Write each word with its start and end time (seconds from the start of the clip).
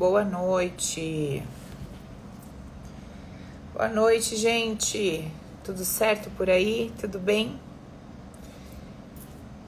Boa 0.00 0.24
noite. 0.24 1.42
Boa 3.74 3.86
noite, 3.86 4.34
gente. 4.34 5.30
Tudo 5.62 5.84
certo 5.84 6.30
por 6.38 6.48
aí? 6.48 6.90
Tudo 6.98 7.18
bem? 7.18 7.60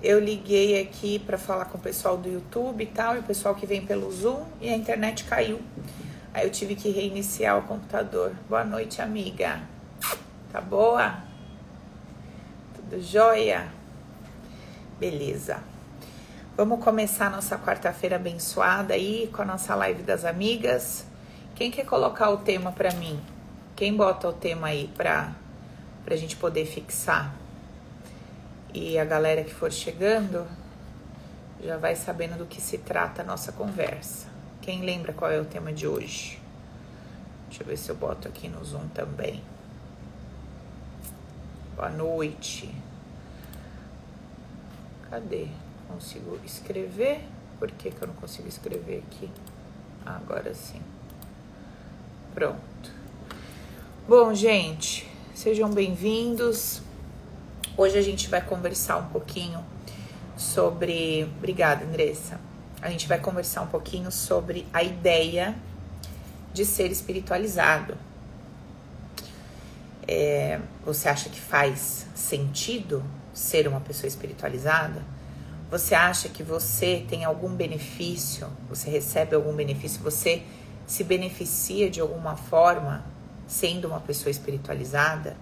Eu 0.02 0.18
liguei 0.18 0.80
aqui 0.80 1.18
para 1.18 1.36
falar 1.36 1.66
com 1.66 1.76
o 1.76 1.80
pessoal 1.82 2.16
do 2.16 2.30
YouTube 2.30 2.82
e 2.82 2.86
tal, 2.86 3.16
e 3.16 3.18
o 3.18 3.22
pessoal 3.22 3.54
que 3.54 3.66
vem 3.66 3.84
pelo 3.84 4.10
Zoom, 4.10 4.42
e 4.58 4.70
a 4.70 4.74
internet 4.74 5.24
caiu. 5.24 5.60
Aí 6.32 6.46
eu 6.46 6.50
tive 6.50 6.76
que 6.76 6.88
reiniciar 6.88 7.58
o 7.58 7.64
computador. 7.64 8.32
Boa 8.48 8.64
noite, 8.64 9.02
amiga. 9.02 9.60
Tá 10.50 10.62
boa? 10.62 11.18
Tudo 12.74 13.02
jóia? 13.02 13.70
Beleza. 14.98 15.71
Vamos 16.54 16.84
começar 16.84 17.30
nossa 17.30 17.56
quarta-feira 17.56 18.16
abençoada 18.16 18.92
aí 18.92 19.30
com 19.32 19.40
a 19.40 19.44
nossa 19.44 19.74
live 19.74 20.02
das 20.02 20.22
amigas. 20.22 21.06
Quem 21.54 21.70
quer 21.70 21.86
colocar 21.86 22.28
o 22.28 22.36
tema 22.36 22.70
para 22.70 22.92
mim? 22.92 23.18
Quem 23.74 23.96
bota 23.96 24.28
o 24.28 24.34
tema 24.34 24.66
aí 24.66 24.86
para 24.94 25.34
a 26.06 26.14
gente 26.14 26.36
poder 26.36 26.66
fixar? 26.66 27.34
E 28.74 28.98
a 28.98 29.04
galera 29.06 29.42
que 29.42 29.54
for 29.54 29.72
chegando 29.72 30.46
já 31.64 31.78
vai 31.78 31.96
sabendo 31.96 32.36
do 32.36 32.44
que 32.44 32.60
se 32.60 32.76
trata 32.76 33.22
a 33.22 33.24
nossa 33.24 33.50
conversa. 33.52 34.28
Quem 34.60 34.82
lembra 34.82 35.14
qual 35.14 35.30
é 35.30 35.40
o 35.40 35.46
tema 35.46 35.72
de 35.72 35.88
hoje? 35.88 36.38
Deixa 37.48 37.62
eu 37.62 37.66
ver 37.66 37.78
se 37.78 37.90
eu 37.90 37.96
boto 37.96 38.28
aqui 38.28 38.46
no 38.46 38.62
Zoom 38.62 38.88
também. 38.88 39.42
Boa 41.74 41.88
noite. 41.88 42.74
Cadê? 45.08 45.48
Consigo 45.92 46.38
escrever. 46.44 47.20
Por 47.58 47.70
que, 47.70 47.90
que 47.90 48.02
eu 48.02 48.08
não 48.08 48.14
consigo 48.14 48.48
escrever 48.48 49.04
aqui? 49.06 49.30
Agora 50.04 50.52
sim. 50.54 50.80
Pronto. 52.34 52.90
Bom, 54.08 54.34
gente, 54.34 55.08
sejam 55.34 55.70
bem-vindos. 55.70 56.82
Hoje 57.76 57.98
a 57.98 58.02
gente 58.02 58.28
vai 58.28 58.40
conversar 58.40 58.96
um 58.96 59.08
pouquinho 59.08 59.64
sobre. 60.36 61.24
Obrigada, 61.38 61.84
Andressa. 61.84 62.40
A 62.80 62.90
gente 62.90 63.06
vai 63.06 63.20
conversar 63.20 63.62
um 63.62 63.68
pouquinho 63.68 64.10
sobre 64.10 64.66
a 64.72 64.82
ideia 64.82 65.54
de 66.52 66.64
ser 66.64 66.90
espiritualizado. 66.90 67.96
É, 70.08 70.58
você 70.84 71.08
acha 71.08 71.28
que 71.28 71.40
faz 71.40 72.06
sentido 72.12 73.04
ser 73.32 73.68
uma 73.68 73.80
pessoa 73.80 74.08
espiritualizada? 74.08 75.00
Você 75.72 75.94
acha 75.94 76.28
que 76.28 76.42
você 76.42 77.02
tem 77.08 77.24
algum 77.24 77.48
benefício? 77.48 78.46
Você 78.68 78.90
recebe 78.90 79.34
algum 79.34 79.54
benefício? 79.54 80.02
Você 80.02 80.42
se 80.86 81.02
beneficia 81.02 81.88
de 81.88 81.98
alguma 81.98 82.36
forma 82.36 83.02
sendo 83.46 83.88
uma 83.88 83.98
pessoa 83.98 84.30
espiritualizada? 84.30 85.34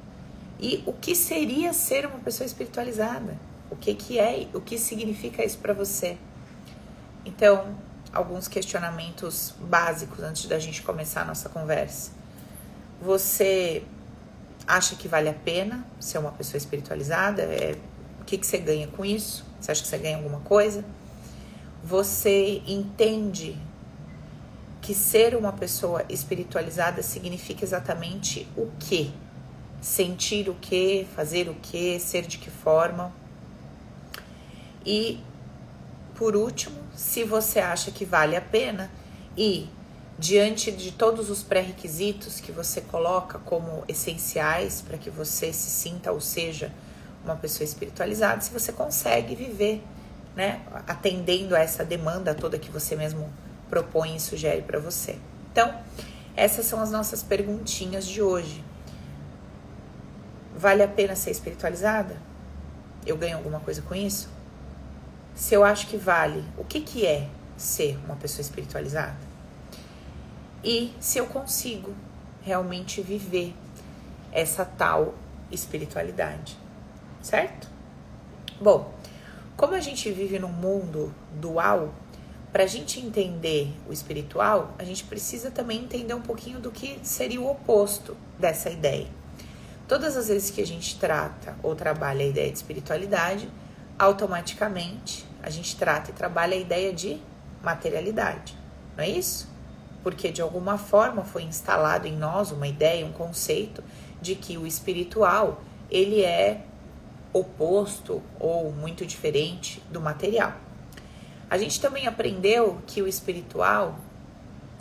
E 0.61 0.85
o 0.87 0.93
que 0.93 1.17
seria 1.17 1.73
ser 1.73 2.07
uma 2.07 2.21
pessoa 2.21 2.47
espiritualizada? 2.47 3.37
O 3.73 3.75
que 3.75 3.93
que 3.93 4.21
é? 4.21 4.47
O 4.55 4.61
que 4.61 4.79
significa 4.79 5.45
isso 5.45 5.59
para 5.59 5.73
você? 5.73 6.17
Então, 7.25 7.77
alguns 8.13 8.47
questionamentos 8.47 9.53
básicos 9.59 10.21
antes 10.21 10.47
da 10.47 10.61
gente 10.61 10.81
começar 10.83 11.23
a 11.23 11.25
nossa 11.25 11.49
conversa. 11.49 12.13
Você 13.03 13.83
acha 14.65 14.95
que 14.95 15.09
vale 15.09 15.29
a 15.29 15.35
pena 15.35 15.85
ser 15.99 16.19
uma 16.19 16.31
pessoa 16.31 16.57
espiritualizada? 16.57 17.43
É, 17.43 17.77
o 18.21 18.25
que, 18.25 18.39
que 18.39 18.47
você 18.47 18.59
ganha 18.59 18.87
com 18.87 19.05
isso? 19.05 19.50
Você 19.61 19.73
acha 19.73 19.83
que 19.83 19.89
você 19.89 19.99
ganha 19.99 20.17
alguma 20.17 20.41
coisa? 20.41 20.85
Você 21.85 22.63
entende 22.67 23.57
que 24.81 24.95
ser 24.95 25.37
uma 25.37 25.53
pessoa 25.53 26.05
espiritualizada 26.09 27.03
significa 27.03 27.65
exatamente 27.65 28.49
o 28.57 28.71
que? 28.79 29.13
Sentir 29.81 30.49
o 30.49 30.55
que, 30.55 31.07
fazer 31.15 31.49
o 31.49 31.55
que, 31.55 31.99
ser 32.01 32.27
de 32.27 32.39
que 32.39 32.51
forma? 32.51 33.13
E 34.85 35.21
por 36.15 36.37
último, 36.37 36.77
se 36.95 37.25
você 37.25 37.61
acha 37.61 37.91
que 37.91 38.05
vale 38.05 38.37
a 38.37 38.41
pena 38.41 38.91
e 39.37 39.69
diante 40.19 40.71
de 40.71 40.93
todos 40.93 41.31
os 41.31 41.43
pré-requisitos 41.43 42.41
que 42.41 42.53
você 42.53 42.83
coloca 42.83 43.39
como 43.39 43.85
essenciais 43.89 44.83
para 44.83 44.99
que 44.99 45.09
você 45.09 45.51
se 45.51 45.71
sinta 45.71 46.13
ou 46.13 46.21
seja 46.21 46.71
uma 47.25 47.37
pessoa 47.37 47.65
espiritualizada, 47.65 48.41
se 48.41 48.53
você 48.53 48.73
consegue 48.73 49.35
viver, 49.35 49.83
né, 50.35 50.63
atendendo 50.87 51.55
a 51.55 51.61
essa 51.61 51.85
demanda 51.85 52.35
toda 52.35 52.59
que 52.59 52.71
você 52.71 52.97
mesmo 52.97 53.31
propõe 53.69 54.17
e 54.17 54.21
sugere 54.21 54.63
para 54.63 54.79
você. 54.79 55.19
Então, 55.53 55.75
essas 56.37 56.67
são 56.67 56.81
as 56.81 56.91
nossas 56.91 57.23
perguntinhas 57.23 58.07
de 58.07 58.23
hoje. 58.23 58.65
Vale 60.57 60.83
a 60.83 60.89
pena 60.89 61.15
ser 61.15 61.31
espiritualizada? 61.31 62.17
Eu 63.07 63.17
ganho 63.17 63.37
alguma 63.37 63.61
coisa 63.61 63.83
com 63.83 63.95
isso? 63.95 64.29
Se 65.35 65.55
eu 65.55 65.65
acho 65.65 65.87
que 65.87 65.97
vale, 65.97 66.45
o 66.57 66.65
que, 66.65 66.81
que 66.81 67.07
é 67.07 67.29
ser 67.57 67.99
uma 68.05 68.17
pessoa 68.17 68.41
espiritualizada? 68.41 69.17
E 70.63 70.93
se 71.01 71.19
eu 71.19 71.27
consigo 71.27 71.95
realmente 72.43 73.01
viver 73.01 73.55
essa 74.33 74.65
tal 74.65 75.15
espiritualidade 75.51 76.59
certo? 77.23 77.69
Bom, 78.61 78.93
como 79.57 79.75
a 79.75 79.81
gente 79.81 80.11
vive 80.11 80.39
num 80.39 80.53
mundo 80.53 81.15
dual, 81.35 81.93
para 82.53 82.65
a 82.65 82.67
gente 82.67 82.99
entender 82.99 83.73
o 83.89 83.93
espiritual, 83.93 84.75
a 84.79 84.85
gente 84.85 85.05
precisa 85.05 85.51
também 85.51 85.81
entender 85.81 86.15
um 86.15 86.21
pouquinho 86.21 86.59
do 86.59 86.71
que 86.71 86.99
seria 87.03 87.41
o 87.41 87.49
oposto 87.49 88.17
dessa 88.39 88.71
ideia. 88.71 89.07
Todas 89.87 90.17
as 90.17 90.29
vezes 90.29 90.51
que 90.51 90.61
a 90.61 90.67
gente 90.67 90.99
trata 90.99 91.57
ou 91.63 91.77
trabalha 91.77 92.25
a 92.25 92.29
ideia 92.29 92.51
de 92.51 92.57
espiritualidade, 92.57 93.49
automaticamente 93.99 95.27
a 95.43 95.51
gente 95.51 95.77
trata 95.77 96.11
e 96.11 96.15
trabalha 96.15 96.55
a 96.55 96.59
ideia 96.61 96.93
de 96.93 97.21
materialidade, 97.63 98.57
não 98.97 99.05
é 99.05 99.09
isso? 99.09 99.49
Porque 100.03 100.31
de 100.33 100.41
alguma 100.41 100.79
forma 100.79 101.25
foi 101.25 101.43
instalado 101.43 102.07
em 102.07 102.17
nós 102.17 102.51
uma 102.51 102.67
ideia, 102.67 103.05
um 103.05 103.13
conceito 103.13 103.85
de 104.21 104.35
que 104.35 104.57
o 104.57 104.67
espiritual 104.67 105.61
ele 105.91 106.23
é 106.23 106.65
oposto 107.33 108.23
ou 108.39 108.73
muito 108.73 109.07
diferente 109.07 109.83
do 109.91 110.01
material. 110.01 110.55
A 111.49 111.59
gente 111.59 111.81
também 111.81 112.07
aprendeu 112.07 112.81
que 112.87 113.03
o 113.03 113.09
espiritual 113.09 113.97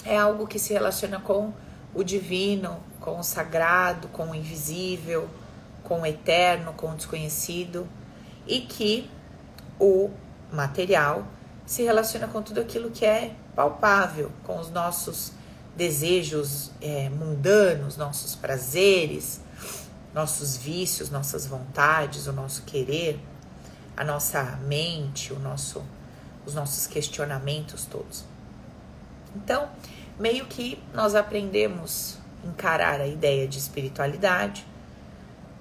é 0.06 0.18
algo 0.18 0.48
que 0.48 0.60
se 0.60 0.74
relaciona 0.74 1.20
com 1.20 1.54
o 1.94 2.04
divino, 2.04 2.80
com 3.00 3.20
o 3.20 3.24
sagrado, 3.24 4.08
com 4.10 4.30
o 4.30 4.36
invisível, 4.36 5.28
com 5.84 6.02
o 6.02 6.06
eterno, 6.06 6.74
com 6.74 6.92
o 6.92 6.96
desconhecido 6.96 7.88
e 8.46 8.62
que 8.62 9.10
o 9.80 10.10
material 10.52 11.26
se 11.66 11.84
relaciona 11.84 12.28
com 12.28 12.42
tudo 12.42 12.60
aquilo 12.60 12.92
que 12.92 13.06
é 13.06 13.34
palpável, 13.56 14.32
com 14.44 14.60
os 14.60 14.70
nossos 14.70 15.32
desejos 15.76 16.72
é, 16.82 17.10
mundanos, 17.10 17.96
nossos 17.96 18.36
prazeres, 18.36 19.42
nossos 20.14 20.58
vícios, 20.58 21.10
nossas 21.10 21.46
vontades, 21.46 22.28
o 22.28 22.34
nosso 22.34 22.64
querer, 22.64 23.20
a 23.96 24.04
nossa 24.04 24.44
mente, 24.66 25.34
o 25.34 25.40
nosso, 25.40 25.84
os 26.46 26.54
nossos 26.54 26.88
questionamentos 26.88 27.86
todos. 27.86 28.24
Então, 29.36 29.70
meio 30.20 30.46
que 30.46 30.82
nós 30.94 31.16
aprendemos 31.16 32.18
a 32.44 32.48
encarar 32.48 33.02
a 33.02 33.08
ideia 33.08 33.48
de 33.48 33.58
espiritualidade 33.58 34.66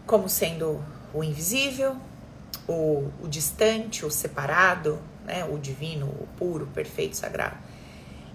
como 0.06 0.28
sendo 0.28 0.82
o 1.12 1.22
invisível, 1.22 1.96
o, 2.66 3.10
o 3.22 3.28
distante, 3.28 4.04
o 4.04 4.10
separado, 4.10 4.98
né, 5.24 5.44
o 5.44 5.58
divino, 5.58 6.06
o 6.06 6.26
puro, 6.38 6.66
perfeito, 6.68 7.16
sagrado. 7.16 7.56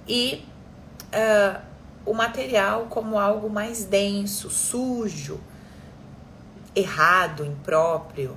E 0.08 0.46
uh, 1.14 1.62
o 2.06 2.14
material 2.14 2.88
como 2.90 3.18
algo 3.18 3.50
mais 3.50 3.86
denso, 3.86 4.50
sujo, 4.50 5.40
errado, 6.76 7.46
impróprio, 7.46 8.36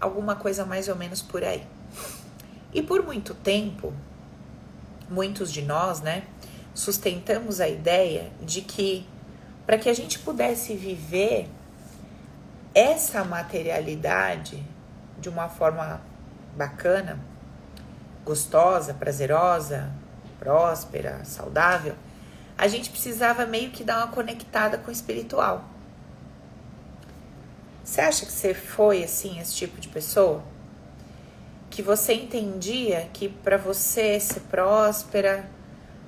alguma 0.00 0.36
coisa 0.36 0.64
mais 0.64 0.88
ou 0.88 0.96
menos 0.96 1.22
por 1.22 1.42
aí. 1.42 1.66
E 2.72 2.82
por 2.82 3.02
muito 3.02 3.34
tempo, 3.34 3.92
muitos 5.08 5.52
de 5.52 5.62
nós, 5.62 6.00
né, 6.00 6.24
sustentamos 6.74 7.60
a 7.60 7.68
ideia 7.68 8.30
de 8.42 8.60
que 8.60 9.06
para 9.64 9.78
que 9.78 9.88
a 9.88 9.94
gente 9.94 10.18
pudesse 10.18 10.74
viver 10.74 11.48
essa 12.74 13.24
materialidade 13.24 14.62
de 15.18 15.28
uma 15.28 15.48
forma 15.48 16.02
bacana, 16.56 17.18
gostosa, 18.24 18.92
prazerosa, 18.92 19.90
próspera, 20.38 21.24
saudável, 21.24 21.94
a 22.58 22.68
gente 22.68 22.90
precisava 22.90 23.46
meio 23.46 23.70
que 23.70 23.82
dar 23.82 23.98
uma 23.98 24.08
conectada 24.08 24.76
com 24.76 24.88
o 24.88 24.92
espiritual. 24.92 25.64
Você 27.84 28.00
acha 28.00 28.24
que 28.24 28.32
você 28.32 28.54
foi 28.54 29.04
assim, 29.04 29.38
esse 29.38 29.54
tipo 29.54 29.78
de 29.78 29.88
pessoa? 29.88 30.42
Que 31.68 31.82
você 31.82 32.14
entendia 32.14 33.10
que 33.12 33.28
para 33.28 33.58
você 33.58 34.18
ser 34.18 34.40
próspera, 34.40 35.44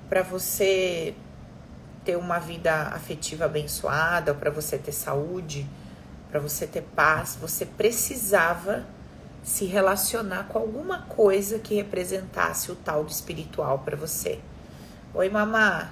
para 0.09 0.23
você 0.23 1.15
ter 2.03 2.17
uma 2.17 2.39
vida 2.39 2.73
afetiva 2.95 3.45
abençoada, 3.45 4.33
para 4.33 4.51
você 4.51 4.79
ter 4.79 4.93
saúde, 4.93 5.67
para 6.31 6.41
você 6.41 6.67
ter 6.67 6.83
paz, 6.83 7.37
você 7.39 7.67
precisava 7.67 8.87
se 9.43 9.67
relacionar 9.67 10.49
com 10.49 10.59
alguma 10.59 11.03
coisa 11.03 11.59
que 11.59 11.75
representasse 11.75 12.73
o 12.73 12.77
tal 12.77 13.05
do 13.05 13.11
espiritual 13.11 13.81
para 13.81 13.97
você. 13.97 14.41
Oi, 15.13 15.29
mamá. 15.29 15.91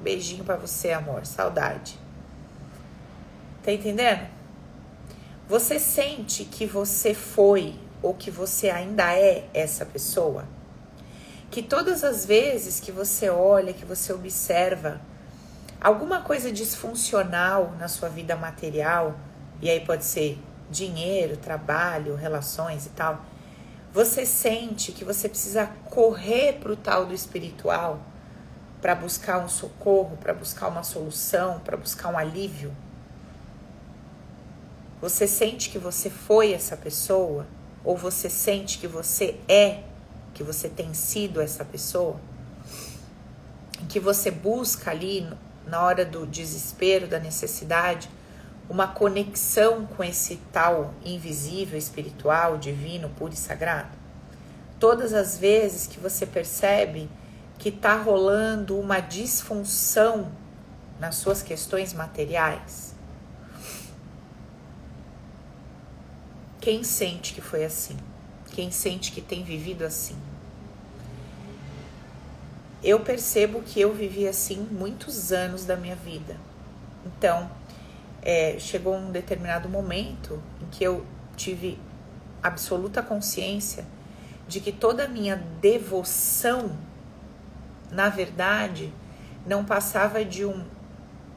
Beijinho 0.00 0.44
para 0.44 0.56
você, 0.56 0.92
amor. 0.92 1.24
Saudade. 1.24 1.98
Tá 3.62 3.72
entendendo? 3.72 4.33
Você 5.46 5.78
sente 5.78 6.42
que 6.42 6.64
você 6.64 7.12
foi 7.12 7.78
ou 8.02 8.14
que 8.14 8.30
você 8.30 8.70
ainda 8.70 9.12
é 9.12 9.46
essa 9.52 9.84
pessoa? 9.84 10.46
Que 11.50 11.62
todas 11.62 12.02
as 12.02 12.24
vezes 12.24 12.80
que 12.80 12.90
você 12.90 13.28
olha, 13.28 13.74
que 13.74 13.84
você 13.84 14.10
observa 14.10 15.02
alguma 15.78 16.22
coisa 16.22 16.50
disfuncional 16.50 17.74
na 17.78 17.88
sua 17.88 18.08
vida 18.08 18.34
material, 18.34 19.16
e 19.60 19.68
aí 19.68 19.80
pode 19.80 20.06
ser 20.06 20.38
dinheiro, 20.70 21.36
trabalho, 21.36 22.14
relações 22.14 22.86
e 22.86 22.90
tal, 22.90 23.22
você 23.92 24.24
sente 24.24 24.92
que 24.92 25.04
você 25.04 25.28
precisa 25.28 25.66
correr 25.90 26.54
para 26.54 26.72
o 26.72 26.76
tal 26.76 27.04
do 27.04 27.12
espiritual 27.12 28.00
para 28.80 28.94
buscar 28.94 29.44
um 29.44 29.48
socorro, 29.48 30.16
para 30.16 30.32
buscar 30.32 30.68
uma 30.68 30.82
solução, 30.82 31.60
para 31.60 31.76
buscar 31.76 32.08
um 32.08 32.16
alívio? 32.16 32.74
Você 35.04 35.26
sente 35.26 35.68
que 35.68 35.78
você 35.78 36.08
foi 36.08 36.54
essa 36.54 36.78
pessoa? 36.78 37.46
Ou 37.84 37.94
você 37.94 38.30
sente 38.30 38.78
que 38.78 38.86
você 38.86 39.38
é, 39.46 39.82
que 40.32 40.42
você 40.42 40.66
tem 40.66 40.94
sido 40.94 41.42
essa 41.42 41.62
pessoa? 41.62 42.18
Que 43.86 44.00
você 44.00 44.30
busca 44.30 44.90
ali 44.90 45.30
na 45.66 45.82
hora 45.82 46.06
do 46.06 46.26
desespero, 46.26 47.06
da 47.06 47.18
necessidade, 47.18 48.08
uma 48.66 48.88
conexão 48.88 49.84
com 49.84 50.02
esse 50.02 50.36
tal 50.50 50.94
invisível, 51.04 51.78
espiritual, 51.78 52.56
divino, 52.56 53.10
puro 53.10 53.34
e 53.34 53.36
sagrado? 53.36 53.94
Todas 54.80 55.12
as 55.12 55.36
vezes 55.36 55.86
que 55.86 56.00
você 56.00 56.24
percebe 56.24 57.10
que 57.58 57.68
está 57.68 57.94
rolando 57.94 58.80
uma 58.80 59.00
disfunção 59.00 60.32
nas 60.98 61.16
suas 61.16 61.42
questões 61.42 61.92
materiais? 61.92 62.93
Quem 66.64 66.82
sente 66.82 67.34
que 67.34 67.40
foi 67.40 67.64
assim? 67.64 67.96
Quem 68.52 68.70
sente 68.70 69.12
que 69.12 69.20
tem 69.20 69.44
vivido 69.44 69.84
assim? 69.84 70.16
eu 72.84 73.00
percebo 73.00 73.62
que 73.62 73.80
eu 73.80 73.94
vivi 73.94 74.28
assim 74.28 74.68
muitos 74.70 75.32
anos 75.32 75.64
da 75.64 75.74
minha 75.74 75.96
vida. 75.96 76.36
Então, 77.06 77.50
é, 78.20 78.56
chegou 78.58 78.94
um 78.94 79.10
determinado 79.10 79.70
momento 79.70 80.40
em 80.60 80.66
que 80.66 80.84
eu 80.84 81.04
tive 81.34 81.78
absoluta 82.42 83.02
consciência 83.02 83.86
de 84.46 84.60
que 84.60 84.70
toda 84.70 85.04
a 85.04 85.08
minha 85.08 85.36
devoção, 85.62 86.76
na 87.90 88.10
verdade, 88.10 88.92
não 89.46 89.64
passava 89.64 90.22
de 90.22 90.44
um 90.44 90.62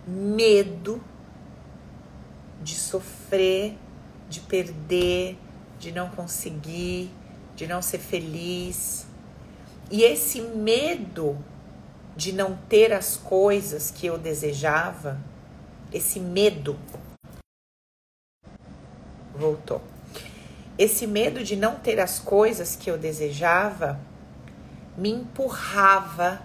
medo 0.05 1.01
de 2.61 2.75
sofrer, 2.75 3.77
de 4.29 4.39
perder, 4.41 5.37
de 5.79 5.91
não 5.91 6.09
conseguir, 6.09 7.11
de 7.55 7.67
não 7.67 7.81
ser 7.81 7.99
feliz, 7.99 9.07
e 9.89 10.03
esse 10.03 10.41
medo 10.41 11.37
de 12.15 12.33
não 12.33 12.57
ter 12.67 12.91
as 12.91 13.15
coisas 13.15 13.89
que 13.89 14.05
eu 14.05 14.17
desejava, 14.17 15.19
esse 15.93 16.19
medo 16.19 16.77
voltou. 19.35 19.81
Esse 20.77 21.07
medo 21.07 21.43
de 21.43 21.55
não 21.55 21.75
ter 21.75 21.99
as 21.99 22.19
coisas 22.19 22.75
que 22.75 22.89
eu 22.89 22.97
desejava 22.97 23.99
me 24.97 25.09
empurrava 25.09 26.41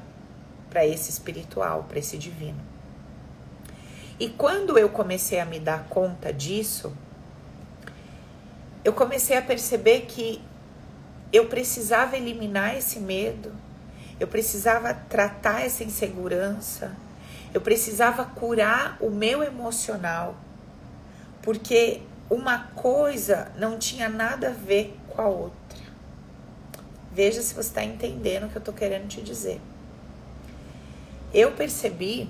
para 0.71 0.87
esse 0.87 1.11
espiritual, 1.11 1.85
para 1.89 1.99
esse 1.99 2.17
divino. 2.17 2.61
E 4.21 4.29
quando 4.29 4.79
eu 4.79 4.89
comecei 4.89 5.41
a 5.41 5.45
me 5.45 5.59
dar 5.59 5.89
conta 5.89 6.33
disso, 6.33 6.97
eu 8.85 8.93
comecei 8.93 9.37
a 9.37 9.43
perceber 9.43 10.03
que 10.03 10.43
eu 11.33 11.47
precisava 11.47 12.17
eliminar 12.17 12.77
esse 12.77 12.99
medo, 12.99 13.53
eu 14.19 14.27
precisava 14.27 14.93
tratar 14.93 15.63
essa 15.63 15.85
insegurança, 15.85 16.95
eu 17.55 17.61
precisava 17.61 18.25
curar 18.25 18.97
o 19.01 19.11
meu 19.11 19.43
emocional, 19.43 20.37
porque 21.43 22.03
uma 22.29 22.59
coisa 22.75 23.53
não 23.57 23.79
tinha 23.79 24.09
nada 24.09 24.49
a 24.49 24.53
ver 24.53 24.97
com 25.09 25.23
a 25.23 25.27
outra. 25.27 25.59
Veja 27.13 27.43
se 27.43 27.55
você 27.55 27.69
está 27.69 27.85
entendendo 27.85 28.45
o 28.45 28.49
que 28.49 28.57
eu 28.57 28.61
estou 28.61 28.75
querendo 28.75 29.07
te 29.07 29.21
dizer. 29.21 29.61
Eu 31.33 31.53
percebi 31.53 32.29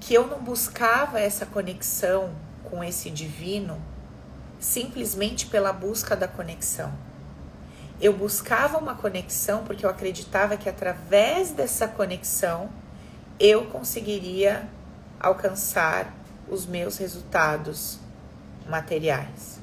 que 0.00 0.14
eu 0.14 0.26
não 0.26 0.40
buscava 0.42 1.20
essa 1.20 1.46
conexão 1.46 2.32
com 2.64 2.82
esse 2.82 3.10
divino 3.10 3.80
simplesmente 4.60 5.46
pela 5.46 5.72
busca 5.72 6.14
da 6.14 6.28
conexão 6.28 6.92
eu 8.00 8.14
buscava 8.14 8.78
uma 8.78 8.94
conexão 8.94 9.62
porque 9.64 9.84
eu 9.84 9.90
acreditava 9.90 10.56
que 10.56 10.68
através 10.68 11.50
dessa 11.50 11.86
conexão 11.86 12.70
eu 13.38 13.66
conseguiria 13.66 14.66
alcançar 15.18 16.12
os 16.48 16.64
meus 16.66 16.96
resultados 16.96 17.98
materiais. 18.66 19.60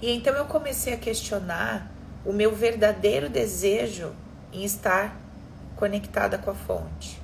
E 0.00 0.10
então 0.10 0.34
eu 0.34 0.44
comecei 0.44 0.94
a 0.94 0.96
questionar 0.96 1.90
o 2.24 2.32
meu 2.32 2.54
verdadeiro 2.54 3.28
desejo 3.28 4.14
em 4.52 4.64
estar 4.64 5.16
conectada 5.74 6.38
com 6.38 6.50
a 6.50 6.54
fonte. 6.54 7.20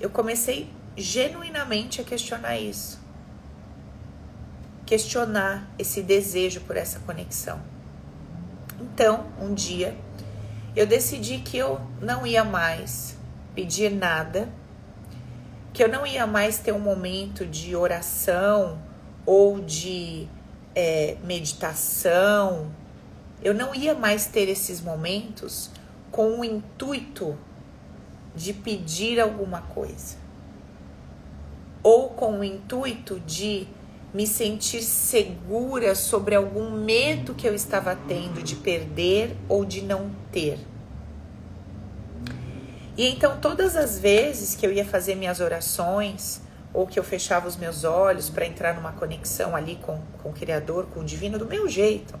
Eu 0.00 0.08
comecei 0.08 0.70
genuinamente 0.96 2.00
a 2.00 2.04
questionar 2.04 2.56
isso 2.56 3.05
questionar 4.86 5.68
esse 5.78 6.00
desejo 6.00 6.60
por 6.60 6.76
essa 6.76 7.00
conexão. 7.00 7.60
Então, 8.80 9.26
um 9.40 9.52
dia, 9.52 9.96
eu 10.76 10.86
decidi 10.86 11.38
que 11.38 11.58
eu 11.58 11.80
não 12.00 12.26
ia 12.26 12.44
mais 12.44 13.16
pedir 13.54 13.90
nada, 13.90 14.48
que 15.72 15.82
eu 15.82 15.88
não 15.88 16.06
ia 16.06 16.26
mais 16.26 16.58
ter 16.58 16.72
um 16.72 16.78
momento 16.78 17.44
de 17.44 17.74
oração 17.74 18.78
ou 19.26 19.60
de 19.60 20.28
é, 20.74 21.16
meditação, 21.24 22.70
eu 23.42 23.52
não 23.52 23.74
ia 23.74 23.94
mais 23.94 24.26
ter 24.26 24.48
esses 24.48 24.80
momentos 24.80 25.70
com 26.10 26.40
o 26.40 26.44
intuito 26.44 27.36
de 28.34 28.52
pedir 28.52 29.18
alguma 29.20 29.62
coisa 29.62 30.16
ou 31.82 32.08
com 32.08 32.40
o 32.40 32.44
intuito 32.44 33.20
de 33.20 33.68
me 34.16 34.26
sentir 34.26 34.82
segura 34.82 35.94
sobre 35.94 36.34
algum 36.34 36.70
medo 36.70 37.34
que 37.34 37.46
eu 37.46 37.54
estava 37.54 37.94
tendo 38.08 38.42
de 38.42 38.56
perder 38.56 39.36
ou 39.46 39.62
de 39.62 39.82
não 39.82 40.10
ter. 40.32 40.58
E 42.96 43.06
então, 43.08 43.38
todas 43.38 43.76
as 43.76 43.98
vezes 43.98 44.54
que 44.54 44.66
eu 44.66 44.72
ia 44.72 44.86
fazer 44.86 45.16
minhas 45.16 45.38
orações, 45.38 46.40
ou 46.72 46.86
que 46.86 46.98
eu 46.98 47.04
fechava 47.04 47.46
os 47.46 47.58
meus 47.58 47.84
olhos 47.84 48.30
para 48.30 48.46
entrar 48.46 48.74
numa 48.74 48.92
conexão 48.92 49.54
ali 49.54 49.76
com, 49.82 50.00
com 50.22 50.30
o 50.30 50.32
Criador, 50.32 50.86
com 50.86 51.00
o 51.00 51.04
Divino, 51.04 51.38
do 51.38 51.44
meu 51.44 51.68
jeito, 51.68 52.18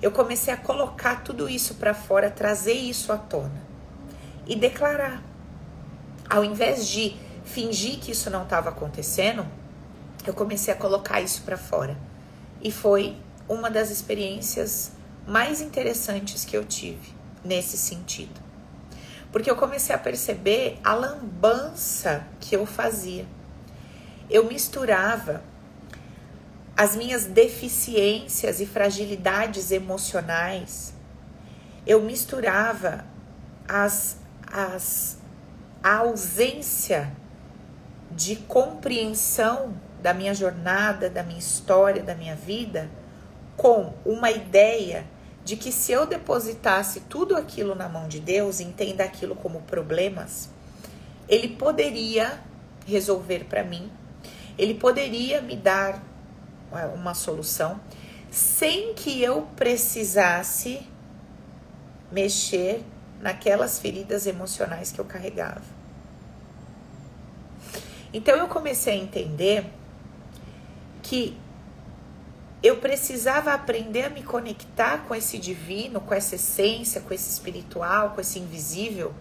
eu 0.00 0.12
comecei 0.12 0.54
a 0.54 0.56
colocar 0.56 1.24
tudo 1.24 1.48
isso 1.48 1.74
para 1.74 1.94
fora, 1.94 2.30
trazer 2.30 2.74
isso 2.74 3.12
à 3.12 3.16
tona 3.16 3.60
e 4.46 4.54
declarar. 4.54 5.20
Ao 6.30 6.44
invés 6.44 6.86
de 6.86 7.16
fingir 7.42 7.98
que 7.98 8.12
isso 8.12 8.30
não 8.30 8.44
estava 8.44 8.68
acontecendo, 8.68 9.44
eu 10.30 10.34
comecei 10.34 10.72
a 10.72 10.76
colocar 10.76 11.20
isso 11.20 11.42
para 11.42 11.56
fora. 11.56 11.96
E 12.62 12.70
foi 12.70 13.16
uma 13.48 13.70
das 13.70 13.90
experiências 13.90 14.92
mais 15.26 15.60
interessantes 15.60 16.44
que 16.44 16.56
eu 16.56 16.64
tive 16.64 17.12
nesse 17.44 17.76
sentido. 17.76 18.40
Porque 19.30 19.50
eu 19.50 19.56
comecei 19.56 19.94
a 19.94 19.98
perceber 19.98 20.78
a 20.84 20.94
lambança 20.94 22.26
que 22.38 22.54
eu 22.54 22.66
fazia. 22.66 23.26
Eu 24.28 24.44
misturava 24.46 25.42
as 26.76 26.96
minhas 26.96 27.24
deficiências 27.24 28.60
e 28.60 28.66
fragilidades 28.66 29.70
emocionais. 29.70 30.92
Eu 31.86 32.02
misturava 32.02 33.04
as, 33.68 34.16
as, 34.46 35.18
a 35.82 35.96
ausência 35.96 37.12
de 38.10 38.36
compreensão 38.36 39.74
da 40.02 40.12
minha 40.12 40.34
jornada, 40.34 41.08
da 41.08 41.22
minha 41.22 41.38
história, 41.38 42.02
da 42.02 42.14
minha 42.14 42.34
vida, 42.34 42.90
com 43.56 43.94
uma 44.04 44.30
ideia 44.30 45.06
de 45.44 45.56
que 45.56 45.70
se 45.72 45.92
eu 45.92 46.06
depositasse 46.06 47.00
tudo 47.00 47.36
aquilo 47.36 47.74
na 47.74 47.88
mão 47.88 48.08
de 48.08 48.20
Deus, 48.20 48.60
entenda 48.60 49.04
aquilo 49.04 49.36
como 49.36 49.62
problemas, 49.62 50.50
ele 51.28 51.48
poderia 51.48 52.40
resolver 52.86 53.44
para 53.44 53.62
mim, 53.62 53.90
ele 54.58 54.74
poderia 54.74 55.40
me 55.40 55.56
dar 55.56 56.02
uma 56.94 57.14
solução 57.14 57.80
sem 58.30 58.94
que 58.94 59.22
eu 59.22 59.42
precisasse 59.56 60.86
mexer 62.10 62.82
naquelas 63.20 63.78
feridas 63.78 64.26
emocionais 64.26 64.90
que 64.90 65.00
eu 65.00 65.04
carregava. 65.04 65.62
Então 68.12 68.36
eu 68.36 68.48
comecei 68.48 68.94
a 68.94 69.02
entender 69.02 69.66
que 71.12 71.36
eu 72.62 72.78
precisava 72.78 73.52
aprender 73.52 74.04
a 74.04 74.08
me 74.08 74.22
conectar 74.22 75.04
com 75.06 75.14
esse 75.14 75.36
divino, 75.36 76.00
com 76.00 76.14
essa 76.14 76.36
essência, 76.36 77.02
com 77.02 77.12
esse 77.12 77.28
espiritual, 77.28 78.12
com 78.12 78.20
esse 78.22 78.38
invisível, 78.38 79.12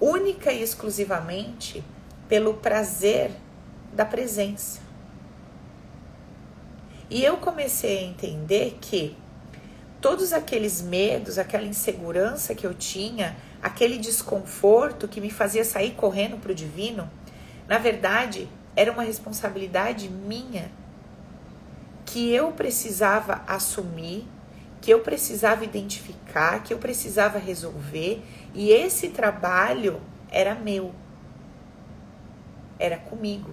única 0.00 0.52
e 0.52 0.62
exclusivamente 0.62 1.82
pelo 2.28 2.54
prazer 2.54 3.32
da 3.92 4.04
presença. 4.04 4.78
E 7.10 7.24
eu 7.24 7.38
comecei 7.38 7.98
a 7.98 8.02
entender 8.02 8.78
que 8.80 9.16
todos 10.00 10.32
aqueles 10.32 10.80
medos, 10.80 11.36
aquela 11.36 11.66
insegurança 11.66 12.54
que 12.54 12.64
eu 12.64 12.74
tinha, 12.74 13.36
aquele 13.60 13.98
desconforto 13.98 15.08
que 15.08 15.20
me 15.20 15.30
fazia 15.30 15.64
sair 15.64 15.94
correndo 15.96 16.40
para 16.40 16.52
o 16.52 16.54
divino, 16.54 17.10
na 17.66 17.78
verdade 17.78 18.48
era 18.76 18.92
uma 18.92 19.02
responsabilidade 19.02 20.08
minha 20.08 20.70
que 22.08 22.32
eu 22.32 22.52
precisava 22.52 23.42
assumir, 23.46 24.26
que 24.80 24.90
eu 24.90 25.00
precisava 25.00 25.62
identificar, 25.62 26.62
que 26.62 26.72
eu 26.72 26.78
precisava 26.78 27.38
resolver, 27.38 28.24
e 28.54 28.70
esse 28.70 29.10
trabalho 29.10 30.00
era 30.30 30.54
meu, 30.54 30.94
era 32.78 32.96
comigo. 32.96 33.50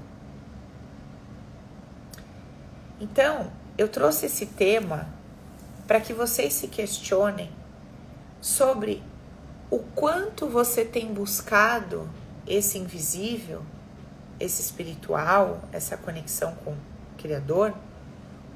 Então, 2.97 3.51
eu 3.77 3.89
trouxe 3.89 4.27
esse 4.27 4.45
tema 4.45 5.09
para 5.85 5.99
que 5.99 6.13
vocês 6.13 6.53
se 6.53 6.69
questionem 6.69 7.51
sobre 8.39 9.03
o 9.69 9.79
quanto 9.79 10.47
você 10.47 10.85
tem 10.85 11.13
buscado 11.13 12.09
esse 12.47 12.77
invisível, 12.77 13.63
esse 14.39 14.61
espiritual, 14.61 15.61
essa 15.73 15.97
conexão 15.97 16.55
com 16.63 16.71
o 16.71 16.77
Criador 17.17 17.73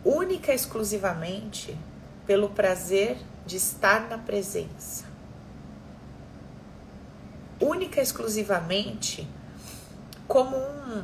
única 0.04 0.52
e 0.52 0.56
exclusivamente 0.56 1.78
pelo 2.26 2.50
prazer 2.50 3.18
de 3.46 3.58
estar 3.58 4.08
na 4.08 4.18
presença. 4.18 5.06
Única 7.60 8.00
e 8.00 8.04
exclusivamente 8.04 9.28
como 10.28 10.56
um, 10.56 11.04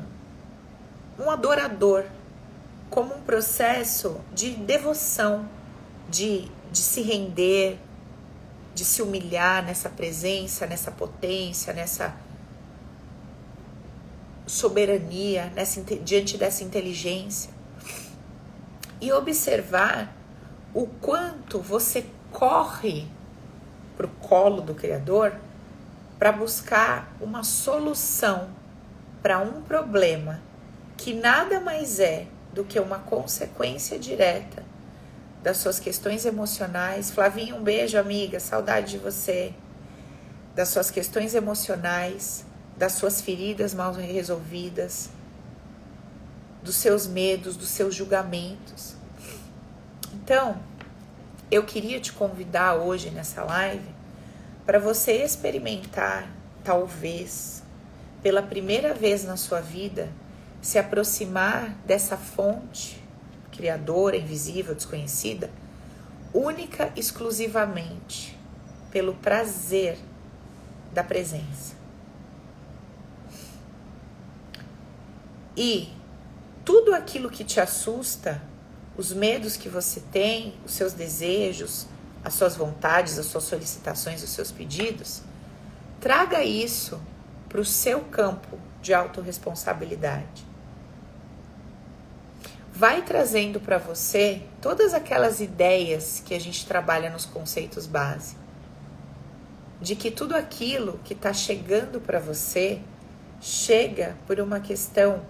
um 1.19 1.29
adorador, 1.29 2.05
como 2.89 3.15
um 3.15 3.21
processo 3.21 4.21
de 4.33 4.51
devoção, 4.51 5.49
de, 6.09 6.49
de 6.71 6.79
se 6.79 7.01
render, 7.01 7.79
de 8.75 8.85
se 8.85 9.01
humilhar 9.01 9.65
nessa 9.65 9.89
presença, 9.89 10.67
nessa 10.67 10.91
potência, 10.91 11.73
nessa 11.73 12.15
soberania, 14.45 15.51
nessa, 15.55 15.81
diante 15.81 16.37
dessa 16.37 16.63
inteligência 16.63 17.54
e 18.99 19.11
observar 19.11 20.13
o 20.73 20.87
quanto 20.87 21.59
você 21.59 22.05
corre 22.31 23.07
para 23.95 24.05
o 24.05 24.09
colo 24.09 24.61
do 24.61 24.75
Criador 24.75 25.33
para 26.19 26.31
buscar 26.31 27.13
uma 27.19 27.43
solução 27.43 28.49
para 29.21 29.39
um 29.39 29.61
problema 29.61 30.41
que 30.97 31.13
nada 31.13 31.59
mais 31.59 31.99
é 31.99 32.27
do 32.53 32.63
que 32.63 32.79
uma 32.79 32.99
consequência 32.99 33.99
direta 33.99 34.63
das 35.45 35.57
suas 35.57 35.79
questões 35.79 36.25
emocionais. 36.25 37.11
Flavinha, 37.11 37.55
um 37.55 37.61
beijo, 37.61 37.99
amiga, 37.99 38.39
saudade 38.39 38.93
de 38.93 38.97
você. 38.97 39.53
Das 40.55 40.69
suas 40.69 40.89
questões 40.89 41.35
emocionais, 41.35 42.43
das 42.75 42.93
suas 42.93 43.21
feridas 43.21 43.71
mal 43.71 43.93
resolvidas, 43.93 45.09
dos 46.65 46.75
seus 46.75 47.05
medos, 47.05 47.55
dos 47.55 47.69
seus 47.69 47.93
julgamentos. 47.93 48.95
Então, 50.15 50.57
eu 51.51 51.63
queria 51.63 51.99
te 51.99 52.11
convidar 52.11 52.73
hoje 52.73 53.11
nessa 53.11 53.43
live 53.43 53.87
para 54.65 54.79
você 54.79 55.23
experimentar, 55.23 56.27
talvez, 56.63 57.61
pela 58.23 58.41
primeira 58.41 58.95
vez 58.95 59.23
na 59.23 59.37
sua 59.37 59.61
vida, 59.61 60.09
se 60.59 60.79
aproximar 60.79 61.69
dessa 61.85 62.17
fonte 62.17 62.99
criadora, 63.51 64.17
invisível, 64.17 64.73
desconhecida, 64.73 65.51
única 66.33 66.91
exclusivamente 66.95 68.35
pelo 68.89 69.13
prazer 69.13 69.99
da 70.91 71.03
presença. 71.03 71.75
E 75.55 75.94
tudo 76.65 76.95
aquilo 76.95 77.29
que 77.29 77.43
te 77.43 77.61
assusta, 77.61 78.41
os 78.97 79.13
medos 79.13 79.55
que 79.55 79.69
você 79.69 80.01
tem, 80.11 80.55
os 80.65 80.73
seus 80.73 80.93
desejos, 80.93 81.85
as 82.23 82.33
suas 82.33 82.55
vontades, 82.55 83.19
as 83.19 83.27
suas 83.27 83.43
solicitações, 83.43 84.23
os 84.23 84.31
seus 84.31 84.51
pedidos, 84.51 85.21
traga 86.01 86.43
isso 86.43 86.99
para 87.47 87.61
o 87.61 87.65
seu 87.65 88.01
campo 88.01 88.57
de 88.81 88.93
autorresponsabilidade. 88.93 90.43
Vai 92.73 93.03
trazendo 93.03 93.59
para 93.59 93.77
você 93.77 94.41
todas 94.59 94.93
aquelas 94.93 95.39
ideias 95.39 96.21
que 96.25 96.33
a 96.33 96.39
gente 96.39 96.65
trabalha 96.65 97.09
nos 97.09 97.25
conceitos 97.25 97.85
base. 97.85 98.35
De 99.79 99.95
que 99.95 100.09
tudo 100.09 100.35
aquilo 100.35 100.99
que 101.03 101.13
está 101.13 101.31
chegando 101.31 102.01
para 102.01 102.19
você 102.19 102.81
chega 103.39 104.17
por 104.25 104.39
uma 104.39 104.59
questão 104.59 105.21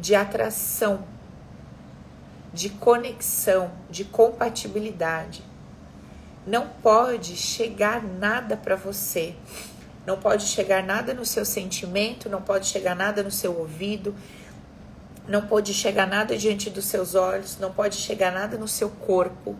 de 0.00 0.14
atração, 0.14 1.04
de 2.52 2.70
conexão, 2.70 3.70
de 3.90 4.04
compatibilidade. 4.04 5.44
Não 6.46 6.66
pode 6.66 7.36
chegar 7.36 8.02
nada 8.02 8.56
para 8.56 8.74
você. 8.74 9.36
Não 10.06 10.18
pode 10.18 10.46
chegar 10.46 10.82
nada 10.82 11.12
no 11.12 11.26
seu 11.26 11.44
sentimento, 11.44 12.28
não 12.28 12.40
pode 12.40 12.66
chegar 12.66 12.96
nada 12.96 13.22
no 13.22 13.30
seu 13.30 13.56
ouvido, 13.56 14.14
não 15.28 15.46
pode 15.46 15.74
chegar 15.74 16.06
nada 16.06 16.36
diante 16.36 16.70
dos 16.70 16.86
seus 16.86 17.14
olhos, 17.14 17.58
não 17.58 17.70
pode 17.70 17.96
chegar 17.96 18.32
nada 18.32 18.56
no 18.56 18.66
seu 18.66 18.88
corpo 18.88 19.54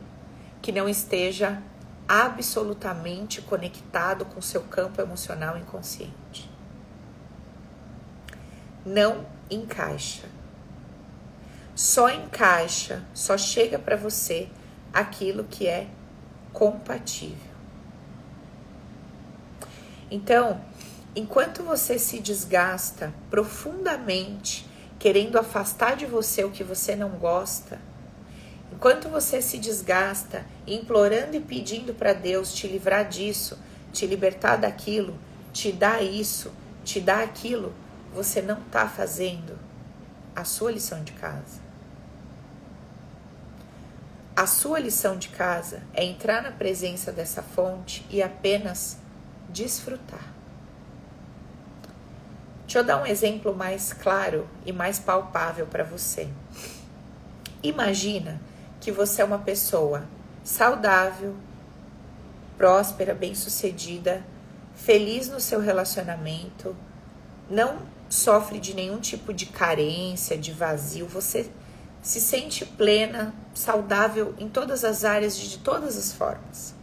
que 0.62 0.73
não 0.73 0.88
esteja 0.88 1.62
absolutamente 2.09 3.40
conectado 3.42 4.25
com 4.25 4.40
seu 4.40 4.62
campo 4.62 5.00
emocional 5.00 5.56
inconsciente. 5.59 6.50
Não 8.85 9.26
encaixa. 9.50 10.28
Só 11.75 12.11
encaixa, 12.11 13.02
só 13.14 13.38
chega 13.38 13.78
para 13.78 13.97
você 13.97 14.49
aquilo 14.92 15.45
que 15.45 15.66
é 15.66 15.88
compatível. 16.52 17.50
Então, 20.11 20.61
enquanto 21.14 21.62
você 21.62 21.99
se 21.99 22.19
desgasta 22.19 23.14
profundamente 23.30 24.69
querendo 24.99 25.38
afastar 25.38 25.97
de 25.97 26.04
você 26.04 26.45
o 26.45 26.50
que 26.50 26.62
você 26.62 26.95
não 26.95 27.11
gosta, 27.11 27.80
enquanto 28.73 29.09
você 29.09 29.40
se 29.40 29.57
desgasta 29.57 30.45
implorando 30.66 31.37
e 31.37 31.40
pedindo 31.40 31.95
para 31.95 32.12
Deus 32.12 32.52
te 32.52 32.66
livrar 32.66 33.09
disso, 33.09 33.59
te 33.92 34.07
libertar 34.07 34.57
daquilo, 34.57 35.16
te 35.52 35.73
dar 35.73 36.02
isso, 36.02 36.52
te 36.85 37.00
dar 37.00 37.23
aquilo, 37.23 37.73
você 38.14 38.43
não 38.43 38.59
está 38.59 38.88
fazendo 38.88 39.59
a 40.35 40.45
sua 40.45 40.73
lição 40.73 41.02
de 41.02 41.12
casa. 41.12 41.61
A 44.35 44.47
sua 44.47 44.79
lição 44.79 45.17
de 45.19 45.29
casa 45.29 45.83
é 45.93 46.05
entrar 46.05 46.43
na 46.43 46.50
presença 46.50 47.12
dessa 47.12 47.43
fonte 47.43 48.07
e 48.09 48.23
apenas 48.23 48.97
desfrutar. 49.49 50.33
Deixa 52.62 52.79
eu 52.79 52.85
dar 52.85 53.02
um 53.02 53.07
exemplo 53.07 53.55
mais 53.55 53.93
claro 53.93 54.49
e 54.64 54.73
mais 54.73 54.99
palpável 54.99 55.67
para 55.67 55.85
você. 55.85 56.29
Imagina 57.62 58.40
que 58.81 58.90
você 58.90 59.21
é 59.21 59.25
uma 59.25 59.40
pessoa 59.40 60.05
saudável, 60.43 61.35
próspera, 62.57 63.12
bem-sucedida, 63.12 64.25
feliz 64.75 65.29
no 65.29 65.40
seu 65.40 65.61
relacionamento, 65.61 66.75
não 67.50 67.81
sofre 68.11 68.59
de 68.59 68.75
nenhum 68.75 68.99
tipo 68.99 69.33
de 69.33 69.47
carência, 69.47 70.37
de 70.37 70.52
vazio, 70.52 71.07
você 71.07 71.49
se 72.02 72.21
sente 72.21 72.67
plena, 72.67 73.33
saudável 73.55 74.35
em 74.38 74.49
todas 74.49 74.85
as 74.85 75.05
áreas 75.05 75.37
de 75.37 75.59
todas 75.59 75.97
as 75.97 76.12
formas. 76.12 76.75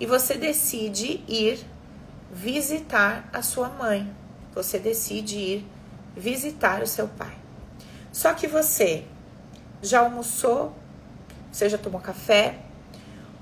E 0.00 0.06
você 0.06 0.34
decide 0.34 1.22
ir 1.28 1.64
visitar 2.32 3.28
a 3.32 3.42
sua 3.42 3.68
mãe. 3.68 4.10
Você 4.54 4.78
decide 4.78 5.36
ir 5.36 5.66
visitar 6.16 6.82
o 6.82 6.86
seu 6.86 7.08
pai. 7.08 7.36
Só 8.10 8.32
que 8.32 8.46
você 8.46 9.04
já 9.82 10.00
almoçou, 10.00 10.74
você 11.52 11.68
já 11.68 11.76
tomou 11.76 12.00
café, 12.00 12.58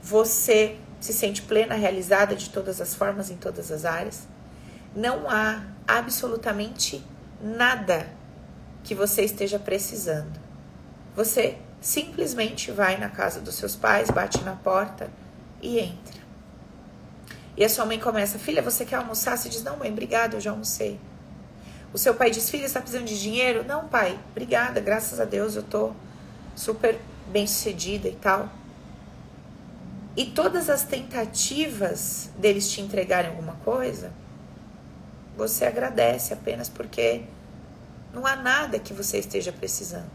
você 0.02 0.76
se 1.00 1.12
sente 1.12 1.42
plena, 1.42 1.74
realizada 1.74 2.34
de 2.34 2.50
todas 2.50 2.80
as 2.80 2.94
formas, 2.94 3.30
em 3.30 3.36
todas 3.36 3.70
as 3.70 3.84
áreas. 3.84 4.26
Não 4.94 5.28
há 5.28 5.73
absolutamente 5.86 7.04
nada 7.40 8.08
que 8.82 8.94
você 8.94 9.22
esteja 9.22 9.58
precisando. 9.58 10.40
Você 11.16 11.58
simplesmente 11.80 12.70
vai 12.70 12.96
na 12.96 13.08
casa 13.08 13.40
dos 13.40 13.54
seus 13.54 13.76
pais, 13.76 14.10
bate 14.10 14.42
na 14.42 14.56
porta 14.56 15.10
e 15.60 15.78
entra. 15.78 16.22
E 17.56 17.64
a 17.64 17.68
sua 17.68 17.86
mãe 17.86 17.98
começa: 17.98 18.38
Filha, 18.38 18.62
você 18.62 18.84
quer 18.84 18.96
almoçar? 18.96 19.36
Você 19.36 19.48
diz: 19.48 19.62
Não, 19.62 19.76
mãe, 19.76 19.90
obrigada, 19.90 20.36
eu 20.36 20.40
já 20.40 20.50
almocei. 20.50 20.98
O 21.92 21.98
seu 21.98 22.14
pai 22.14 22.30
diz: 22.30 22.50
Filha, 22.50 22.66
está 22.66 22.80
precisando 22.80 23.06
de 23.06 23.20
dinheiro? 23.20 23.64
Não, 23.64 23.86
pai, 23.86 24.18
obrigada, 24.30 24.80
graças 24.80 25.20
a 25.20 25.24
Deus 25.24 25.54
eu 25.54 25.62
tô 25.62 25.92
super 26.56 26.98
bem 27.30 27.46
sucedida 27.46 28.08
e 28.08 28.16
tal. 28.16 28.48
E 30.16 30.26
todas 30.26 30.70
as 30.70 30.84
tentativas 30.84 32.30
deles 32.38 32.70
te 32.70 32.80
entregarem 32.80 33.30
alguma 33.30 33.54
coisa, 33.64 34.12
você 35.36 35.64
agradece 35.64 36.32
apenas 36.32 36.68
porque 36.68 37.24
não 38.12 38.26
há 38.26 38.36
nada 38.36 38.78
que 38.78 38.92
você 38.92 39.18
esteja 39.18 39.52
precisando. 39.52 40.10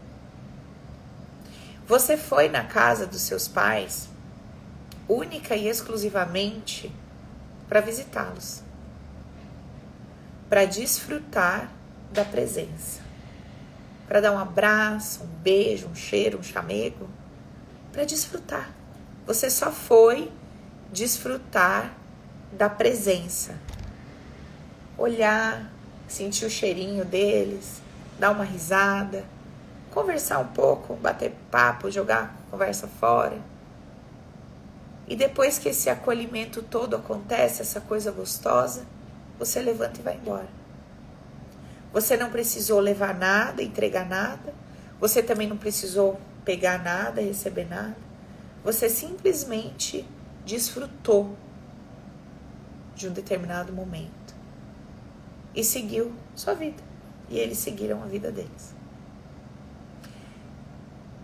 Você 1.86 2.16
foi 2.16 2.48
na 2.48 2.64
casa 2.64 3.06
dos 3.06 3.20
seus 3.22 3.48
pais 3.48 4.08
única 5.08 5.56
e 5.56 5.68
exclusivamente 5.68 6.94
para 7.68 7.80
visitá-los, 7.80 8.62
para 10.48 10.64
desfrutar 10.64 11.70
da 12.12 12.24
presença, 12.24 13.00
para 14.06 14.20
dar 14.20 14.32
um 14.32 14.38
abraço, 14.38 15.24
um 15.24 15.42
beijo, 15.42 15.88
um 15.88 15.94
cheiro, 15.94 16.38
um 16.38 16.42
chamego, 16.42 17.08
para 17.92 18.04
desfrutar. 18.04 18.70
Você 19.26 19.50
só 19.50 19.70
foi 19.70 20.30
desfrutar 20.92 21.92
da 22.52 22.68
presença, 22.68 23.54
olhar, 25.00 25.66
sentir 26.06 26.44
o 26.44 26.50
cheirinho 26.50 27.06
deles, 27.06 27.80
dar 28.18 28.32
uma 28.32 28.44
risada, 28.44 29.24
conversar 29.90 30.38
um 30.40 30.48
pouco, 30.48 30.94
bater 30.96 31.34
papo, 31.50 31.90
jogar 31.90 32.36
conversa 32.50 32.86
fora. 32.86 33.38
E 35.08 35.16
depois 35.16 35.58
que 35.58 35.70
esse 35.70 35.88
acolhimento 35.88 36.62
todo 36.62 36.96
acontece, 36.96 37.62
essa 37.62 37.80
coisa 37.80 38.12
gostosa, 38.12 38.84
você 39.38 39.60
levanta 39.60 40.00
e 40.00 40.02
vai 40.02 40.16
embora. 40.16 40.48
Você 41.92 42.16
não 42.16 42.30
precisou 42.30 42.78
levar 42.78 43.14
nada, 43.14 43.62
entregar 43.62 44.06
nada. 44.06 44.54
Você 45.00 45.22
também 45.22 45.48
não 45.48 45.56
precisou 45.56 46.20
pegar 46.44 46.78
nada, 46.78 47.22
receber 47.22 47.68
nada. 47.68 47.96
Você 48.62 48.88
simplesmente 48.88 50.06
desfrutou 50.44 51.34
de 52.94 53.08
um 53.08 53.12
determinado 53.12 53.72
momento 53.72 54.19
e 55.54 55.64
seguiu 55.64 56.12
sua 56.34 56.54
vida. 56.54 56.82
E 57.28 57.38
eles 57.38 57.58
seguiram 57.58 58.02
a 58.02 58.06
vida 58.06 58.30
deles. 58.30 58.74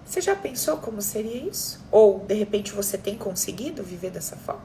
Você 0.05 0.21
já 0.21 0.37
pensou 0.37 0.77
como 0.79 1.03
seria 1.03 1.49
isso? 1.49 1.85
Ou 1.91 2.21
de 2.21 2.35
repente 2.35 2.73
você 2.73 2.97
tem 2.97 3.17
conseguido 3.17 3.83
viver 3.83 4.11
dessa 4.11 4.37
forma? 4.37 4.65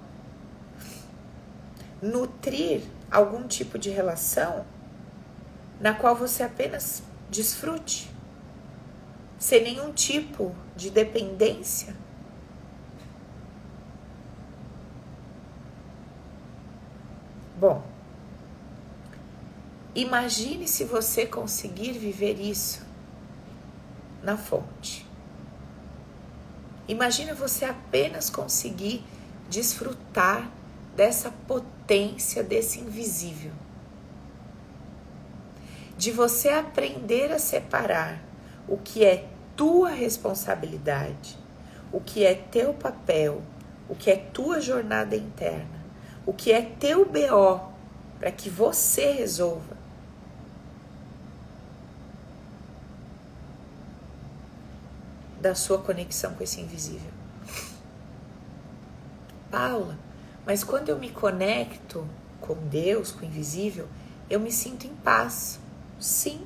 Nutrir 2.01 2.83
algum 3.09 3.47
tipo 3.47 3.77
de 3.77 3.89
relação 3.89 4.65
na 5.79 5.95
qual 5.95 6.15
você 6.15 6.43
apenas 6.43 7.01
desfrute, 7.29 8.11
sem 9.39 9.63
nenhum 9.63 9.91
tipo 9.91 10.55
de 10.75 10.91
dependência. 10.91 11.95
Bom, 17.59 17.83
Imagine 19.93 20.69
se 20.69 20.85
você 20.85 21.25
conseguir 21.25 21.91
viver 21.91 22.39
isso 22.39 22.81
na 24.23 24.37
fonte. 24.37 25.05
Imagine 26.87 27.33
você 27.33 27.65
apenas 27.65 28.29
conseguir 28.29 29.03
desfrutar 29.49 30.49
dessa 30.95 31.29
potência, 31.45 32.41
desse 32.41 32.79
invisível. 32.79 33.51
De 35.97 36.09
você 36.09 36.47
aprender 36.49 37.33
a 37.33 37.39
separar 37.39 38.23
o 38.69 38.77
que 38.77 39.03
é 39.03 39.27
tua 39.57 39.89
responsabilidade, 39.89 41.37
o 41.91 41.99
que 41.99 42.25
é 42.25 42.33
teu 42.33 42.73
papel, 42.73 43.41
o 43.89 43.95
que 43.95 44.09
é 44.09 44.15
tua 44.15 44.61
jornada 44.61 45.17
interna, 45.17 45.81
o 46.25 46.31
que 46.31 46.53
é 46.53 46.61
teu 46.61 47.05
BO 47.05 47.71
para 48.17 48.31
que 48.31 48.49
você 48.49 49.11
resolva 49.11 49.80
da 55.41 55.55
sua 55.55 55.79
conexão 55.79 56.35
com 56.35 56.43
esse 56.43 56.61
invisível. 56.61 57.11
Paula, 59.49 59.97
mas 60.45 60.63
quando 60.63 60.89
eu 60.89 60.97
me 60.97 61.09
conecto 61.09 62.07
com 62.39 62.55
Deus, 62.55 63.11
com 63.11 63.21
o 63.21 63.25
invisível, 63.25 63.87
eu 64.29 64.39
me 64.39 64.51
sinto 64.51 64.87
em 64.87 64.95
paz. 64.95 65.59
Sim, 65.99 66.45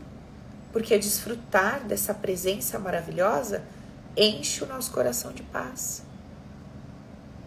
porque 0.72 0.98
desfrutar 0.98 1.84
dessa 1.86 2.14
presença 2.14 2.80
maravilhosa 2.80 3.64
enche 4.18 4.64
o 4.64 4.68
nosso 4.68 4.92
coração 4.92 5.32
de 5.32 5.44
paz, 5.44 6.04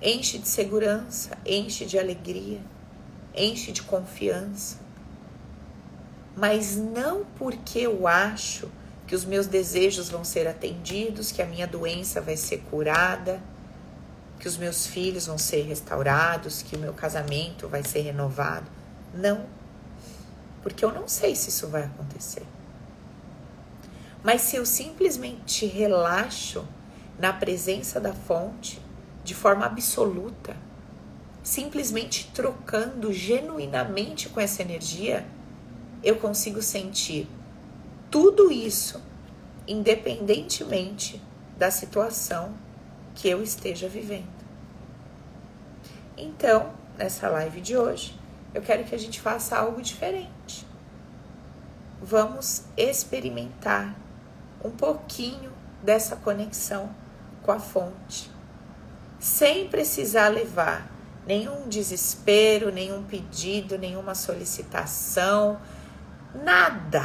enche 0.03 0.39
de 0.39 0.49
segurança, 0.49 1.37
enche 1.45 1.87
de 1.87 1.99
alegria, 1.99 2.61
enche 3.35 3.73
de 3.73 3.83
confiança. 3.83 4.79
Mas 6.37 6.77
não 6.77 7.25
porque 7.37 7.81
eu 7.81 8.07
acho 8.07 8.71
que 9.09 9.14
os 9.14 9.25
meus 9.25 9.47
desejos 9.47 10.11
vão 10.11 10.23
ser 10.23 10.47
atendidos, 10.47 11.33
que 11.33 11.40
a 11.40 11.47
minha 11.47 11.66
doença 11.66 12.21
vai 12.21 12.37
ser 12.37 12.59
curada, 12.71 13.42
que 14.38 14.47
os 14.47 14.59
meus 14.59 14.87
filhos 14.87 15.27
vão 15.27 15.38
ser 15.38 15.62
restaurados, 15.62 16.61
que 16.61 16.77
o 16.77 16.79
meu 16.79 16.92
casamento 16.92 17.66
vai 17.66 17.83
ser 17.83 18.03
renovado. 18.03 18.66
Não, 19.14 19.47
porque 20.62 20.85
eu 20.85 20.92
não 20.92 21.09
sei 21.09 21.35
se 21.35 21.49
isso 21.49 21.68
vai 21.68 21.85
acontecer. 21.85 22.42
Mas 24.23 24.42
se 24.42 24.57
eu 24.57 24.66
simplesmente 24.66 25.64
relaxo 25.64 26.66
na 27.18 27.33
presença 27.33 27.99
da 27.99 28.12
fonte 28.12 28.79
de 29.25 29.35
forma 29.35 29.64
absoluta, 29.64 30.55
simplesmente 31.42 32.31
trocando 32.35 33.11
genuinamente 33.11 34.29
com 34.29 34.38
essa 34.38 34.61
energia, 34.61 35.27
eu 36.03 36.16
consigo 36.16 36.61
sentir 36.61 37.27
tudo 38.11 38.51
isso, 38.51 39.03
independentemente 39.66 41.23
da 41.57 41.71
situação 41.71 42.55
que 43.14 43.29
eu 43.29 43.42
esteja 43.42 43.88
vivendo. 43.88 44.38
Então, 46.16 46.73
nessa 46.97 47.29
live 47.29 47.61
de 47.61 47.77
hoje, 47.77 48.18
eu 48.55 48.62
quero 48.62 48.85
que 48.85 48.94
a 48.94 48.99
gente 48.99 49.21
faça 49.21 49.59
algo 49.59 49.83
diferente. 49.83 50.66
Vamos 52.01 52.64
experimentar 52.77 53.94
um 54.64 54.71
pouquinho 54.71 55.53
dessa 55.83 56.16
conexão 56.16 56.94
com 57.42 57.53
a 57.53 57.59
fonte, 57.59 58.31
sem 59.18 59.68
precisar 59.68 60.29
levar 60.29 60.90
nenhum 61.27 61.68
desespero, 61.68 62.73
nenhum 62.73 63.05
pedido, 63.05 63.77
nenhuma 63.77 64.14
solicitação, 64.14 65.61
nada 66.35 67.05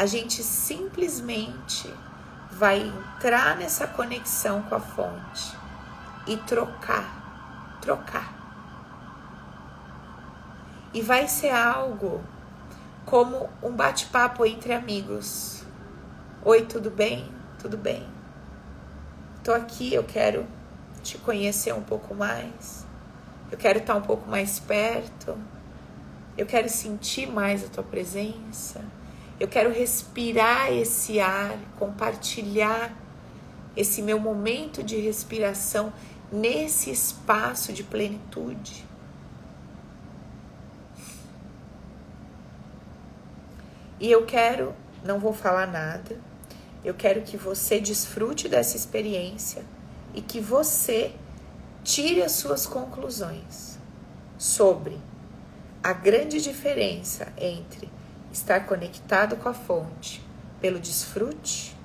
a 0.00 0.06
gente 0.06 0.42
simplesmente 0.42 1.92
vai 2.50 2.80
entrar 2.80 3.54
nessa 3.58 3.86
conexão 3.86 4.62
com 4.62 4.74
a 4.74 4.80
fonte 4.80 5.54
e 6.26 6.38
trocar, 6.38 7.76
trocar. 7.82 8.32
E 10.94 11.02
vai 11.02 11.28
ser 11.28 11.50
algo 11.50 12.24
como 13.04 13.50
um 13.62 13.72
bate-papo 13.72 14.46
entre 14.46 14.72
amigos. 14.72 15.64
Oi, 16.46 16.62
tudo 16.64 16.90
bem? 16.90 17.30
Tudo 17.58 17.76
bem. 17.76 18.08
Tô 19.44 19.52
aqui, 19.52 19.92
eu 19.92 20.04
quero 20.04 20.46
te 21.02 21.18
conhecer 21.18 21.74
um 21.74 21.82
pouco 21.82 22.14
mais. 22.14 22.86
Eu 23.52 23.58
quero 23.58 23.80
estar 23.80 23.96
um 23.96 24.02
pouco 24.02 24.30
mais 24.30 24.58
perto. 24.58 25.36
Eu 26.38 26.46
quero 26.46 26.70
sentir 26.70 27.30
mais 27.30 27.62
a 27.62 27.68
tua 27.68 27.84
presença. 27.84 28.82
Eu 29.40 29.48
quero 29.48 29.72
respirar 29.72 30.70
esse 30.70 31.18
ar, 31.18 31.58
compartilhar 31.78 32.94
esse 33.74 34.02
meu 34.02 34.20
momento 34.20 34.82
de 34.82 35.00
respiração 35.00 35.90
nesse 36.30 36.90
espaço 36.90 37.72
de 37.72 37.82
plenitude. 37.82 38.84
E 43.98 44.10
eu 44.10 44.26
quero, 44.26 44.74
não 45.02 45.18
vou 45.18 45.32
falar 45.32 45.66
nada, 45.66 46.20
eu 46.84 46.92
quero 46.92 47.22
que 47.22 47.38
você 47.38 47.80
desfrute 47.80 48.46
dessa 48.46 48.76
experiência 48.76 49.64
e 50.14 50.20
que 50.20 50.38
você 50.38 51.14
tire 51.82 52.22
as 52.22 52.32
suas 52.32 52.66
conclusões 52.66 53.78
sobre 54.36 54.98
a 55.82 55.94
grande 55.94 56.42
diferença 56.42 57.32
entre 57.38 57.90
estar 58.32 58.66
conectado 58.66 59.36
com 59.36 59.48
a 59.48 59.54
fonte 59.54 60.24
pelo 60.60 60.78
desfrute 60.78 61.76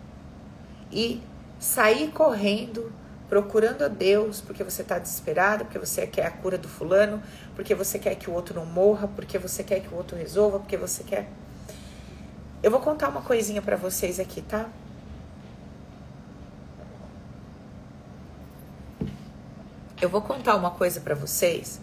e 0.91 1.21
sair 1.59 2.11
correndo 2.11 2.91
procurando 3.27 3.83
a 3.83 3.87
Deus 3.87 4.41
porque 4.41 4.63
você 4.63 4.81
está 4.81 4.99
desesperado, 4.99 5.65
porque 5.65 5.79
você 5.79 6.05
quer 6.05 6.27
a 6.27 6.31
cura 6.31 6.57
do 6.57 6.67
fulano, 6.67 7.21
porque 7.55 7.73
você 7.73 7.97
quer 7.97 8.15
que 8.15 8.29
o 8.29 8.33
outro 8.33 8.55
não 8.55 8.65
morra, 8.65 9.07
porque 9.07 9.37
você 9.37 9.63
quer 9.63 9.81
que 9.81 9.93
o 9.93 9.97
outro 9.97 10.17
resolva, 10.17 10.59
porque 10.59 10.77
você 10.77 11.03
quer. 11.03 11.29
Eu 12.61 12.71
vou 12.71 12.79
contar 12.79 13.09
uma 13.09 13.21
coisinha 13.21 13.61
para 13.61 13.75
vocês 13.75 14.19
aqui, 14.19 14.41
tá? 14.41 14.69
Eu 20.01 20.09
vou 20.09 20.21
contar 20.21 20.55
uma 20.55 20.71
coisa 20.71 20.99
para 20.99 21.15
vocês, 21.15 21.79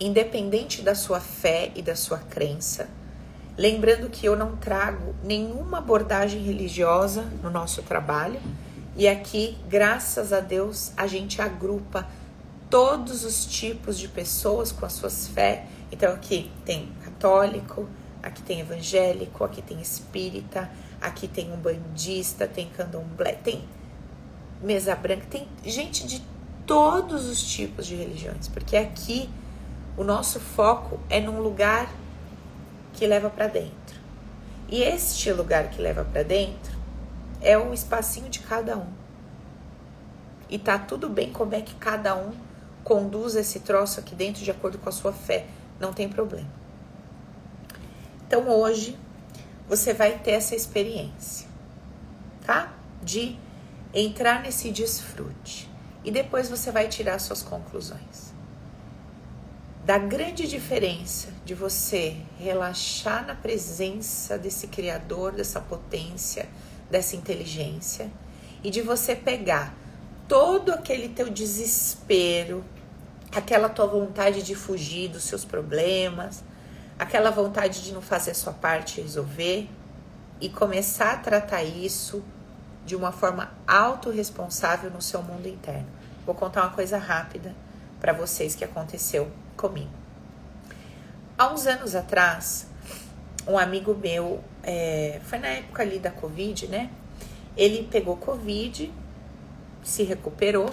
independente 0.00 0.82
da 0.82 0.94
sua 0.94 1.20
fé 1.20 1.70
e 1.74 1.82
da 1.82 1.94
sua 1.94 2.18
crença, 2.18 2.88
lembrando 3.58 4.08
que 4.08 4.24
eu 4.24 4.36
não 4.36 4.56
trago 4.56 5.16
nenhuma 5.22 5.78
abordagem 5.78 6.40
religiosa 6.40 7.22
no 7.42 7.50
nosso 7.50 7.82
trabalho 7.82 8.40
e 8.96 9.08
aqui, 9.08 9.58
graças 9.68 10.32
a 10.32 10.40
Deus, 10.40 10.92
a 10.96 11.08
gente 11.08 11.42
agrupa 11.42 12.06
todos 12.70 13.24
os 13.24 13.44
tipos 13.44 13.98
de 13.98 14.06
pessoas 14.08 14.70
com 14.70 14.86
as 14.86 14.92
suas 14.92 15.26
fé. 15.28 15.66
Então 15.90 16.12
aqui 16.12 16.50
tem 16.64 16.88
católico, 17.04 17.88
aqui 18.22 18.42
tem 18.42 18.60
evangélico, 18.60 19.42
aqui 19.42 19.60
tem 19.60 19.80
espírita, 19.80 20.70
aqui 21.00 21.26
tem 21.26 21.52
um 21.52 21.56
bandista, 21.56 22.46
tem 22.46 22.68
candomblé, 22.68 23.32
tem 23.32 23.64
mesa 24.62 24.94
branca, 24.94 25.26
tem 25.28 25.48
gente 25.64 26.06
de 26.06 26.22
todos 26.66 27.26
os 27.26 27.42
tipos 27.42 27.86
de 27.86 27.94
religiões, 27.94 28.46
porque 28.48 28.76
aqui 28.76 29.28
o 29.96 30.04
nosso 30.04 30.38
foco 30.38 31.00
é 31.08 31.20
num 31.20 31.40
lugar 31.40 31.88
que 32.98 33.06
leva 33.06 33.30
para 33.30 33.46
dentro. 33.46 33.96
E 34.68 34.82
este 34.82 35.32
lugar 35.32 35.70
que 35.70 35.80
leva 35.80 36.04
para 36.04 36.24
dentro 36.24 36.76
é 37.40 37.56
um 37.56 37.72
espacinho 37.72 38.28
de 38.28 38.40
cada 38.40 38.76
um. 38.76 38.88
E 40.50 40.58
tá 40.58 40.76
tudo 40.78 41.08
bem 41.08 41.32
como 41.32 41.54
é 41.54 41.60
que 41.60 41.76
cada 41.76 42.16
um 42.16 42.32
conduz 42.82 43.36
esse 43.36 43.60
troço 43.60 44.00
aqui 44.00 44.16
dentro 44.16 44.42
de 44.42 44.50
acordo 44.50 44.78
com 44.78 44.88
a 44.88 44.92
sua 44.92 45.12
fé. 45.12 45.46
Não 45.78 45.92
tem 45.92 46.08
problema. 46.08 46.50
Então 48.26 48.48
hoje 48.48 48.98
você 49.68 49.94
vai 49.94 50.18
ter 50.18 50.32
essa 50.32 50.56
experiência, 50.56 51.46
tá? 52.44 52.72
De 53.00 53.38
entrar 53.94 54.42
nesse 54.42 54.72
desfrute. 54.72 55.70
E 56.04 56.10
depois 56.10 56.50
você 56.50 56.72
vai 56.72 56.88
tirar 56.88 57.18
suas 57.20 57.42
conclusões. 57.42 58.32
Da 59.88 59.96
grande 59.96 60.46
diferença 60.46 61.28
de 61.46 61.54
você 61.54 62.14
relaxar 62.38 63.26
na 63.26 63.34
presença 63.34 64.36
desse 64.36 64.66
Criador, 64.66 65.32
dessa 65.32 65.62
potência, 65.62 66.46
dessa 66.90 67.16
inteligência 67.16 68.10
e 68.62 68.70
de 68.70 68.82
você 68.82 69.16
pegar 69.16 69.74
todo 70.28 70.72
aquele 70.72 71.08
teu 71.08 71.30
desespero, 71.30 72.62
aquela 73.34 73.70
tua 73.70 73.86
vontade 73.86 74.42
de 74.42 74.54
fugir 74.54 75.08
dos 75.08 75.24
seus 75.24 75.42
problemas, 75.42 76.44
aquela 76.98 77.30
vontade 77.30 77.82
de 77.82 77.90
não 77.94 78.02
fazer 78.02 78.32
a 78.32 78.34
sua 78.34 78.52
parte 78.52 79.00
e 79.00 79.02
resolver 79.02 79.70
e 80.38 80.50
começar 80.50 81.12
a 81.12 81.16
tratar 81.16 81.62
isso 81.62 82.22
de 82.84 82.94
uma 82.94 83.10
forma 83.10 83.54
autorresponsável 83.66 84.90
no 84.90 85.00
seu 85.00 85.22
mundo 85.22 85.48
interno. 85.48 85.88
Vou 86.26 86.34
contar 86.34 86.64
uma 86.64 86.74
coisa 86.74 86.98
rápida 86.98 87.56
para 87.98 88.12
vocês 88.12 88.54
que 88.54 88.64
aconteceu 88.64 89.32
comigo. 89.58 89.90
Há 91.36 91.52
uns 91.52 91.66
anos 91.66 91.94
atrás, 91.94 92.66
um 93.46 93.58
amigo 93.58 93.94
meu, 93.94 94.42
é, 94.62 95.20
foi 95.24 95.38
na 95.38 95.48
época 95.48 95.82
ali 95.82 95.98
da 95.98 96.10
Covid, 96.10 96.68
né? 96.68 96.90
Ele 97.56 97.86
pegou 97.90 98.16
Covid, 98.16 98.90
se 99.82 100.04
recuperou, 100.04 100.70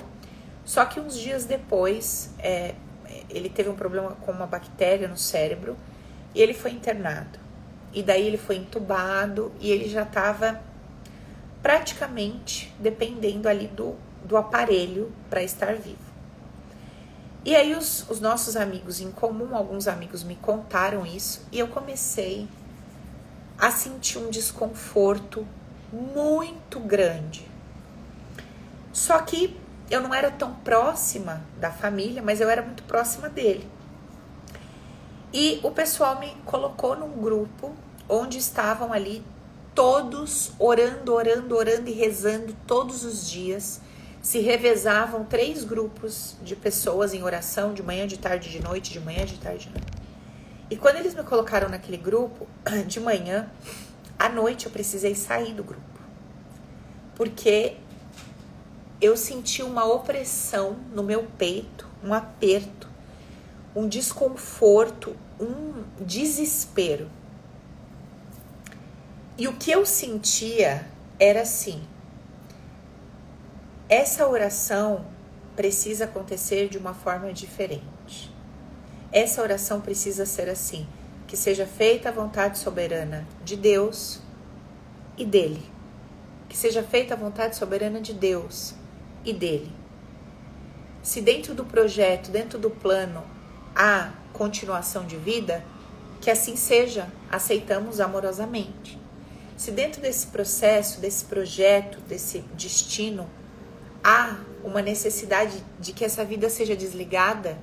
só 0.63 0.85
que 0.85 0.99
uns 0.99 1.17
dias 1.17 1.45
depois 1.45 2.33
é, 2.39 2.75
ele 3.29 3.49
teve 3.49 3.69
um 3.69 3.75
problema 3.75 4.11
com 4.11 4.31
uma 4.31 4.45
bactéria 4.45 5.07
no 5.07 5.17
cérebro 5.17 5.75
e 6.33 6.41
ele 6.41 6.53
foi 6.53 6.71
internado. 6.71 7.39
E 7.93 8.03
daí 8.03 8.27
ele 8.27 8.37
foi 8.37 8.57
entubado 8.57 9.51
e 9.59 9.71
ele 9.71 9.87
já 9.89 10.03
estava 10.03 10.61
praticamente 11.61 12.73
dependendo 12.77 13.47
ali 13.47 13.67
do, 13.67 13.95
do 14.23 14.37
aparelho 14.37 15.11
para 15.29 15.41
estar 15.41 15.73
vivo. 15.75 16.04
E 17.45 17.55
aí 17.55 17.75
os, 17.75 18.09
os 18.09 18.19
nossos 18.19 18.55
amigos 18.55 18.99
em 18.99 19.11
comum, 19.11 19.55
alguns 19.55 19.87
amigos 19.87 20.23
me 20.23 20.35
contaram 20.35 21.05
isso 21.05 21.45
e 21.51 21.59
eu 21.59 21.67
comecei 21.67 22.47
a 23.55 23.69
sentir 23.69 24.17
um 24.17 24.31
desconforto 24.31 25.47
muito 25.93 26.79
grande. 26.79 27.47
Só 28.91 29.19
que 29.19 29.55
eu 29.91 30.01
não 30.01 30.11
era 30.11 30.31
tão 30.31 30.55
próxima 30.55 31.43
da 31.59 31.71
família, 31.71 32.21
mas 32.21 32.41
eu 32.41 32.49
era 32.49 32.63
muito 32.63 32.81
próxima 32.83 33.29
dele. 33.29 33.69
E 35.31 35.59
o 35.61 35.69
pessoal 35.69 36.19
me 36.19 36.35
colocou 36.45 36.95
num 36.95 37.21
grupo 37.21 37.75
onde 38.09 38.39
estavam 38.39 38.91
ali 38.91 39.23
todos 39.75 40.51
orando, 40.57 41.13
orando, 41.13 41.55
orando 41.55 41.89
e 41.89 41.93
rezando 41.93 42.55
todos 42.65 43.03
os 43.03 43.29
dias. 43.29 43.81
Se 44.25 44.39
revezavam 44.39 45.23
três 45.23 45.63
grupos 45.63 46.35
de 46.41 46.55
pessoas 46.55 47.13
em 47.13 47.21
oração, 47.21 47.75
de 47.75 47.83
manhã, 47.83 48.07
de 48.07 48.17
tarde, 48.17 48.49
de 48.49 48.59
noite, 48.59 48.91
de 48.91 48.99
manhã, 48.99 49.23
de 49.23 49.37
tarde, 49.37 49.67
de 49.67 49.69
noite. 49.69 49.93
E 50.67 50.75
quando 50.75 50.95
eles 50.95 51.13
me 51.13 51.21
colocaram 51.21 51.69
naquele 51.69 51.97
grupo, 51.97 52.47
de 52.87 52.99
manhã, 52.99 53.47
à 54.17 54.27
noite 54.27 54.65
eu 54.65 54.71
precisei 54.71 55.13
sair 55.13 55.53
do 55.53 55.63
grupo. 55.63 55.99
Porque 57.13 57.77
eu 58.99 59.15
senti 59.15 59.61
uma 59.61 59.85
opressão 59.85 60.75
no 60.91 61.03
meu 61.03 61.27
peito, 61.37 61.87
um 62.03 62.11
aperto, 62.11 62.89
um 63.75 63.87
desconforto, 63.87 65.15
um 65.39 65.83
desespero. 66.03 67.11
E 69.37 69.47
o 69.47 69.53
que 69.53 69.69
eu 69.69 69.85
sentia 69.85 70.87
era 71.19 71.43
assim: 71.43 71.83
essa 73.87 74.27
oração 74.27 75.05
precisa 75.55 76.05
acontecer 76.05 76.67
de 76.69 76.77
uma 76.77 76.93
forma 76.93 77.31
diferente. 77.31 78.33
Essa 79.11 79.41
oração 79.41 79.79
precisa 79.79 80.25
ser 80.25 80.49
assim: 80.49 80.87
que 81.27 81.37
seja 81.37 81.65
feita 81.65 82.09
a 82.09 82.11
vontade 82.11 82.57
soberana 82.57 83.27
de 83.43 83.55
Deus 83.55 84.19
e 85.17 85.23
dele. 85.23 85.63
Que 86.49 86.57
seja 86.57 86.83
feita 86.83 87.13
a 87.13 87.17
vontade 87.17 87.55
soberana 87.55 88.01
de 88.01 88.13
Deus 88.13 88.73
e 89.23 89.33
dele. 89.33 89.71
Se 91.01 91.21
dentro 91.21 91.53
do 91.53 91.63
projeto, 91.63 92.31
dentro 92.31 92.57
do 92.57 92.69
plano, 92.69 93.23
há 93.75 94.11
continuação 94.33 95.05
de 95.05 95.17
vida, 95.17 95.63
que 96.19 96.31
assim 96.31 96.55
seja, 96.55 97.07
aceitamos 97.29 97.99
amorosamente. 97.99 98.99
Se 99.55 99.71
dentro 99.71 100.01
desse 100.01 100.27
processo, 100.27 100.99
desse 100.99 101.25
projeto, 101.25 101.99
desse 102.01 102.39
destino, 102.55 103.29
há 104.05 104.37
uma 104.63 104.83
necessidade 104.83 105.65
de 105.79 105.91
que 105.91 106.05
essa 106.05 106.23
vida 106.23 106.47
seja 106.47 106.75
desligada, 106.75 107.57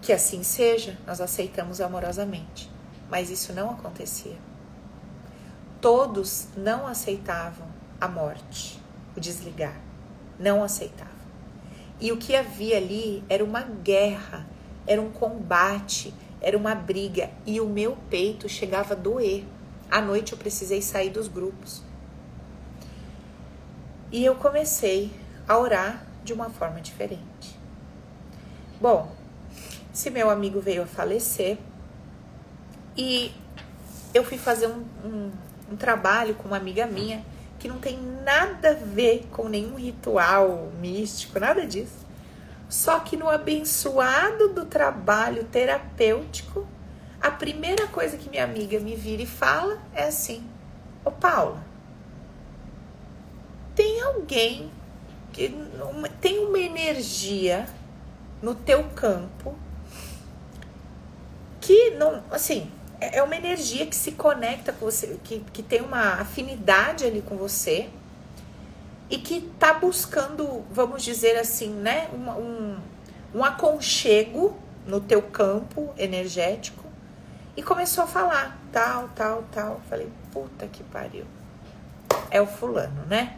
que 0.00 0.10
assim 0.10 0.42
seja, 0.42 0.96
nós 1.06 1.20
aceitamos 1.20 1.82
amorosamente. 1.82 2.70
Mas 3.10 3.28
isso 3.28 3.52
não 3.52 3.70
acontecia. 3.70 4.38
Todos 5.78 6.48
não 6.56 6.86
aceitavam 6.86 7.66
a 8.00 8.08
morte, 8.08 8.80
o 9.14 9.20
desligar. 9.20 9.78
Não 10.38 10.64
aceitavam. 10.64 11.12
E 12.00 12.10
o 12.10 12.16
que 12.16 12.34
havia 12.34 12.78
ali 12.78 13.22
era 13.28 13.44
uma 13.44 13.60
guerra, 13.60 14.46
era 14.86 15.02
um 15.02 15.10
combate, 15.10 16.14
era 16.40 16.56
uma 16.56 16.74
briga. 16.74 17.28
E 17.44 17.60
o 17.60 17.66
meu 17.66 17.98
peito 18.08 18.48
chegava 18.48 18.94
a 18.94 18.96
doer. 18.96 19.44
À 19.90 20.00
noite 20.00 20.32
eu 20.32 20.38
precisei 20.38 20.80
sair 20.80 21.10
dos 21.10 21.28
grupos. 21.28 21.82
E 24.10 24.24
eu 24.24 24.34
comecei 24.36 25.12
a 25.50 25.58
orar 25.58 26.00
de 26.22 26.32
uma 26.32 26.48
forma 26.48 26.80
diferente. 26.80 27.58
Bom, 28.80 29.10
se 29.92 30.08
meu 30.08 30.30
amigo 30.30 30.60
veio 30.60 30.84
a 30.84 30.86
falecer 30.86 31.58
e 32.96 33.32
eu 34.14 34.24
fui 34.24 34.38
fazer 34.38 34.68
um, 34.68 34.84
um, 35.04 35.32
um 35.72 35.76
trabalho 35.76 36.36
com 36.36 36.46
uma 36.46 36.56
amiga 36.56 36.86
minha 36.86 37.24
que 37.58 37.66
não 37.66 37.80
tem 37.80 37.98
nada 38.24 38.70
a 38.70 38.74
ver 38.74 39.26
com 39.32 39.48
nenhum 39.48 39.74
ritual 39.74 40.70
místico, 40.78 41.40
nada 41.40 41.66
disso. 41.66 42.06
Só 42.68 43.00
que 43.00 43.16
no 43.16 43.28
abençoado 43.28 44.50
do 44.50 44.64
trabalho 44.64 45.42
terapêutico, 45.42 46.64
a 47.20 47.28
primeira 47.28 47.88
coisa 47.88 48.16
que 48.16 48.30
minha 48.30 48.44
amiga 48.44 48.78
me 48.78 48.94
vira 48.94 49.22
e 49.22 49.26
fala 49.26 49.82
é 49.92 50.04
assim: 50.04 50.48
Ô 51.04 51.10
Paula, 51.10 51.60
tem 53.74 54.00
alguém 54.00 54.70
que 55.32 55.54
tem 56.20 56.38
uma 56.46 56.58
energia 56.58 57.66
no 58.42 58.54
teu 58.54 58.84
campo 58.94 59.54
que 61.60 61.90
não, 61.90 62.22
assim, 62.30 62.70
é, 63.00 63.18
é 63.18 63.22
uma 63.22 63.36
energia 63.36 63.86
que 63.86 63.94
se 63.94 64.12
conecta 64.12 64.72
com 64.72 64.86
você, 64.86 65.18
que, 65.22 65.40
que 65.52 65.62
tem 65.62 65.80
uma 65.80 66.20
afinidade 66.20 67.04
ali 67.04 67.22
com 67.22 67.36
você 67.36 67.88
e 69.08 69.18
que 69.18 69.40
tá 69.58 69.74
buscando, 69.74 70.64
vamos 70.70 71.02
dizer 71.02 71.36
assim, 71.36 71.70
né, 71.70 72.08
um, 72.14 72.30
um, 72.30 72.78
um 73.34 73.44
aconchego 73.44 74.56
no 74.86 75.00
teu 75.00 75.20
campo 75.22 75.92
energético 75.98 76.84
e 77.56 77.62
começou 77.62 78.04
a 78.04 78.06
falar 78.06 78.58
tal, 78.72 79.08
tal, 79.14 79.44
tal. 79.52 79.80
Falei, 79.88 80.10
puta 80.32 80.66
que 80.66 80.82
pariu. 80.84 81.26
É 82.30 82.40
o 82.40 82.46
fulano, 82.46 83.04
né? 83.06 83.36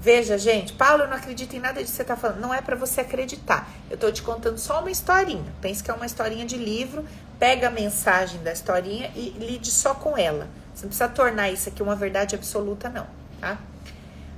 Veja, 0.00 0.38
gente, 0.38 0.74
Paulo, 0.74 1.02
eu 1.02 1.08
não 1.08 1.16
acredito 1.16 1.56
em 1.56 1.58
nada 1.58 1.80
disso 1.80 1.92
que 1.92 1.96
você 1.96 2.04
tá 2.04 2.16
falando. 2.16 2.40
Não 2.40 2.54
é 2.54 2.62
para 2.62 2.76
você 2.76 3.00
acreditar. 3.00 3.68
Eu 3.90 3.96
tô 3.96 4.10
te 4.12 4.22
contando 4.22 4.56
só 4.56 4.80
uma 4.80 4.90
historinha. 4.90 5.52
Pense 5.60 5.82
que 5.82 5.90
é 5.90 5.94
uma 5.94 6.06
historinha 6.06 6.46
de 6.46 6.56
livro. 6.56 7.04
Pega 7.38 7.66
a 7.66 7.70
mensagem 7.70 8.40
da 8.42 8.52
historinha 8.52 9.10
e 9.16 9.30
lide 9.30 9.70
só 9.72 9.94
com 9.94 10.16
ela. 10.16 10.48
Você 10.72 10.82
não 10.84 10.90
precisa 10.90 11.08
tornar 11.08 11.50
isso 11.50 11.68
aqui 11.68 11.82
uma 11.82 11.96
verdade 11.96 12.36
absoluta, 12.36 12.88
não, 12.88 13.06
tá? 13.40 13.58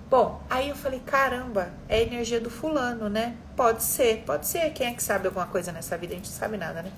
Bom, 0.09 0.43
aí 0.49 0.71
eu 0.71 0.75
falei, 0.75 1.01
caramba, 1.01 1.71
é 1.89 1.99
a 1.99 2.03
energia 2.03 2.41
do 2.41 2.51
fulano, 2.51 3.11
né? 3.11 3.37
Pode 3.55 3.83
ser, 3.85 4.25
pode 4.25 4.47
ser. 4.47 4.73
Quem 4.73 4.87
é 4.87 4.93
que 4.95 5.03
sabe 5.03 5.27
alguma 5.27 5.47
coisa 5.47 5.71
nessa 5.71 5.97
vida? 5.99 6.15
A 6.15 6.17
gente 6.17 6.31
não 6.31 6.37
sabe 6.37 6.57
nada, 6.57 6.83
né? 6.83 6.91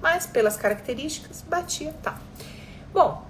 Mas 0.00 0.26
pelas 0.26 0.56
características, 0.56 1.42
batia, 1.42 1.94
tá. 2.02 2.18
Bom, 2.92 3.24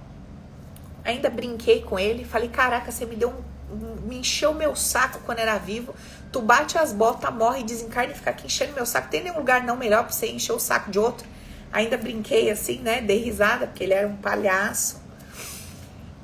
ainda 1.04 1.28
brinquei 1.28 1.82
com 1.82 1.98
ele, 1.98 2.24
falei, 2.24 2.48
caraca, 2.48 2.92
você 2.92 3.04
me 3.04 3.16
deu 3.16 3.30
um 3.30 3.57
me 4.04 4.18
encheu 4.18 4.54
meu 4.54 4.74
saco 4.74 5.20
quando 5.24 5.38
era 5.38 5.58
vivo. 5.58 5.94
Tu 6.32 6.40
bate 6.40 6.76
as 6.78 6.92
botas, 6.92 7.32
morre, 7.32 7.62
desencarna 7.62 8.12
e 8.12 8.16
fica 8.16 8.30
aqui 8.30 8.46
enchendo 8.46 8.72
meu 8.74 8.86
saco. 8.86 9.08
Tem 9.08 9.22
nenhum 9.22 9.38
lugar 9.38 9.62
não 9.64 9.76
melhor 9.76 10.04
pra 10.04 10.12
você 10.12 10.26
encher 10.26 10.52
o 10.52 10.58
saco 10.58 10.90
de 10.90 10.98
outro. 10.98 11.26
Ainda 11.72 11.96
brinquei 11.96 12.50
assim, 12.50 12.78
né? 12.78 13.00
Dei 13.00 13.18
risada, 13.18 13.66
porque 13.66 13.84
ele 13.84 13.94
era 13.94 14.08
um 14.08 14.16
palhaço. 14.16 15.00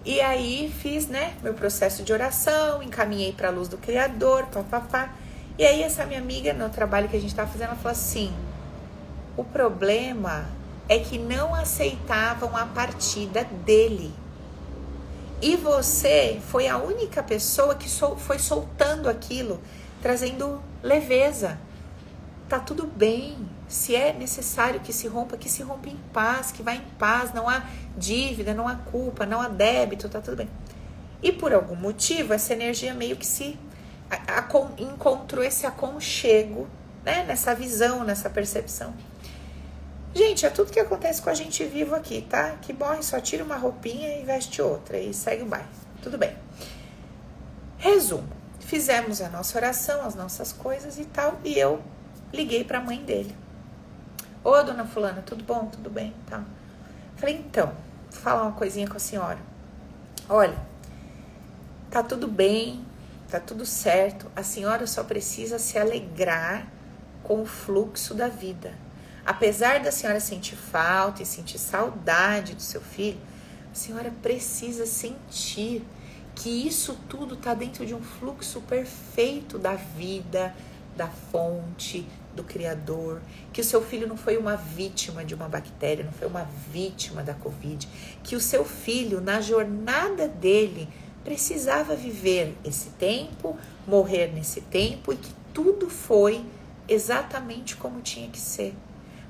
E 0.05 0.21
aí 0.21 0.73
fiz, 0.83 1.07
né, 1.09 1.33
meu 1.43 1.55
processo 1.55 2.03
de 2.03 2.13
oração, 2.13 2.83
encaminhei 2.83 3.33
para 3.33 3.49
luz 3.49 3.69
do 3.69 3.79
Criador, 3.79 4.47
papapá. 4.47 5.15
E 5.57 5.65
aí 5.65 5.83
essa 5.83 6.05
minha 6.05 6.21
amiga, 6.21 6.53
no 6.53 6.69
trabalho 6.69 7.09
que 7.09 7.17
a 7.17 7.21
gente 7.21 7.31
estava 7.31 7.51
fazendo, 7.51 7.69
ela 7.69 7.77
falou 7.77 7.93
assim: 7.93 8.31
o 9.37 9.43
problema 9.43 10.47
é 10.89 10.99
que 10.99 11.19
não 11.19 11.55
aceitavam 11.55 12.55
a 12.55 12.67
partida 12.67 13.45
dele. 13.65 14.13
E 15.45 15.57
você 15.57 16.41
foi 16.49 16.69
a 16.69 16.79
única 16.79 17.23
pessoa 17.23 17.75
que 17.75 17.87
sol, 17.87 18.17
foi 18.17 18.39
soltando 18.39 19.11
aquilo, 19.11 19.61
trazendo 20.01 20.63
leveza. 20.83 21.59
Tá 22.49 22.59
tudo 22.59 22.87
bem. 22.87 23.47
Se 23.69 23.95
é 23.95 24.15
necessário 24.15 24.81
que 24.81 24.91
se 24.91 25.07
rompa, 25.07 25.37
que 25.37 25.51
se 25.51 25.63
rompa 25.63 25.91
em 25.91 25.99
paz, 26.15 26.51
que 26.51 26.63
vá 26.63 26.75
em 26.75 26.81
paz. 26.99 27.35
Não 27.35 27.47
há 27.47 27.63
dívida, 27.95 28.55
não 28.55 28.67
há 28.67 28.77
culpa, 28.77 29.27
não 29.27 29.39
há 29.39 29.49
débito, 29.49 30.09
tá 30.09 30.19
tudo 30.19 30.39
bem. 30.39 30.49
E 31.23 31.31
por 31.31 31.53
algum 31.53 31.77
motivo, 31.77 32.33
essa 32.33 32.55
energia 32.55 32.95
meio 32.95 33.15
que 33.15 33.27
se 33.27 33.59
a, 34.11 34.41
a, 34.41 34.83
encontrou 34.83 35.45
esse 35.45 35.67
aconchego, 35.67 36.67
né? 37.05 37.23
Nessa 37.25 37.55
visão, 37.55 38.03
nessa 38.03 38.31
percepção. 38.31 38.95
Gente, 40.15 40.47
é 40.47 40.51
tudo 40.51 40.71
que 40.71 40.79
acontece 40.79 41.21
com 41.21 41.29
a 41.29 41.35
gente 41.35 41.65
vivo 41.65 41.93
aqui, 41.93 42.23
tá? 42.23 42.53
Que 42.63 42.73
morre, 42.73 43.03
só 43.03 43.21
tira 43.21 43.43
uma 43.43 43.57
roupinha 43.57 44.17
e 44.17 44.23
veste 44.23 44.63
outra 44.63 44.97
e 44.97 45.13
segue 45.13 45.43
o 45.43 45.47
bairro. 45.47 45.67
Tudo 46.01 46.17
bem. 46.17 46.37
Resumo: 47.79 48.29
fizemos 48.61 49.21
a 49.21 49.29
nossa 49.29 49.59
oração, 49.59 50.07
as 50.07 50.15
nossas 50.15 50.53
coisas 50.53 51.01
e 51.01 51.05
tal, 51.07 51.41
e 51.43 51.59
eu 51.59 51.83
liguei 52.33 52.63
para 52.63 52.79
a 52.79 52.81
mãe 52.81 53.05
dele. 53.05 53.35
Ô, 54.45 54.63
dona 54.63 54.85
Fulana, 54.85 55.21
tudo 55.21 55.43
bom? 55.43 55.67
Tudo 55.67 55.91
bem? 55.91 56.15
Tá. 56.31 56.45
Falei, 57.17 57.35
então, 57.35 57.73
vou 58.13 58.21
falar 58.21 58.43
uma 58.43 58.53
coisinha 58.53 58.87
com 58.87 58.97
a 58.97 59.01
senhora. 59.01 59.39
Olha, 60.29 60.57
tá 61.91 62.05
tudo 62.05 62.29
bem, 62.29 62.87
tá 63.29 63.41
tudo 63.41 63.67
certo. 63.67 64.31
A 64.37 64.45
senhora 64.45 64.87
só 64.87 65.03
precisa 65.03 65.59
se 65.59 65.77
alegrar 65.77 66.69
com 67.25 67.43
o 67.43 67.47
fluxo 67.47 68.15
da 68.15 68.29
vida 68.29 68.84
Apesar 69.27 69.81
da 69.81 69.91
senhora 69.91 70.21
sentir 70.21 70.57
falta 70.57 71.23
e 71.23 71.27
sentir 71.27 71.59
saudade 71.59 72.55
do 72.55 72.61
seu 72.61 72.81
filho, 72.81 73.19
a 73.73 73.75
senhora 73.75 74.13
precisa 74.23 74.85
sentir 74.85 75.83
que 76.35 76.67
isso 76.67 76.99
tudo 77.09 77.35
está 77.35 77.55
dentro 77.55 77.87
de 77.87 77.95
um 77.95 78.03
fluxo 78.03 78.61
perfeito 78.63 79.59
da 79.59 79.75
vida, 79.75 80.55
da 80.95 81.09
fonte, 81.09 82.07
do 82.35 82.45
Criador, 82.45 83.23
que 83.53 83.61
o 83.61 83.65
seu 83.65 83.81
filho 83.81 84.07
não 84.07 84.17
foi 84.17 84.37
uma 84.37 84.57
vítima 84.57 85.25
de 85.25 85.35
uma 85.35 85.49
bactéria, 85.49 86.05
não 86.05 86.13
foi 86.13 86.27
uma 86.27 86.47
vítima 86.71 87.23
da 87.23 87.33
Covid, 87.33 87.89
que 88.23 88.37
o 88.37 88.41
seu 88.41 88.65
filho, 88.65 89.21
na 89.21 89.41
jornada 89.41 90.29
dele, 90.29 90.89
precisava 91.23 91.97
viver 91.97 92.55
esse 92.65 92.91
tempo, 92.91 93.57
morrer 93.87 94.33
nesse 94.35 94.61
tempo 94.61 95.13
e 95.13 95.17
que 95.17 95.33
tudo 95.55 95.89
foi 95.89 96.45
exatamente 96.87 97.77
como 97.77 98.03
tinha 98.03 98.29
que 98.29 98.39
ser 98.39 98.75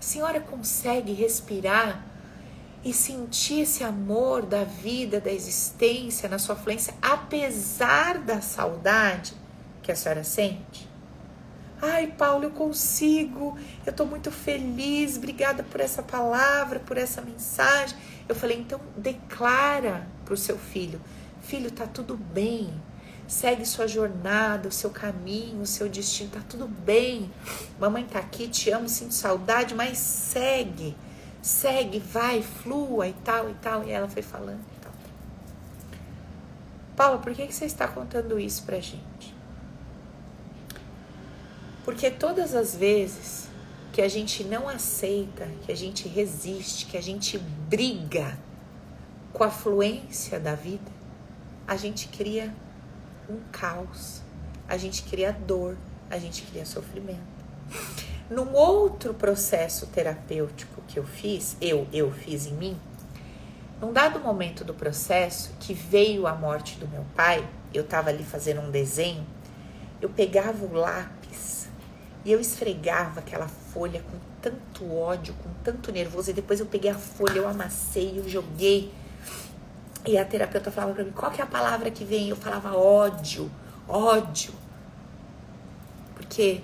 senhora 0.04 0.38
consegue 0.38 1.12
respirar 1.12 2.04
e 2.84 2.92
sentir 2.92 3.62
esse 3.62 3.82
amor 3.82 4.42
da 4.44 4.62
vida, 4.62 5.18
da 5.18 5.32
existência 5.32 6.28
na 6.28 6.38
sua 6.38 6.54
fluência, 6.54 6.94
apesar 7.00 8.18
da 8.18 8.42
saudade 8.42 9.32
que 9.82 9.90
a 9.90 9.96
senhora 9.96 10.22
sente? 10.22 10.88
Ai, 11.80 12.06
Paulo, 12.06 12.44
eu 12.44 12.50
consigo. 12.50 13.58
Eu 13.84 13.90
estou 13.90 14.06
muito 14.06 14.30
feliz. 14.30 15.16
Obrigada 15.16 15.62
por 15.62 15.80
essa 15.80 16.02
palavra, 16.02 16.78
por 16.80 16.96
essa 16.96 17.20
mensagem. 17.20 17.96
Eu 18.28 18.34
falei, 18.34 18.58
então 18.58 18.80
declara 18.96 20.06
para 20.24 20.34
o 20.34 20.36
seu 20.36 20.58
filho: 20.58 21.00
Filho, 21.42 21.70
tá 21.70 21.86
tudo 21.86 22.16
bem 22.16 22.72
segue 23.26 23.64
sua 23.64 23.86
jornada, 23.86 24.68
o 24.68 24.72
seu 24.72 24.90
caminho, 24.90 25.62
o 25.62 25.66
seu 25.66 25.88
destino, 25.88 26.30
tá 26.30 26.40
tudo 26.48 26.66
bem. 26.66 27.30
Mamãe 27.78 28.04
tá 28.04 28.18
aqui, 28.18 28.48
te 28.48 28.70
amo, 28.70 28.88
sinto 28.88 29.14
saudade, 29.14 29.74
mas 29.74 29.98
segue, 29.98 30.96
segue, 31.42 31.98
vai, 31.98 32.42
flua 32.42 33.08
e 33.08 33.12
tal 33.12 33.50
e 33.50 33.54
tal. 33.54 33.84
E 33.84 33.90
ela 33.90 34.08
foi 34.08 34.22
falando 34.22 34.60
e 34.60 34.80
tal. 34.80 34.92
Paula, 36.96 37.18
por 37.18 37.32
que, 37.32 37.46
que 37.46 37.54
você 37.54 37.64
está 37.64 37.88
contando 37.88 38.38
isso 38.38 38.62
pra 38.64 38.78
gente? 38.78 39.34
Porque 41.84 42.10
todas 42.10 42.54
as 42.54 42.74
vezes 42.74 43.48
que 43.92 44.00
a 44.00 44.08
gente 44.08 44.42
não 44.42 44.68
aceita, 44.68 45.48
que 45.64 45.70
a 45.70 45.76
gente 45.76 46.08
resiste, 46.08 46.86
que 46.86 46.96
a 46.96 47.02
gente 47.02 47.38
briga 47.38 48.38
com 49.32 49.44
a 49.44 49.50
fluência 49.50 50.40
da 50.40 50.54
vida, 50.54 50.90
a 51.66 51.76
gente 51.76 52.08
cria 52.08 52.52
um 53.28 53.38
caos. 53.52 54.22
A 54.68 54.76
gente 54.76 55.02
cria 55.02 55.32
dor, 55.32 55.76
a 56.10 56.18
gente 56.18 56.42
cria 56.42 56.64
sofrimento. 56.64 57.20
Num 58.30 58.54
outro 58.54 59.12
processo 59.12 59.86
terapêutico 59.86 60.82
que 60.88 60.98
eu 60.98 61.04
fiz, 61.04 61.56
eu, 61.60 61.86
eu 61.92 62.10
fiz 62.10 62.46
em 62.46 62.54
mim, 62.54 62.80
num 63.80 63.92
dado 63.92 64.18
momento 64.18 64.64
do 64.64 64.72
processo 64.72 65.52
que 65.60 65.74
veio 65.74 66.26
a 66.26 66.34
morte 66.34 66.78
do 66.78 66.88
meu 66.88 67.04
pai, 67.14 67.46
eu 67.72 67.82
estava 67.82 68.08
ali 68.08 68.24
fazendo 68.24 68.60
um 68.62 68.70
desenho, 68.70 69.26
eu 70.00 70.08
pegava 70.08 70.64
o 70.64 70.72
lápis 70.72 71.68
e 72.24 72.32
eu 72.32 72.40
esfregava 72.40 73.20
aquela 73.20 73.48
folha 73.48 74.00
com 74.00 74.18
tanto 74.40 74.90
ódio, 74.94 75.34
com 75.42 75.50
tanto 75.62 75.92
nervoso, 75.92 76.30
e 76.30 76.32
depois 76.32 76.60
eu 76.60 76.66
peguei 76.66 76.90
a 76.90 76.94
folha, 76.94 77.38
eu 77.38 77.48
amassei, 77.48 78.18
eu 78.18 78.28
joguei 78.28 78.90
e 80.06 80.18
a 80.18 80.24
terapeuta 80.24 80.70
falava 80.70 80.94
para 80.94 81.04
mim, 81.04 81.12
qual 81.12 81.32
que 81.32 81.40
é 81.40 81.44
a 81.44 81.46
palavra 81.46 81.90
que 81.90 82.04
vem? 82.04 82.28
Eu 82.28 82.36
falava 82.36 82.76
ódio, 82.76 83.50
ódio. 83.88 84.52
Porque 86.14 86.60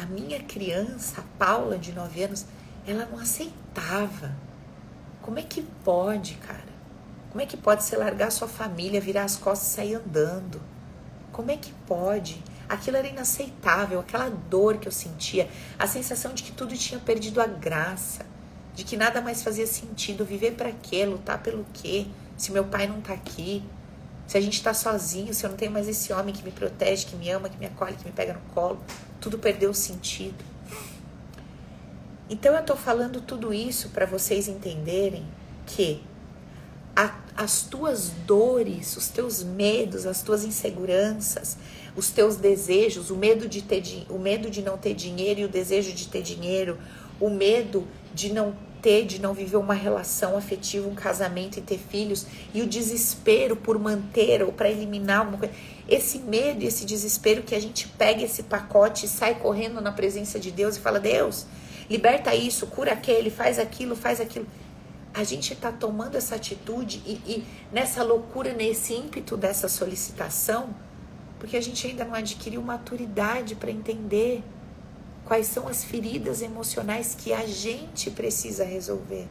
a 0.00 0.06
minha 0.06 0.40
criança, 0.40 1.20
a 1.20 1.24
Paula, 1.38 1.76
de 1.78 1.92
9 1.92 2.22
anos, 2.22 2.46
ela 2.86 3.06
não 3.06 3.18
aceitava. 3.18 4.34
Como 5.22 5.38
é 5.38 5.42
que 5.42 5.62
pode, 5.84 6.34
cara? 6.34 6.74
Como 7.30 7.42
é 7.42 7.46
que 7.46 7.56
pode 7.56 7.82
você 7.82 7.96
largar 7.96 8.30
sua 8.30 8.46
família, 8.46 9.00
virar 9.00 9.24
as 9.24 9.36
costas 9.36 9.68
e 9.68 9.74
sair 9.74 9.94
andando? 9.94 10.60
Como 11.32 11.50
é 11.50 11.56
que 11.56 11.72
pode? 11.86 12.40
Aquilo 12.68 12.96
era 12.96 13.08
inaceitável, 13.08 13.98
aquela 13.98 14.30
dor 14.30 14.78
que 14.78 14.86
eu 14.86 14.92
sentia, 14.92 15.48
a 15.78 15.86
sensação 15.86 16.32
de 16.32 16.42
que 16.44 16.52
tudo 16.52 16.76
tinha 16.76 17.00
perdido 17.00 17.40
a 17.40 17.46
graça. 17.46 18.24
de 18.74 18.82
que 18.82 18.96
nada 18.96 19.20
mais 19.20 19.42
fazia 19.42 19.66
sentido 19.66 20.24
viver 20.24 20.52
para 20.52 20.72
quê, 20.72 21.06
lutar 21.06 21.40
pelo 21.42 21.64
quê, 21.72 22.06
se 22.36 22.52
meu 22.52 22.64
pai 22.64 22.86
não 22.86 23.00
tá 23.00 23.12
aqui, 23.12 23.62
se 24.26 24.38
a 24.38 24.40
gente 24.40 24.62
tá 24.62 24.72
sozinho, 24.72 25.34
se 25.34 25.44
eu 25.44 25.50
não 25.50 25.56
tenho 25.56 25.70
mais 25.70 25.86
esse 25.86 26.12
homem 26.12 26.34
que 26.34 26.42
me 26.42 26.50
protege, 26.50 27.06
que 27.06 27.16
me 27.16 27.30
ama, 27.30 27.48
que 27.48 27.58
me 27.58 27.66
acolhe, 27.66 27.94
que 27.94 28.04
me 28.04 28.12
pega 28.12 28.32
no 28.32 28.40
colo, 28.54 28.80
tudo 29.20 29.38
perdeu 29.38 29.72
sentido. 29.74 30.44
Então 32.28 32.54
eu 32.54 32.62
tô 32.64 32.74
falando 32.74 33.20
tudo 33.20 33.52
isso 33.52 33.90
para 33.90 34.06
vocês 34.06 34.48
entenderem 34.48 35.26
que 35.66 36.02
a, 36.96 37.14
as 37.36 37.62
tuas 37.62 38.10
dores, 38.26 38.96
os 38.96 39.08
teus 39.08 39.42
medos, 39.42 40.06
as 40.06 40.22
tuas 40.22 40.44
inseguranças, 40.44 41.58
os 41.94 42.10
teus 42.10 42.36
desejos, 42.36 43.10
o 43.10 43.16
medo 43.16 43.48
de 43.48 43.62
ter 43.62 43.82
o 44.08 44.18
medo 44.18 44.48
de 44.48 44.62
não 44.62 44.78
ter 44.78 44.94
dinheiro 44.94 45.40
e 45.40 45.44
o 45.44 45.48
desejo 45.48 45.92
de 45.92 46.08
ter 46.08 46.22
dinheiro, 46.22 46.78
o 47.20 47.28
medo 47.28 47.86
de 48.14 48.32
não 48.32 48.54
ter, 48.84 49.06
de 49.06 49.18
não 49.18 49.32
viver 49.32 49.56
uma 49.56 49.72
relação 49.72 50.36
afetiva, 50.36 50.86
um 50.86 50.94
casamento 50.94 51.58
e 51.58 51.62
ter 51.62 51.78
filhos, 51.78 52.26
e 52.52 52.60
o 52.60 52.66
desespero 52.66 53.56
por 53.56 53.78
manter 53.78 54.42
ou 54.42 54.52
para 54.52 54.68
eliminar 54.68 55.20
alguma 55.20 55.38
coisa. 55.38 55.54
Esse 55.88 56.18
medo 56.18 56.62
e 56.62 56.66
esse 56.66 56.84
desespero 56.84 57.42
que 57.42 57.54
a 57.54 57.60
gente 57.60 57.88
pega 57.88 58.22
esse 58.22 58.42
pacote 58.42 59.06
e 59.06 59.08
sai 59.08 59.36
correndo 59.36 59.80
na 59.80 59.90
presença 59.90 60.38
de 60.38 60.50
Deus 60.50 60.76
e 60.76 60.80
fala: 60.80 61.00
Deus, 61.00 61.46
liberta 61.88 62.34
isso, 62.34 62.66
cura 62.66 62.92
aquele, 62.92 63.30
faz 63.30 63.58
aquilo, 63.58 63.96
faz 63.96 64.20
aquilo. 64.20 64.46
A 65.14 65.24
gente 65.24 65.54
está 65.54 65.72
tomando 65.72 66.16
essa 66.16 66.34
atitude 66.34 67.00
e, 67.06 67.12
e 67.26 67.44
nessa 67.72 68.02
loucura, 68.02 68.52
nesse 68.52 68.92
ímpeto 68.92 69.34
dessa 69.34 69.66
solicitação, 69.66 70.74
porque 71.38 71.56
a 71.56 71.62
gente 71.62 71.86
ainda 71.86 72.04
não 72.04 72.14
adquiriu 72.14 72.60
maturidade 72.60 73.54
para 73.54 73.70
entender 73.70 74.42
quais 75.24 75.46
são 75.46 75.68
as 75.68 75.84
feridas 75.84 76.42
emocionais 76.42 77.14
que 77.14 77.32
a 77.32 77.46
gente 77.46 78.10
precisa 78.10 78.64
resolver. 78.64 79.28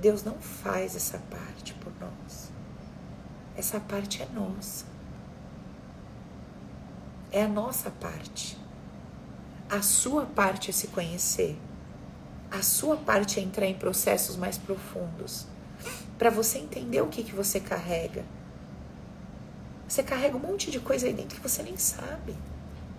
Deus 0.00 0.22
não 0.22 0.34
faz 0.34 0.94
essa 0.94 1.18
parte 1.30 1.74
por 1.74 1.92
nós. 2.00 2.50
Essa 3.56 3.80
parte 3.80 4.22
é 4.22 4.26
nossa. 4.26 4.84
É 7.32 7.42
a 7.42 7.48
nossa 7.48 7.90
parte. 7.90 8.56
A 9.68 9.82
sua 9.82 10.24
parte 10.24 10.70
é 10.70 10.72
se 10.72 10.88
conhecer. 10.88 11.58
A 12.50 12.62
sua 12.62 12.96
parte 12.96 13.40
é 13.40 13.42
entrar 13.42 13.66
em 13.66 13.74
processos 13.74 14.36
mais 14.36 14.56
profundos. 14.56 15.46
Para 16.16 16.30
você 16.30 16.58
entender 16.58 17.00
o 17.00 17.08
que, 17.08 17.22
que 17.22 17.34
você 17.34 17.60
carrega 17.60 18.24
você 19.88 20.02
carrega 20.02 20.36
um 20.36 20.40
monte 20.40 20.70
de 20.70 20.78
coisa 20.78 21.06
aí 21.06 21.14
dentro 21.14 21.36
que 21.36 21.42
você 21.42 21.62
nem 21.62 21.76
sabe. 21.78 22.36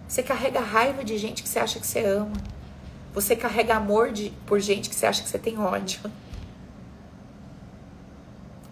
Você 0.09 0.23
carrega 0.23 0.59
raiva 0.59 1.03
de 1.03 1.19
gente 1.19 1.43
que 1.43 1.47
você 1.47 1.59
acha 1.59 1.79
que 1.79 1.85
você 1.85 2.03
ama. 2.03 2.33
Você 3.13 3.35
carrega 3.35 3.75
amor 3.75 4.11
de, 4.11 4.31
por 4.47 4.59
gente 4.59 4.89
que 4.89 4.95
você 4.95 5.05
acha 5.05 5.21
que 5.21 5.29
você 5.29 5.37
tem 5.37 5.59
ódio. 5.59 5.99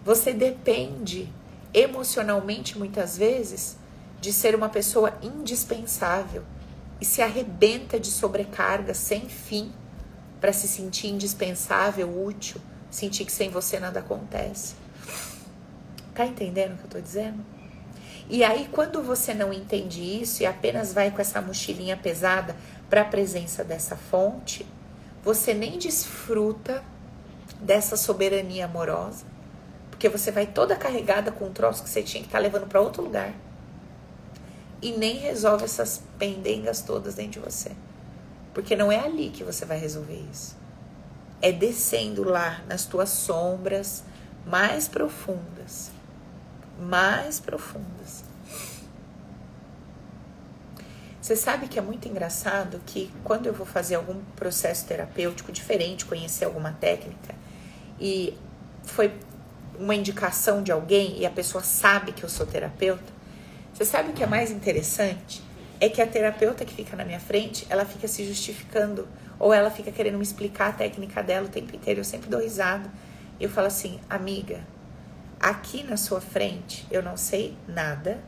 Você 0.04 0.32
depende 0.32 1.32
emocionalmente, 1.72 2.76
muitas 2.76 3.16
vezes, 3.16 3.76
de 4.20 4.32
ser 4.32 4.56
uma 4.56 4.68
pessoa 4.68 5.16
indispensável 5.22 6.42
e 7.00 7.04
se 7.04 7.22
arrebenta 7.22 8.00
de 8.00 8.10
sobrecarga 8.10 8.92
sem 8.92 9.28
fim 9.28 9.72
para 10.40 10.52
se 10.52 10.66
sentir 10.66 11.06
indispensável, 11.06 12.20
útil, 12.24 12.60
sentir 12.90 13.24
que 13.24 13.32
sem 13.32 13.48
você 13.48 13.78
nada 13.78 14.00
acontece. 14.00 14.74
Tá 16.16 16.26
entendendo 16.26 16.74
o 16.74 16.78
que 16.78 16.84
eu 16.84 16.90
tô 16.90 17.00
dizendo? 17.00 17.57
E 18.30 18.44
aí, 18.44 18.68
quando 18.70 19.02
você 19.02 19.32
não 19.32 19.54
entende 19.54 20.02
isso 20.02 20.42
e 20.42 20.46
apenas 20.46 20.92
vai 20.92 21.10
com 21.10 21.20
essa 21.20 21.40
mochilinha 21.40 21.96
pesada 21.96 22.54
para 22.90 23.00
a 23.00 23.04
presença 23.04 23.64
dessa 23.64 23.96
fonte, 23.96 24.66
você 25.24 25.54
nem 25.54 25.78
desfruta 25.78 26.84
dessa 27.58 27.96
soberania 27.96 28.66
amorosa, 28.66 29.24
porque 29.88 30.10
você 30.10 30.30
vai 30.30 30.46
toda 30.46 30.76
carregada 30.76 31.32
com 31.32 31.46
um 31.46 31.52
troço 31.52 31.82
que 31.82 31.88
você 31.88 32.02
tinha 32.02 32.22
que 32.22 32.28
estar 32.28 32.36
tá 32.36 32.42
levando 32.42 32.68
para 32.68 32.82
outro 32.82 33.02
lugar. 33.02 33.32
E 34.82 34.92
nem 34.92 35.16
resolve 35.16 35.64
essas 35.64 36.02
pendengas 36.18 36.82
todas 36.82 37.14
dentro 37.14 37.40
de 37.40 37.50
você. 37.50 37.72
Porque 38.52 38.76
não 38.76 38.92
é 38.92 38.98
ali 38.98 39.30
que 39.30 39.42
você 39.42 39.64
vai 39.64 39.78
resolver 39.78 40.22
isso. 40.30 40.54
É 41.40 41.50
descendo 41.50 42.24
lá 42.24 42.60
nas 42.68 42.84
tuas 42.84 43.08
sombras 43.08 44.04
mais 44.44 44.86
profundas 44.86 45.97
mais 46.78 47.40
profundas. 47.40 48.24
Você 51.20 51.36
sabe 51.36 51.68
que 51.68 51.78
é 51.78 51.82
muito 51.82 52.08
engraçado 52.08 52.80
que 52.86 53.10
quando 53.22 53.46
eu 53.46 53.52
vou 53.52 53.66
fazer 53.66 53.96
algum 53.96 54.18
processo 54.34 54.86
terapêutico 54.86 55.52
diferente, 55.52 56.06
conhecer 56.06 56.46
alguma 56.46 56.72
técnica, 56.72 57.34
e 58.00 58.34
foi 58.84 59.12
uma 59.78 59.94
indicação 59.94 60.62
de 60.62 60.72
alguém 60.72 61.18
e 61.18 61.26
a 61.26 61.30
pessoa 61.30 61.62
sabe 61.62 62.12
que 62.12 62.24
eu 62.24 62.28
sou 62.28 62.46
terapeuta, 62.46 63.12
você 63.74 63.84
sabe 63.84 64.10
o 64.10 64.12
que 64.12 64.22
é 64.22 64.26
mais 64.26 64.50
interessante? 64.50 65.42
É 65.78 65.88
que 65.88 66.00
a 66.00 66.06
terapeuta 66.06 66.64
que 66.64 66.74
fica 66.74 66.96
na 66.96 67.04
minha 67.04 67.20
frente, 67.20 67.66
ela 67.68 67.84
fica 67.84 68.08
se 68.08 68.26
justificando 68.26 69.06
ou 69.38 69.52
ela 69.52 69.70
fica 69.70 69.92
querendo 69.92 70.16
me 70.16 70.24
explicar 70.24 70.70
a 70.70 70.72
técnica 70.72 71.22
dela 71.22 71.46
o 71.46 71.48
tempo 71.48 71.76
inteiro. 71.76 72.00
Eu 72.00 72.04
sempre 72.04 72.28
dou 72.28 72.40
risada. 72.40 72.90
Eu 73.38 73.48
falo 73.48 73.68
assim, 73.68 74.00
amiga, 74.10 74.60
Aqui 75.40 75.84
na 75.84 75.96
sua 75.96 76.20
frente 76.20 76.84
eu 76.90 77.00
não 77.00 77.16
sei 77.16 77.56
nada. 77.68 78.18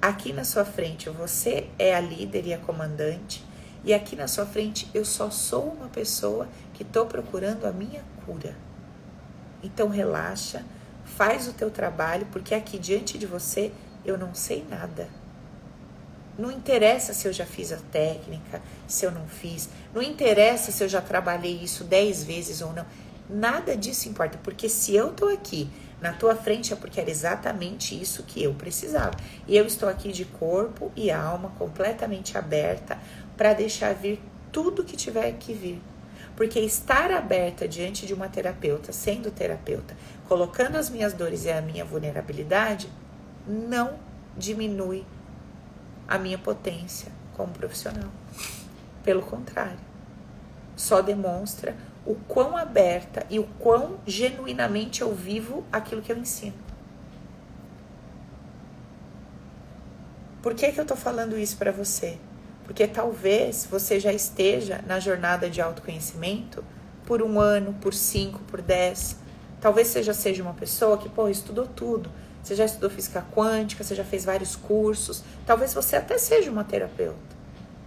Aqui 0.00 0.32
na 0.32 0.42
sua 0.42 0.64
frente 0.64 1.10
você 1.10 1.68
é 1.78 1.94
a 1.94 2.00
líder 2.00 2.46
e 2.46 2.54
a 2.54 2.58
comandante. 2.58 3.44
E 3.84 3.92
aqui 3.92 4.16
na 4.16 4.26
sua 4.26 4.46
frente 4.46 4.88
eu 4.94 5.04
só 5.04 5.30
sou 5.30 5.64
uma 5.64 5.88
pessoa 5.88 6.48
que 6.72 6.82
estou 6.82 7.04
procurando 7.04 7.66
a 7.66 7.72
minha 7.72 8.02
cura. 8.24 8.56
Então 9.62 9.88
relaxa, 9.88 10.64
faz 11.04 11.46
o 11.46 11.52
teu 11.52 11.70
trabalho, 11.70 12.26
porque 12.32 12.54
aqui 12.54 12.78
diante 12.78 13.18
de 13.18 13.26
você 13.26 13.70
eu 14.02 14.16
não 14.16 14.34
sei 14.34 14.64
nada. 14.68 15.08
Não 16.38 16.50
interessa 16.50 17.12
se 17.12 17.28
eu 17.28 17.34
já 17.34 17.44
fiz 17.44 17.70
a 17.70 17.76
técnica, 17.76 18.62
se 18.88 19.04
eu 19.04 19.10
não 19.10 19.26
fiz. 19.26 19.68
Não 19.94 20.00
interessa 20.00 20.72
se 20.72 20.82
eu 20.82 20.88
já 20.88 21.02
trabalhei 21.02 21.52
isso 21.62 21.84
dez 21.84 22.24
vezes 22.24 22.62
ou 22.62 22.72
não. 22.72 22.86
Nada 23.28 23.76
disso 23.76 24.08
importa, 24.08 24.38
porque 24.42 24.68
se 24.68 24.94
eu 24.94 25.12
tô 25.12 25.28
aqui 25.28 25.70
na 26.00 26.12
tua 26.12 26.34
frente 26.34 26.72
é 26.72 26.76
porque 26.76 27.00
era 27.00 27.10
exatamente 27.10 28.00
isso 28.00 28.22
que 28.22 28.42
eu 28.42 28.54
precisava. 28.54 29.16
E 29.46 29.56
eu 29.56 29.66
estou 29.66 29.88
aqui 29.88 30.12
de 30.12 30.24
corpo 30.24 30.90
e 30.96 31.10
alma 31.10 31.50
completamente 31.58 32.38
aberta 32.38 32.98
para 33.36 33.52
deixar 33.52 33.94
vir 33.94 34.20
tudo 34.50 34.84
que 34.84 34.96
tiver 34.96 35.32
que 35.32 35.52
vir. 35.52 35.80
Porque 36.36 36.58
estar 36.58 37.10
aberta 37.10 37.68
diante 37.68 38.06
de 38.06 38.14
uma 38.14 38.28
terapeuta, 38.28 38.92
sendo 38.92 39.30
terapeuta, 39.30 39.94
colocando 40.26 40.76
as 40.76 40.88
minhas 40.88 41.12
dores 41.12 41.44
e 41.44 41.50
a 41.50 41.60
minha 41.60 41.84
vulnerabilidade, 41.84 42.88
não 43.46 43.98
diminui 44.36 45.04
a 46.08 46.18
minha 46.18 46.38
potência 46.38 47.12
como 47.36 47.52
profissional. 47.52 48.10
Pelo 49.04 49.22
contrário, 49.22 49.78
só 50.76 51.02
demonstra 51.02 51.76
o 52.10 52.16
quão 52.26 52.56
aberta 52.56 53.24
e 53.30 53.38
o 53.38 53.44
quão 53.60 53.98
genuinamente 54.04 55.00
eu 55.00 55.14
vivo 55.14 55.64
aquilo 55.70 56.02
que 56.02 56.10
eu 56.10 56.18
ensino. 56.18 56.56
Por 60.42 60.54
que, 60.54 60.72
que 60.72 60.80
eu 60.80 60.84
tô 60.84 60.96
falando 60.96 61.38
isso 61.38 61.56
para 61.56 61.70
você? 61.70 62.18
Porque 62.64 62.88
talvez 62.88 63.64
você 63.70 64.00
já 64.00 64.12
esteja 64.12 64.82
na 64.88 64.98
jornada 64.98 65.48
de 65.48 65.60
autoconhecimento 65.60 66.64
por 67.06 67.22
um 67.22 67.38
ano, 67.38 67.74
por 67.74 67.94
cinco, 67.94 68.40
por 68.40 68.60
dez. 68.60 69.16
Talvez 69.60 69.86
você 69.86 70.02
já 70.02 70.14
seja 70.14 70.42
uma 70.42 70.54
pessoa 70.54 70.98
que, 70.98 71.08
pô, 71.08 71.28
estudou 71.28 71.66
tudo. 71.66 72.10
Você 72.42 72.56
já 72.56 72.64
estudou 72.64 72.90
física 72.90 73.24
quântica, 73.32 73.84
você 73.84 73.94
já 73.94 74.04
fez 74.04 74.24
vários 74.24 74.56
cursos. 74.56 75.22
Talvez 75.46 75.72
você 75.72 75.94
até 75.94 76.18
seja 76.18 76.50
uma 76.50 76.64
terapeuta. 76.64 77.36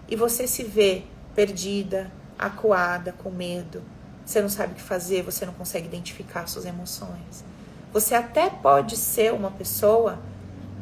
E 0.07 0.15
você 0.15 0.47
se 0.47 0.63
vê 0.63 1.03
perdida, 1.35 2.09
acuada, 2.39 3.11
com 3.11 3.29
medo, 3.29 3.81
você 4.25 4.41
não 4.41 4.49
sabe 4.49 4.73
o 4.73 4.75
que 4.75 4.81
fazer, 4.81 5.21
você 5.21 5.45
não 5.45 5.53
consegue 5.53 5.87
identificar 5.87 6.47
suas 6.47 6.65
emoções. 6.65 7.43
Você 7.91 8.15
até 8.15 8.49
pode 8.49 8.95
ser 8.95 9.33
uma 9.33 9.51
pessoa 9.51 10.19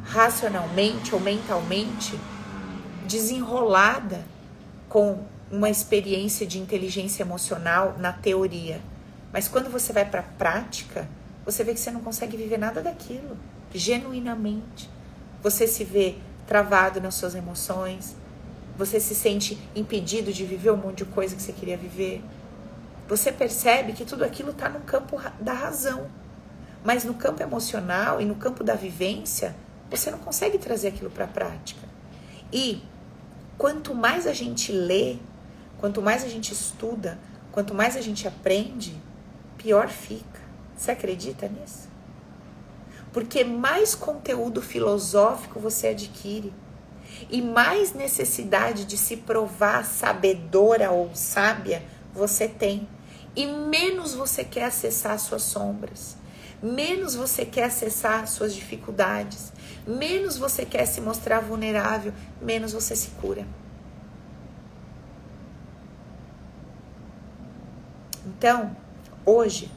racionalmente 0.04 1.14
ou 1.14 1.20
mentalmente 1.20 2.18
desenrolada 3.06 4.24
com 4.88 5.24
uma 5.50 5.68
experiência 5.68 6.46
de 6.46 6.58
inteligência 6.58 7.22
emocional 7.22 7.96
na 7.98 8.12
teoria. 8.12 8.80
Mas 9.32 9.48
quando 9.48 9.70
você 9.70 9.92
vai 9.92 10.04
para 10.04 10.20
a 10.20 10.24
prática, 10.24 11.08
você 11.44 11.64
vê 11.64 11.74
que 11.74 11.80
você 11.80 11.90
não 11.90 12.00
consegue 12.00 12.36
viver 12.36 12.58
nada 12.58 12.80
daquilo, 12.80 13.36
genuinamente. 13.74 14.88
Você 15.42 15.66
se 15.66 15.84
vê 15.84 16.16
travado 16.46 17.00
nas 17.00 17.14
suas 17.14 17.34
emoções, 17.34 18.16
você 18.76 18.98
se 18.98 19.14
sente 19.14 19.58
impedido 19.74 20.32
de 20.32 20.44
viver 20.44 20.70
um 20.70 20.76
monte 20.76 20.98
de 20.98 21.04
coisa 21.06 21.36
que 21.36 21.42
você 21.42 21.52
queria 21.52 21.76
viver 21.76 22.22
você 23.12 23.30
percebe 23.30 23.92
que 23.92 24.06
tudo 24.06 24.24
aquilo 24.24 24.52
está 24.52 24.70
no 24.70 24.80
campo 24.80 25.20
da 25.38 25.52
razão. 25.52 26.10
Mas 26.82 27.04
no 27.04 27.12
campo 27.12 27.42
emocional 27.42 28.22
e 28.22 28.24
no 28.24 28.36
campo 28.36 28.64
da 28.64 28.74
vivência, 28.74 29.54
você 29.90 30.10
não 30.10 30.18
consegue 30.18 30.56
trazer 30.56 30.88
aquilo 30.88 31.10
para 31.10 31.26
a 31.26 31.28
prática. 31.28 31.86
E 32.50 32.82
quanto 33.58 33.94
mais 33.94 34.26
a 34.26 34.32
gente 34.32 34.72
lê, 34.72 35.18
quanto 35.76 36.00
mais 36.00 36.24
a 36.24 36.28
gente 36.28 36.54
estuda, 36.54 37.18
quanto 37.52 37.74
mais 37.74 37.98
a 37.98 38.00
gente 38.00 38.26
aprende, 38.26 38.96
pior 39.58 39.90
fica. 39.90 40.40
Você 40.74 40.92
acredita 40.92 41.46
nisso? 41.48 41.90
Porque 43.12 43.44
mais 43.44 43.94
conteúdo 43.94 44.62
filosófico 44.62 45.60
você 45.60 45.88
adquire 45.88 46.50
e 47.28 47.42
mais 47.42 47.92
necessidade 47.92 48.86
de 48.86 48.96
se 48.96 49.18
provar 49.18 49.84
sabedora 49.84 50.90
ou 50.90 51.14
sábia 51.14 51.82
você 52.14 52.48
tem, 52.48 52.88
e 53.34 53.46
menos 53.46 54.14
você 54.14 54.44
quer 54.44 54.64
acessar 54.64 55.18
suas 55.18 55.42
sombras, 55.42 56.16
menos 56.62 57.14
você 57.14 57.44
quer 57.44 57.64
acessar 57.64 58.26
suas 58.28 58.54
dificuldades, 58.54 59.52
menos 59.86 60.36
você 60.36 60.64
quer 60.64 60.86
se 60.86 61.00
mostrar 61.00 61.40
vulnerável, 61.40 62.12
menos 62.40 62.72
você 62.72 62.94
se 62.94 63.10
cura. 63.20 63.46
Então, 68.24 68.76
hoje, 69.24 69.70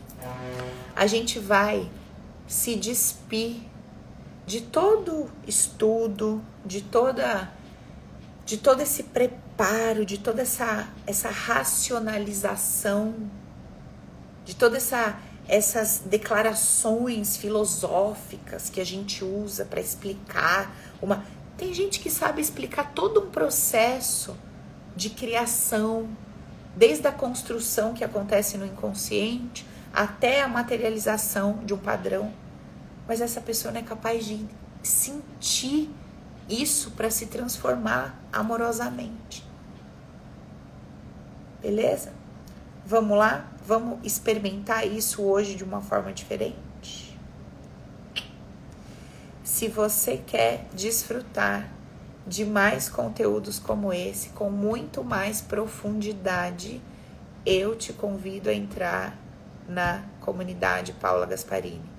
a 0.96 1.08
gente 1.08 1.40
vai 1.40 1.90
se 2.48 2.76
despir 2.76 3.62
de 4.46 4.62
todo 4.62 5.30
estudo, 5.48 6.44
de 6.66 6.82
toda 6.82 7.52
de 8.46 8.58
todo 8.58 8.82
esse 8.82 9.02
preparo, 9.02 10.06
de 10.06 10.20
toda 10.20 10.44
essa 10.44 10.88
essa 11.08 11.30
racionalização, 11.30 13.16
de 14.46 14.56
toda 14.56 14.78
essa 14.78 15.20
essas 15.48 16.02
declarações 16.04 17.38
filosóficas 17.38 18.68
que 18.68 18.82
a 18.82 18.84
gente 18.84 19.24
usa 19.24 19.64
para 19.64 19.80
explicar 19.80 20.76
uma 21.00 21.24
tem 21.58 21.74
gente 21.74 22.00
que 22.00 22.10
sabe 22.10 22.42
explicar 22.42 22.92
todo 22.94 23.22
um 23.22 23.30
processo 23.30 24.36
de 24.96 25.10
criação, 25.10 26.10
desde 26.76 27.08
a 27.08 27.12
construção 27.12 27.94
que 27.94 28.04
acontece 28.04 28.58
no 28.58 28.66
inconsciente 28.66 29.66
até 29.94 30.42
a 30.42 30.48
materialização 30.48 31.60
de 31.66 31.74
um 31.74 31.78
padrão. 31.78 32.34
Mas 33.08 33.22
essa 33.22 33.40
pessoa 33.40 33.72
não 33.72 33.80
é 33.80 33.84
capaz 33.84 34.26
de 34.26 34.46
sentir 34.84 35.90
isso 36.50 36.92
para 36.92 37.10
se 37.10 37.28
transformar 37.28 38.20
amorosamente. 38.32 39.46
Beleza? 41.62 42.14
Vamos 42.86 43.18
lá? 43.18 43.50
Vamos 43.68 43.98
experimentar 44.04 44.86
isso 44.86 45.24
hoje 45.24 45.56
de 45.56 45.64
uma 45.64 45.82
forma 45.82 46.14
diferente? 46.14 47.18
Se 49.44 49.68
você 49.68 50.18
quer 50.18 50.68
desfrutar 50.72 51.68
de 52.28 52.46
mais 52.46 52.88
conteúdos 52.88 53.58
como 53.58 53.92
esse, 53.92 54.30
com 54.30 54.52
muito 54.52 55.04
mais 55.04 55.42
profundidade, 55.42 56.80
eu 57.44 57.76
te 57.76 57.92
convido 57.92 58.52
a 58.52 58.54
entrar 58.54 59.18
na 59.68 60.04
comunidade 60.22 60.94
Paula 60.94 61.26
Gasparini. 61.26 61.90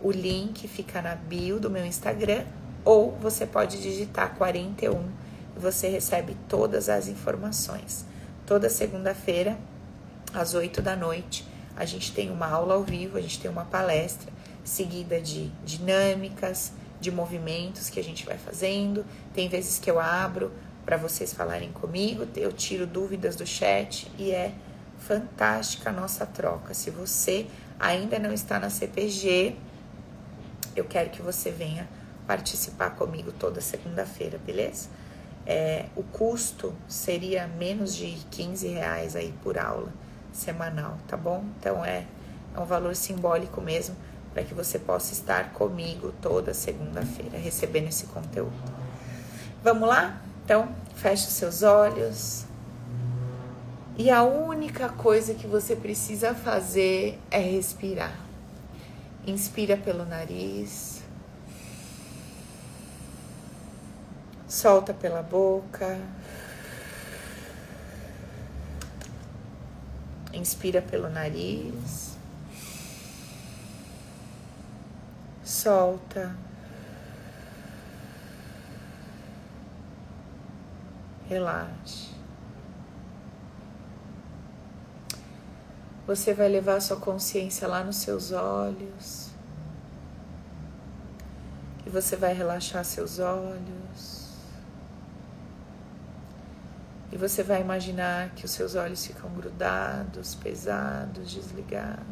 O 0.00 0.10
link 0.10 0.66
fica 0.66 1.00
na 1.00 1.14
bio 1.14 1.60
do 1.60 1.70
meu 1.70 1.86
Instagram 1.86 2.44
ou 2.84 3.12
você 3.12 3.46
pode 3.46 3.80
digitar 3.80 4.34
41 4.34 5.08
e 5.56 5.60
você 5.60 5.86
recebe 5.86 6.36
todas 6.48 6.88
as 6.88 7.06
informações. 7.06 8.04
Toda 8.44 8.68
segunda-feira, 8.68 9.56
às 10.34 10.54
8 10.54 10.80
da 10.80 10.96
noite, 10.96 11.46
a 11.76 11.84
gente 11.84 12.12
tem 12.12 12.30
uma 12.30 12.46
aula 12.46 12.74
ao 12.74 12.82
vivo, 12.82 13.16
a 13.16 13.20
gente 13.20 13.40
tem 13.40 13.50
uma 13.50 13.64
palestra 13.64 14.32
seguida 14.64 15.20
de 15.20 15.48
dinâmicas, 15.64 16.72
de 17.00 17.10
movimentos 17.10 17.90
que 17.90 17.98
a 17.98 18.04
gente 18.04 18.24
vai 18.24 18.38
fazendo. 18.38 19.04
Tem 19.34 19.48
vezes 19.48 19.78
que 19.78 19.90
eu 19.90 19.98
abro 19.98 20.52
para 20.84 20.96
vocês 20.96 21.32
falarem 21.32 21.72
comigo, 21.72 22.26
eu 22.36 22.52
tiro 22.52 22.86
dúvidas 22.86 23.36
do 23.36 23.46
chat 23.46 24.10
e 24.18 24.30
é 24.30 24.52
fantástica 24.98 25.90
a 25.90 25.92
nossa 25.92 26.24
troca. 26.26 26.74
Se 26.74 26.90
você 26.90 27.46
ainda 27.78 28.18
não 28.18 28.32
está 28.32 28.58
na 28.58 28.70
CPG, 28.70 29.56
eu 30.76 30.84
quero 30.84 31.10
que 31.10 31.22
você 31.22 31.50
venha 31.50 31.88
participar 32.26 32.90
comigo 32.90 33.32
toda 33.32 33.60
segunda-feira, 33.60 34.38
beleza? 34.38 34.88
É, 35.44 35.86
o 35.96 36.04
custo 36.04 36.72
seria 36.86 37.48
menos 37.48 37.96
de 37.96 38.16
15 38.30 38.68
reais 38.68 39.16
aí 39.16 39.34
por 39.42 39.58
aula 39.58 39.92
semanal, 40.32 40.96
tá 41.06 41.16
bom? 41.16 41.44
Então 41.58 41.84
é, 41.84 42.06
é 42.54 42.60
um 42.60 42.64
valor 42.64 42.96
simbólico 42.96 43.60
mesmo 43.60 43.94
para 44.32 44.42
que 44.42 44.54
você 44.54 44.78
possa 44.78 45.12
estar 45.12 45.52
comigo 45.52 46.12
toda 46.20 46.54
segunda-feira 46.54 47.38
recebendo 47.38 47.88
esse 47.88 48.06
conteúdo. 48.06 48.52
Vamos 49.62 49.88
lá? 49.88 50.20
Então, 50.44 50.74
feche 50.96 51.26
os 51.26 51.34
seus 51.34 51.62
olhos. 51.62 52.44
E 53.96 54.10
a 54.10 54.22
única 54.22 54.88
coisa 54.88 55.34
que 55.34 55.46
você 55.46 55.76
precisa 55.76 56.34
fazer 56.34 57.18
é 57.30 57.38
respirar. 57.38 58.18
Inspira 59.26 59.76
pelo 59.76 60.04
nariz. 60.04 61.02
Solta 64.48 64.92
pela 64.94 65.22
boca. 65.22 65.98
Inspira 70.32 70.80
pelo 70.80 71.08
nariz. 71.08 72.12
solta. 75.52 76.34
Relaxe. 81.28 82.10
Você 86.06 86.34
vai 86.34 86.48
levar 86.48 86.80
sua 86.80 86.96
consciência 86.96 87.68
lá 87.68 87.84
nos 87.84 87.96
seus 87.96 88.32
olhos. 88.32 89.30
E 91.86 91.90
você 91.90 92.16
vai 92.16 92.34
relaxar 92.34 92.84
seus 92.84 93.18
olhos. 93.18 94.21
E 97.12 97.16
você 97.18 97.42
vai 97.42 97.60
imaginar 97.60 98.30
que 98.30 98.46
os 98.46 98.50
seus 98.50 98.74
olhos 98.74 99.04
ficam 99.04 99.28
grudados, 99.30 100.34
pesados, 100.34 101.30
desligados. 101.30 102.06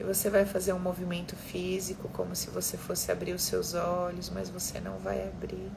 E 0.00 0.04
você 0.04 0.30
vai 0.30 0.46
fazer 0.46 0.72
um 0.72 0.78
movimento 0.78 1.36
físico 1.36 2.08
como 2.08 2.34
se 2.34 2.48
você 2.48 2.78
fosse 2.78 3.12
abrir 3.12 3.34
os 3.34 3.42
seus 3.42 3.74
olhos, 3.74 4.30
mas 4.30 4.48
você 4.48 4.80
não 4.80 4.98
vai 4.98 5.28
abrir. 5.28 5.70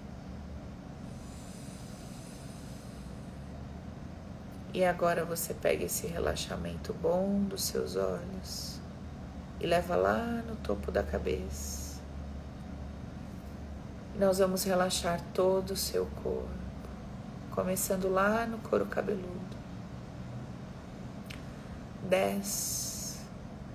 E 4.73 4.83
agora 4.83 5.23
você 5.23 5.53
pega 5.53 5.83
esse 5.83 6.07
relaxamento 6.07 6.93
bom 6.93 7.43
dos 7.43 7.63
seus 7.65 7.95
olhos 7.95 8.79
e 9.59 9.67
leva 9.67 9.95
lá 9.95 10.43
no 10.47 10.55
topo 10.57 10.91
da 10.91 11.03
cabeça. 11.03 11.84
Nós 14.17 14.39
vamos 14.39 14.63
relaxar 14.63 15.21
todo 15.33 15.71
o 15.71 15.75
seu 15.75 16.05
corpo, 16.23 16.47
começando 17.51 18.09
lá 18.09 18.45
no 18.45 18.57
couro 18.59 18.85
cabeludo. 18.85 19.55
Desce 22.09 22.85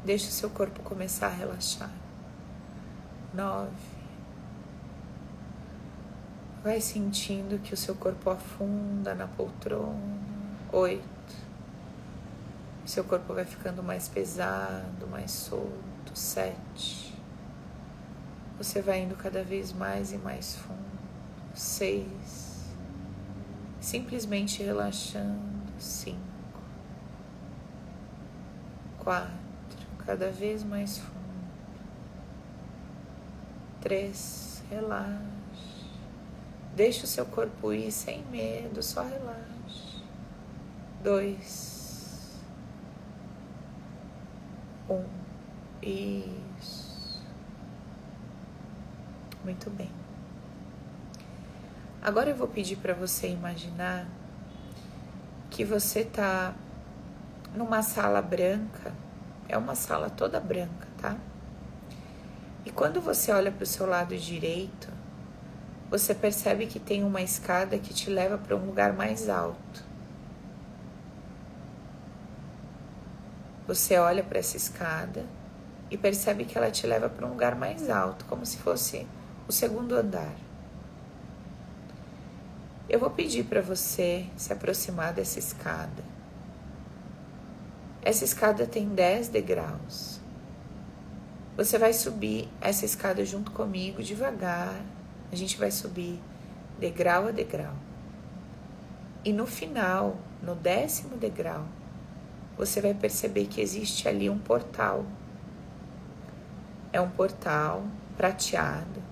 Deixe 0.04 0.28
o 0.28 0.32
seu 0.32 0.48
corpo 0.48 0.80
começar 0.82 1.26
a 1.26 1.30
relaxar. 1.30 1.90
Nove. 3.34 3.70
Vai 6.64 6.80
sentindo 6.80 7.60
que 7.62 7.74
o 7.74 7.76
seu 7.76 7.94
corpo 7.94 8.30
afunda 8.30 9.14
na 9.14 9.26
poltrona. 9.26 10.18
Oito. 10.72 11.04
Seu 12.86 13.04
corpo 13.04 13.34
vai 13.34 13.44
ficando 13.44 13.82
mais 13.82 14.08
pesado, 14.08 15.06
mais 15.06 15.30
solto. 15.30 16.12
Sete. 16.14 17.09
Você 18.60 18.82
vai 18.82 19.00
indo 19.00 19.16
cada 19.16 19.42
vez 19.42 19.72
mais 19.72 20.12
e 20.12 20.18
mais 20.18 20.54
fundo. 20.54 20.84
Seis. 21.54 22.66
Simplesmente 23.80 24.62
relaxando. 24.62 25.40
Cinco. 25.78 26.20
Quatro 28.98 29.40
cada 30.04 30.30
vez 30.30 30.62
mais 30.62 30.98
fundo. 30.98 31.14
Três, 33.80 34.62
relaxe. 34.68 35.24
Deixe 36.76 37.04
o 37.04 37.06
seu 37.06 37.24
corpo 37.24 37.72
ir 37.72 37.90
sem 37.90 38.22
medo, 38.26 38.82
só 38.82 39.02
relaxe. 39.02 40.02
Dois, 41.02 42.38
um, 44.90 45.02
isso. 45.80 46.49
Muito 49.44 49.70
bem. 49.70 49.90
Agora 52.02 52.30
eu 52.30 52.36
vou 52.36 52.48
pedir 52.48 52.76
para 52.76 52.94
você 52.94 53.28
imaginar 53.28 54.06
que 55.50 55.64
você 55.64 56.00
está 56.00 56.54
numa 57.54 57.82
sala 57.82 58.22
branca 58.22 58.92
é 59.50 59.58
uma 59.58 59.74
sala 59.74 60.08
toda 60.08 60.38
branca, 60.38 60.86
tá? 60.96 61.16
E 62.64 62.70
quando 62.70 63.00
você 63.00 63.32
olha 63.32 63.50
para 63.50 63.64
o 63.64 63.66
seu 63.66 63.84
lado 63.86 64.16
direito, 64.16 64.88
você 65.90 66.14
percebe 66.14 66.66
que 66.66 66.78
tem 66.78 67.02
uma 67.02 67.20
escada 67.20 67.76
que 67.78 67.92
te 67.92 68.08
leva 68.08 68.38
para 68.38 68.54
um 68.54 68.64
lugar 68.64 68.92
mais 68.92 69.28
alto. 69.28 69.84
Você 73.66 73.98
olha 73.98 74.22
para 74.22 74.38
essa 74.38 74.56
escada 74.56 75.24
e 75.90 75.96
percebe 75.96 76.44
que 76.44 76.56
ela 76.56 76.70
te 76.70 76.86
leva 76.86 77.08
para 77.08 77.26
um 77.26 77.30
lugar 77.30 77.56
mais 77.56 77.90
alto, 77.90 78.24
como 78.26 78.46
se 78.46 78.58
fosse 78.58 79.06
o 79.50 79.52
segundo 79.52 79.96
andar. 79.96 80.32
Eu 82.88 83.00
vou 83.00 83.10
pedir 83.10 83.42
para 83.46 83.60
você 83.60 84.24
se 84.36 84.52
aproximar 84.52 85.12
dessa 85.12 85.40
escada. 85.40 86.04
Essa 88.00 88.24
escada 88.24 88.64
tem 88.64 88.88
10 88.88 89.26
degraus. 89.26 90.20
Você 91.56 91.78
vai 91.78 91.92
subir 91.92 92.48
essa 92.60 92.84
escada 92.84 93.24
junto 93.24 93.50
comigo 93.50 94.04
devagar. 94.04 94.80
A 95.32 95.34
gente 95.34 95.58
vai 95.58 95.72
subir 95.72 96.20
degrau 96.78 97.26
a 97.26 97.32
degrau. 97.32 97.74
E 99.24 99.32
no 99.32 99.48
final, 99.48 100.16
no 100.40 100.54
décimo 100.54 101.16
degrau, 101.16 101.66
você 102.56 102.80
vai 102.80 102.94
perceber 102.94 103.46
que 103.46 103.60
existe 103.60 104.06
ali 104.06 104.30
um 104.30 104.38
portal. 104.38 105.04
É 106.92 107.00
um 107.00 107.10
portal 107.10 107.82
prateado. 108.16 109.09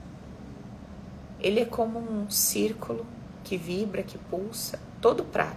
Ele 1.41 1.61
é 1.61 1.65
como 1.65 1.99
um 1.99 2.29
círculo 2.29 3.07
que 3.45 3.57
vibra, 3.57 4.03
que 4.03 4.19
pulsa, 4.19 4.79
todo 5.01 5.25
prata. 5.25 5.57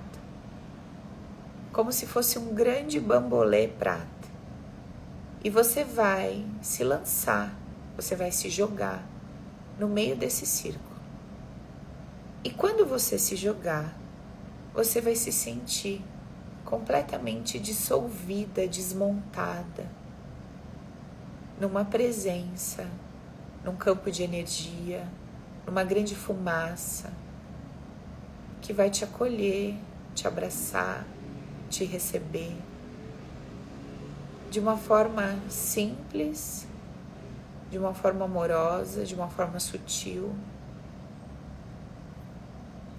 Como 1.74 1.92
se 1.92 2.06
fosse 2.06 2.38
um 2.38 2.54
grande 2.54 3.00
bambolê 3.00 3.68
prata. 3.68 4.08
E 5.44 5.50
você 5.50 5.84
vai 5.84 6.46
se 6.62 6.84
lançar, 6.84 7.56
você 7.96 8.16
vai 8.16 8.32
se 8.32 8.50
jogar 8.50 9.04
no 9.80 9.88
meio 9.88 10.16
desse 10.16 10.46
círculo. 10.46 11.02
E 12.44 12.50
quando 12.50 12.86
você 12.86 13.18
se 13.18 13.36
jogar, 13.36 13.98
você 14.74 15.02
vai 15.02 15.16
se 15.16 15.32
sentir 15.32 16.04
completamente 16.64 17.60
dissolvida, 17.60 18.68
desmontada, 18.68 19.90
numa 21.60 21.84
presença, 21.84 22.88
num 23.64 23.76
campo 23.76 24.10
de 24.10 24.24
energia, 24.24 25.08
numa 25.72 25.86
grande 25.86 26.18
fumaça 26.18 27.14
que 28.62 28.74
vai 28.74 28.90
te 28.90 29.06
acolher, 29.06 29.74
te 30.14 30.28
abraçar, 30.28 31.06
te 31.70 31.86
receber 31.86 32.58
de 34.50 34.60
uma 34.60 34.76
forma 34.76 35.40
simples, 35.48 36.68
de 37.70 37.78
uma 37.78 37.94
forma 37.94 38.26
amorosa, 38.26 39.06
de 39.06 39.16
uma 39.16 39.30
forma 39.30 39.62
sutil. 39.62 40.36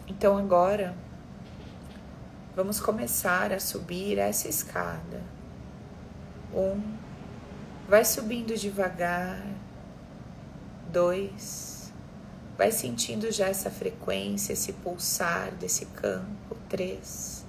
Então 0.09 0.39
agora 0.39 0.95
vamos 2.57 2.81
começar 2.81 3.53
a 3.53 3.61
subir 3.61 4.17
essa 4.19 4.49
escada. 4.49 5.21
Um, 6.55 6.81
vai 7.87 8.03
subindo 8.03 8.57
devagar. 8.57 9.45
Dois, 10.91 11.72
Vai 12.57 12.71
sentindo 12.71 13.31
já 13.33 13.49
essa 13.49 13.71
frequência, 13.71 14.53
esse 14.53 14.73
pulsar 14.75 15.53
desse 15.55 15.87
campo. 15.87 16.57
Três, 16.69 17.45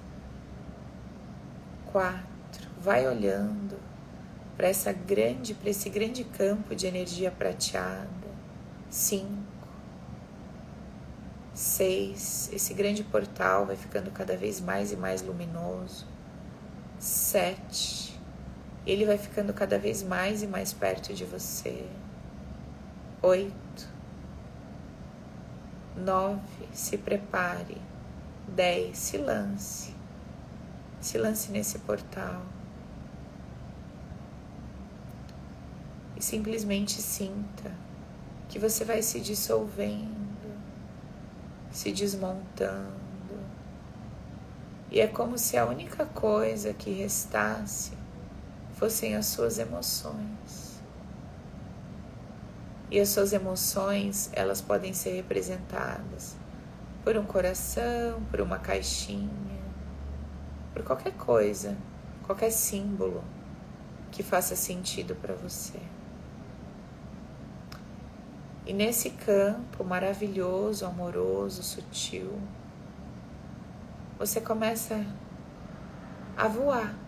quatro. 1.86 2.24
Vai 2.80 3.06
olhando 3.06 3.78
para 4.56 4.68
essa 4.68 4.92
grande, 4.92 5.54
para 5.54 5.70
esse 5.70 5.88
grande 5.90 6.24
campo 6.24 6.74
de 6.74 6.86
energia 6.86 7.30
prateada. 7.30 8.08
Cinco, 8.88 9.68
seis. 11.52 12.50
Esse 12.52 12.72
grande 12.72 13.04
portal 13.04 13.66
vai 13.66 13.76
ficando 13.76 14.10
cada 14.10 14.36
vez 14.36 14.60
mais 14.60 14.90
e 14.90 14.96
mais 14.96 15.22
luminoso. 15.22 16.06
Sete. 16.98 18.18
Ele 18.86 19.04
vai 19.04 19.18
ficando 19.18 19.52
cada 19.52 19.78
vez 19.78 20.02
mais 20.02 20.42
e 20.42 20.46
mais 20.46 20.72
perto 20.72 21.12
de 21.14 21.24
você. 21.24 21.86
Oito 23.22 23.63
nove, 25.96 26.68
se 26.72 26.98
prepare, 26.98 27.76
dez, 28.48 28.98
se 28.98 29.18
lance, 29.18 29.94
se 31.00 31.18
lance 31.18 31.50
nesse 31.50 31.78
portal 31.80 32.42
e 36.16 36.22
simplesmente 36.22 37.00
sinta 37.00 37.72
que 38.48 38.58
você 38.58 38.84
vai 38.84 39.02
se 39.02 39.20
dissolvendo, 39.20 40.54
se 41.70 41.92
desmontando. 41.92 43.04
E 44.90 45.00
é 45.00 45.08
como 45.08 45.36
se 45.36 45.56
a 45.56 45.66
única 45.66 46.06
coisa 46.06 46.72
que 46.72 46.90
restasse 46.92 47.92
fossem 48.74 49.16
as 49.16 49.26
suas 49.26 49.58
emoções. 49.58 50.63
E 52.90 53.00
as 53.00 53.08
suas 53.08 53.32
emoções, 53.32 54.30
elas 54.32 54.60
podem 54.60 54.92
ser 54.92 55.14
representadas 55.14 56.36
por 57.02 57.16
um 57.16 57.24
coração, 57.24 58.22
por 58.30 58.40
uma 58.40 58.58
caixinha, 58.58 59.62
por 60.72 60.82
qualquer 60.82 61.12
coisa, 61.12 61.76
qualquer 62.24 62.50
símbolo 62.50 63.22
que 64.10 64.22
faça 64.22 64.56
sentido 64.56 65.14
para 65.14 65.34
você. 65.34 65.78
E 68.66 68.72
nesse 68.72 69.10
campo 69.10 69.84
maravilhoso, 69.84 70.86
amoroso, 70.86 71.62
sutil, 71.62 72.38
você 74.18 74.40
começa 74.40 75.04
a 76.36 76.48
voar 76.48 77.03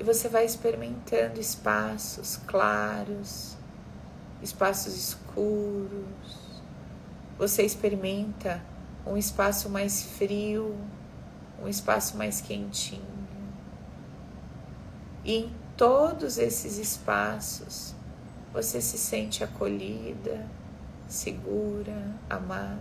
e 0.00 0.02
você 0.02 0.30
vai 0.30 0.46
experimentando 0.46 1.38
espaços 1.38 2.38
claros, 2.46 3.54
espaços 4.40 4.96
escuros. 4.96 6.62
Você 7.36 7.64
experimenta 7.64 8.64
um 9.06 9.14
espaço 9.14 9.68
mais 9.68 10.02
frio, 10.02 10.74
um 11.62 11.68
espaço 11.68 12.16
mais 12.16 12.40
quentinho. 12.40 13.28
E 15.22 15.36
em 15.36 15.54
todos 15.76 16.38
esses 16.38 16.78
espaços 16.78 17.94
você 18.54 18.80
se 18.80 18.96
sente 18.96 19.44
acolhida, 19.44 20.46
segura, 21.06 22.16
amada. 22.30 22.80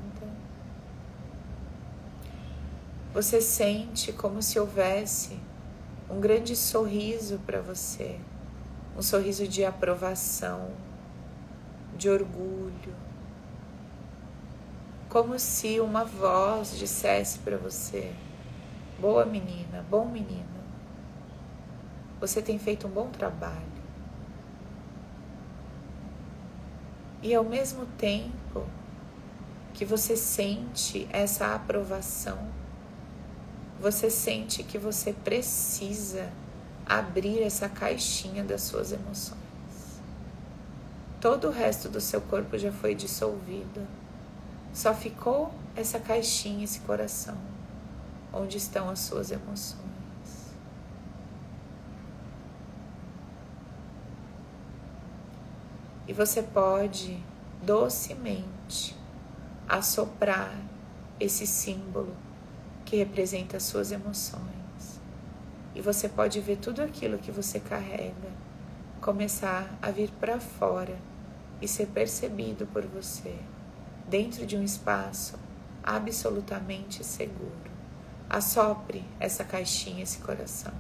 Você 3.14 3.42
sente 3.42 4.14
como 4.14 4.42
se 4.42 4.58
houvesse 4.58 5.49
um 6.10 6.20
grande 6.20 6.56
sorriso 6.56 7.40
para 7.46 7.62
você, 7.62 8.20
um 8.98 9.02
sorriso 9.02 9.48
de 9.48 9.64
aprovação, 9.64 10.72
de 11.96 12.10
orgulho, 12.10 12.96
como 15.08 15.38
se 15.40 15.80
uma 15.80 16.04
voz 16.04 16.78
dissesse 16.78 17.40
para 17.40 17.58
você: 17.58 18.14
Boa 19.00 19.26
menina, 19.26 19.86
bom 19.90 20.06
menino, 20.06 20.46
você 22.20 22.42
tem 22.42 22.58
feito 22.58 22.88
um 22.88 22.92
bom 22.92 23.10
trabalho. 23.10 23.80
E 27.22 27.36
ao 27.36 27.44
mesmo 27.44 27.86
tempo 27.98 28.66
que 29.74 29.84
você 29.84 30.16
sente 30.16 31.08
essa 31.12 31.54
aprovação, 31.54 32.59
você 33.80 34.10
sente 34.10 34.62
que 34.62 34.78
você 34.78 35.14
precisa 35.14 36.30
abrir 36.86 37.42
essa 37.42 37.70
caixinha 37.70 38.44
das 38.44 38.64
suas 38.64 38.92
emoções. 38.92 39.40
Todo 41.22 41.48
o 41.48 41.52
resto 41.52 41.88
do 41.88 42.02
seu 42.02 42.20
corpo 42.20 42.58
já 42.58 42.72
foi 42.72 42.94
dissolvido. 42.94 43.88
Só 44.74 44.94
ficou 44.94 45.54
essa 45.76 46.00
caixinha, 46.00 46.64
esse 46.64 46.82
coração, 46.82 47.38
onde 48.34 48.58
estão 48.58 48.90
as 48.90 49.00
suas 49.00 49.32
emoções. 49.32 49.80
E 56.08 56.14
você 56.14 56.42
pode 56.42 57.22
docemente 57.62 58.96
assoprar 59.68 60.58
esse 61.20 61.46
símbolo 61.46 62.16
que 62.90 62.96
representa 62.96 63.58
as 63.58 63.64
suas 63.64 63.92
emoções. 63.92 65.00
E 65.76 65.82
você 65.82 66.10
pode 66.10 66.42
ver 66.42 66.58
tudo 66.58 66.82
aquilo 66.82 67.20
que 67.20 67.32
você 67.32 67.60
carrega 67.60 68.40
começar 69.00 69.78
a 69.80 69.92
vir 69.92 70.10
para 70.20 70.40
fora 70.40 70.98
e 71.62 71.68
ser 71.68 71.86
percebido 71.88 72.66
por 72.66 72.84
você 72.88 73.36
dentro 74.08 74.44
de 74.44 74.58
um 74.58 74.64
espaço 74.64 75.38
absolutamente 75.84 77.04
seguro. 77.04 77.70
Assopre 78.28 79.06
essa 79.20 79.44
caixinha, 79.44 80.02
esse 80.02 80.18
coração. 80.18 80.74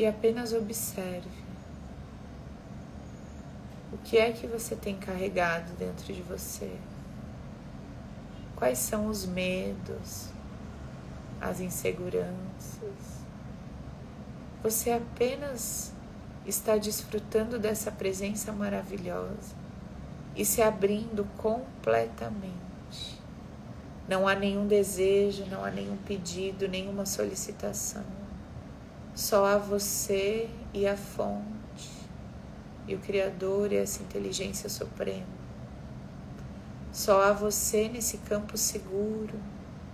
E 0.00 0.06
apenas 0.06 0.54
observe 0.54 1.28
o 3.92 3.98
que 3.98 4.16
é 4.16 4.32
que 4.32 4.46
você 4.46 4.74
tem 4.74 4.96
carregado 4.96 5.74
dentro 5.74 6.10
de 6.10 6.22
você. 6.22 6.74
Quais 8.56 8.78
são 8.78 9.08
os 9.08 9.26
medos, 9.26 10.30
as 11.38 11.60
inseguranças? 11.60 12.30
Você 14.62 14.90
apenas 14.90 15.92
está 16.46 16.78
desfrutando 16.78 17.58
dessa 17.58 17.92
presença 17.92 18.50
maravilhosa 18.52 19.54
e 20.34 20.46
se 20.46 20.62
abrindo 20.62 21.26
completamente. 21.36 23.20
Não 24.08 24.26
há 24.26 24.34
nenhum 24.34 24.66
desejo, 24.66 25.44
não 25.44 25.62
há 25.62 25.70
nenhum 25.70 25.98
pedido, 25.98 26.66
nenhuma 26.66 27.04
solicitação. 27.04 28.19
Só 29.14 29.44
há 29.44 29.58
você 29.58 30.48
e 30.72 30.86
a 30.86 30.96
fonte, 30.96 31.90
e 32.86 32.94
o 32.94 32.98
Criador 32.98 33.72
e 33.72 33.76
essa 33.76 34.02
inteligência 34.02 34.68
suprema. 34.68 35.40
Só 36.92 37.22
há 37.22 37.32
você 37.32 37.88
nesse 37.88 38.18
campo 38.18 38.56
seguro, 38.56 39.38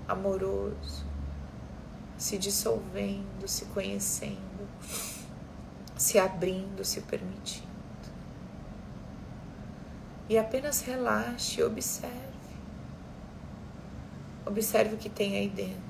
amoroso, 0.09 1.05
se 2.17 2.39
dissolvendo, 2.39 3.47
se 3.47 3.67
conhecendo, 3.67 4.69
se 5.97 6.19
abrindo, 6.19 6.85
se 6.85 7.03
permitindo. 7.03 7.67
E 10.29 10.37
apenas 10.37 10.81
relaxe 10.81 11.61
e 11.61 11.65
observe. 11.65 12.17
Observe 14.45 14.95
o 14.95 14.99
que 14.99 15.09
tem 15.09 15.37
aí 15.37 15.49
dentro. 15.49 15.86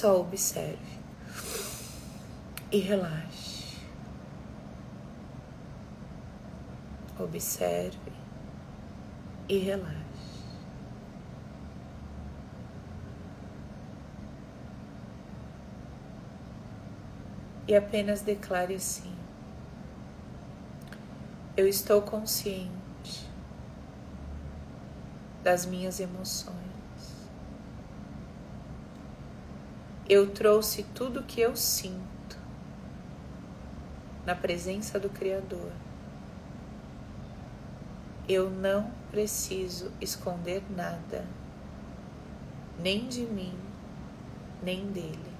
Só 0.00 0.18
observe 0.18 0.78
e 2.72 2.78
relaxe. 2.78 3.76
Observe 7.18 7.98
e 9.46 9.58
relaxe. 9.58 9.94
E 17.68 17.76
apenas 17.76 18.22
declare 18.22 18.76
assim: 18.76 19.14
Eu 21.54 21.68
estou 21.68 22.00
consciente 22.00 23.28
das 25.42 25.66
minhas 25.66 26.00
emoções. 26.00 26.59
Eu 30.10 30.28
trouxe 30.28 30.82
tudo 30.92 31.22
que 31.22 31.40
eu 31.40 31.54
sinto 31.54 32.36
na 34.26 34.34
presença 34.34 34.98
do 34.98 35.08
Criador. 35.08 35.70
Eu 38.28 38.50
não 38.50 38.90
preciso 39.12 39.92
esconder 40.00 40.64
nada, 40.68 41.24
nem 42.76 43.06
de 43.06 43.20
mim, 43.20 43.54
nem 44.60 44.84
dele. 44.90 45.32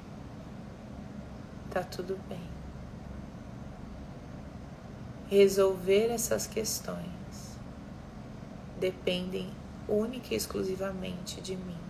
Tá 1.69 1.83
tudo 1.83 2.17
bem. 2.29 2.49
Resolver 5.29 6.13
essas 6.13 6.47
questões 6.47 7.59
dependem 8.79 9.51
única 9.89 10.33
e 10.33 10.37
exclusivamente 10.37 11.41
de 11.41 11.57
mim. 11.57 11.90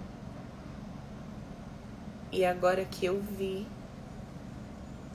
E 2.33 2.45
agora 2.45 2.85
que 2.85 3.05
eu 3.05 3.21
vi, 3.21 3.67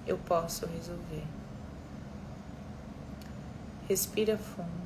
eu 0.05 0.18
posso 0.18 0.66
resolver. 0.66 1.24
Respira 3.88 4.38
fundo. 4.38 4.86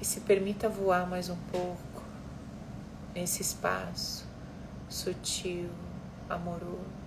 E 0.00 0.04
se 0.04 0.20
permita 0.20 0.68
voar 0.68 1.08
mais 1.08 1.28
um 1.28 1.36
pouco 1.50 2.02
nesse 3.14 3.42
espaço 3.42 4.26
sutil, 4.88 5.70
amoroso. 6.28 7.04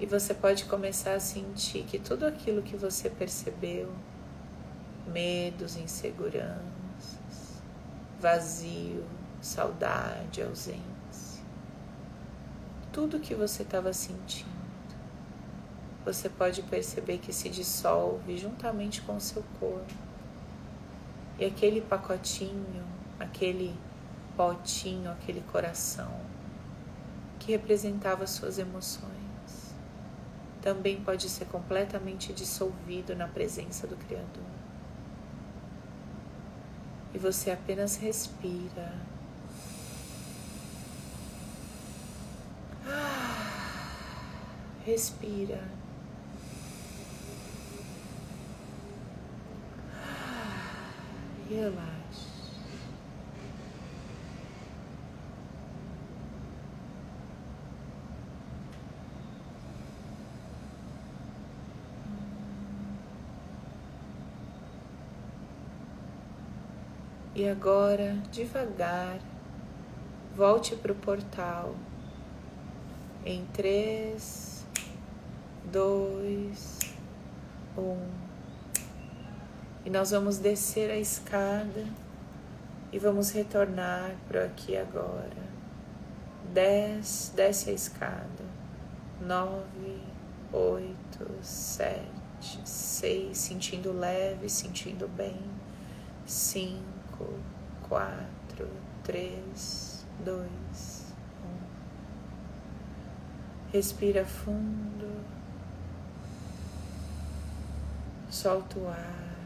E 0.00 0.06
você 0.06 0.32
pode 0.32 0.64
começar 0.66 1.14
a 1.14 1.20
sentir 1.20 1.82
que 1.84 1.98
tudo 1.98 2.24
aquilo 2.24 2.62
que 2.62 2.76
você 2.76 3.10
percebeu, 3.10 3.92
medos, 5.06 5.76
insegurança, 5.76 6.77
vazio, 8.20 9.04
saudade, 9.40 10.42
ausência. 10.42 11.42
Tudo 12.92 13.20
que 13.20 13.34
você 13.34 13.62
estava 13.62 13.92
sentindo, 13.92 14.48
você 16.04 16.28
pode 16.28 16.62
perceber 16.62 17.18
que 17.18 17.32
se 17.32 17.48
dissolve 17.48 18.36
juntamente 18.36 19.02
com 19.02 19.16
o 19.16 19.20
seu 19.20 19.44
corpo. 19.60 19.94
E 21.38 21.44
aquele 21.44 21.80
pacotinho, 21.80 22.84
aquele 23.20 23.78
potinho, 24.36 25.10
aquele 25.12 25.40
coração 25.42 26.20
que 27.38 27.52
representava 27.52 28.26
suas 28.26 28.58
emoções, 28.58 29.12
também 30.60 31.00
pode 31.00 31.28
ser 31.28 31.44
completamente 31.44 32.32
dissolvido 32.32 33.14
na 33.14 33.28
presença 33.28 33.86
do 33.86 33.96
Criador 33.96 34.57
e 37.14 37.18
você 37.18 37.50
apenas 37.50 37.96
respira. 37.96 38.92
Respira. 44.84 45.62
Relaxa. 51.48 51.97
E 67.38 67.48
agora, 67.48 68.16
devagar, 68.32 69.20
volte 70.36 70.74
para 70.74 70.90
o 70.90 70.94
portal 70.96 71.72
em 73.24 73.46
três, 73.52 74.66
dois, 75.70 76.80
um. 77.76 78.08
E 79.84 79.88
nós 79.88 80.10
vamos 80.10 80.38
descer 80.38 80.90
a 80.90 80.96
escada 80.96 81.86
e 82.92 82.98
vamos 82.98 83.30
retornar 83.30 84.16
para 84.26 84.46
aqui 84.46 84.76
agora. 84.76 85.48
Dez, 86.52 87.32
desce 87.36 87.70
a 87.70 87.72
escada. 87.72 88.44
Nove, 89.20 90.02
oito, 90.52 91.30
sete, 91.40 92.60
seis, 92.64 93.38
sentindo 93.38 93.92
leve, 93.92 94.48
sentindo 94.48 95.06
bem. 95.06 95.38
Cinco 96.26 96.97
cinco, 96.97 96.97
quatro, 97.88 98.68
três, 99.02 100.04
dois, 100.24 101.14
um. 101.44 101.58
Respira 103.72 104.24
fundo, 104.24 105.24
solta 108.30 108.78
o 108.78 108.88
ar, 108.88 109.36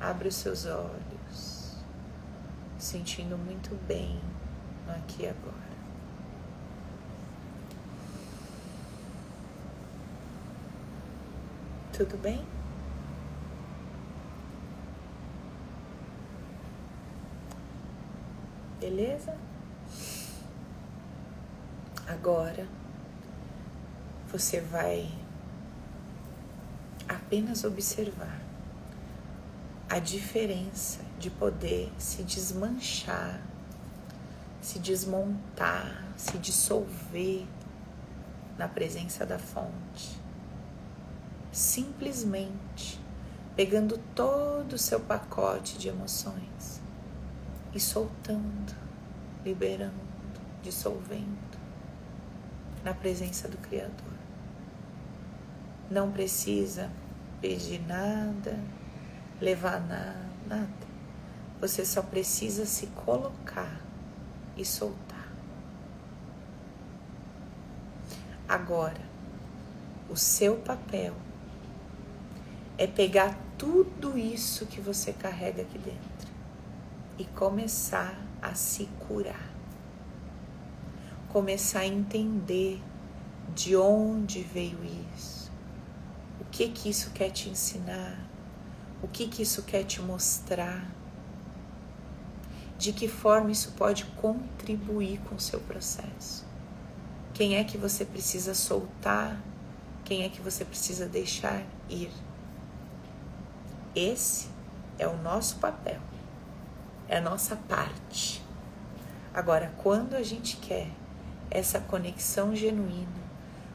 abre 0.00 0.28
os 0.28 0.34
seus 0.34 0.66
olhos, 0.66 1.76
sentindo 2.78 3.36
muito 3.36 3.74
bem 3.86 4.20
aqui 4.88 5.22
e 5.22 5.28
agora. 5.28 5.68
Tudo 11.92 12.16
bem? 12.18 12.57
Beleza? 18.80 19.36
Agora 22.06 22.64
você 24.30 24.60
vai 24.60 25.10
apenas 27.08 27.64
observar 27.64 28.40
a 29.90 29.98
diferença 29.98 31.00
de 31.18 31.28
poder 31.28 31.90
se 31.98 32.22
desmanchar, 32.22 33.40
se 34.60 34.78
desmontar, 34.78 36.04
se 36.16 36.38
dissolver 36.38 37.46
na 38.56 38.68
presença 38.68 39.26
da 39.26 39.40
fonte, 39.40 40.20
simplesmente 41.50 43.00
pegando 43.56 43.98
todo 44.14 44.74
o 44.74 44.78
seu 44.78 45.00
pacote 45.00 45.78
de 45.78 45.88
emoções 45.88 46.77
e 47.74 47.80
soltando, 47.80 48.74
liberando, 49.44 49.92
dissolvendo 50.62 51.58
na 52.84 52.94
presença 52.94 53.48
do 53.48 53.58
Criador. 53.58 54.18
Não 55.90 56.10
precisa 56.10 56.90
pedir 57.40 57.80
nada, 57.86 58.58
levar 59.40 59.80
nada, 59.80 60.28
nada. 60.46 60.88
Você 61.60 61.84
só 61.84 62.02
precisa 62.02 62.66
se 62.66 62.86
colocar 62.88 63.80
e 64.56 64.64
soltar. 64.64 65.28
Agora, 68.48 69.00
o 70.08 70.16
seu 70.16 70.56
papel 70.56 71.14
é 72.78 72.86
pegar 72.86 73.36
tudo 73.58 74.16
isso 74.16 74.66
que 74.66 74.80
você 74.80 75.12
carrega 75.12 75.62
aqui 75.62 75.78
dentro 75.78 76.27
e 77.18 77.24
começar 77.24 78.16
a 78.40 78.54
se 78.54 78.86
curar. 79.06 79.50
Começar 81.28 81.80
a 81.80 81.86
entender 81.86 82.80
de 83.54 83.76
onde 83.76 84.42
veio 84.42 84.78
isso. 85.16 85.50
O 86.40 86.44
que 86.44 86.68
que 86.68 86.88
isso 86.88 87.10
quer 87.10 87.30
te 87.30 87.50
ensinar? 87.50 88.18
O 89.02 89.08
que 89.08 89.26
que 89.26 89.42
isso 89.42 89.62
quer 89.64 89.84
te 89.84 90.00
mostrar? 90.00 90.88
De 92.78 92.92
que 92.92 93.08
forma 93.08 93.50
isso 93.50 93.72
pode 93.72 94.04
contribuir 94.04 95.20
com 95.28 95.34
o 95.34 95.40
seu 95.40 95.60
processo? 95.60 96.46
Quem 97.34 97.56
é 97.56 97.64
que 97.64 97.76
você 97.76 98.04
precisa 98.04 98.54
soltar? 98.54 99.40
Quem 100.04 100.24
é 100.24 100.28
que 100.28 100.40
você 100.40 100.64
precisa 100.64 101.06
deixar 101.06 101.62
ir? 101.90 102.10
Esse 103.94 104.48
é 104.98 105.06
o 105.06 105.16
nosso 105.18 105.56
papel, 105.56 106.00
é 107.08 107.16
a 107.16 107.20
nossa 107.20 107.56
parte. 107.56 108.42
Agora, 109.32 109.72
quando 109.78 110.14
a 110.14 110.22
gente 110.22 110.56
quer 110.56 110.88
essa 111.50 111.80
conexão 111.80 112.54
genuína, 112.54 113.28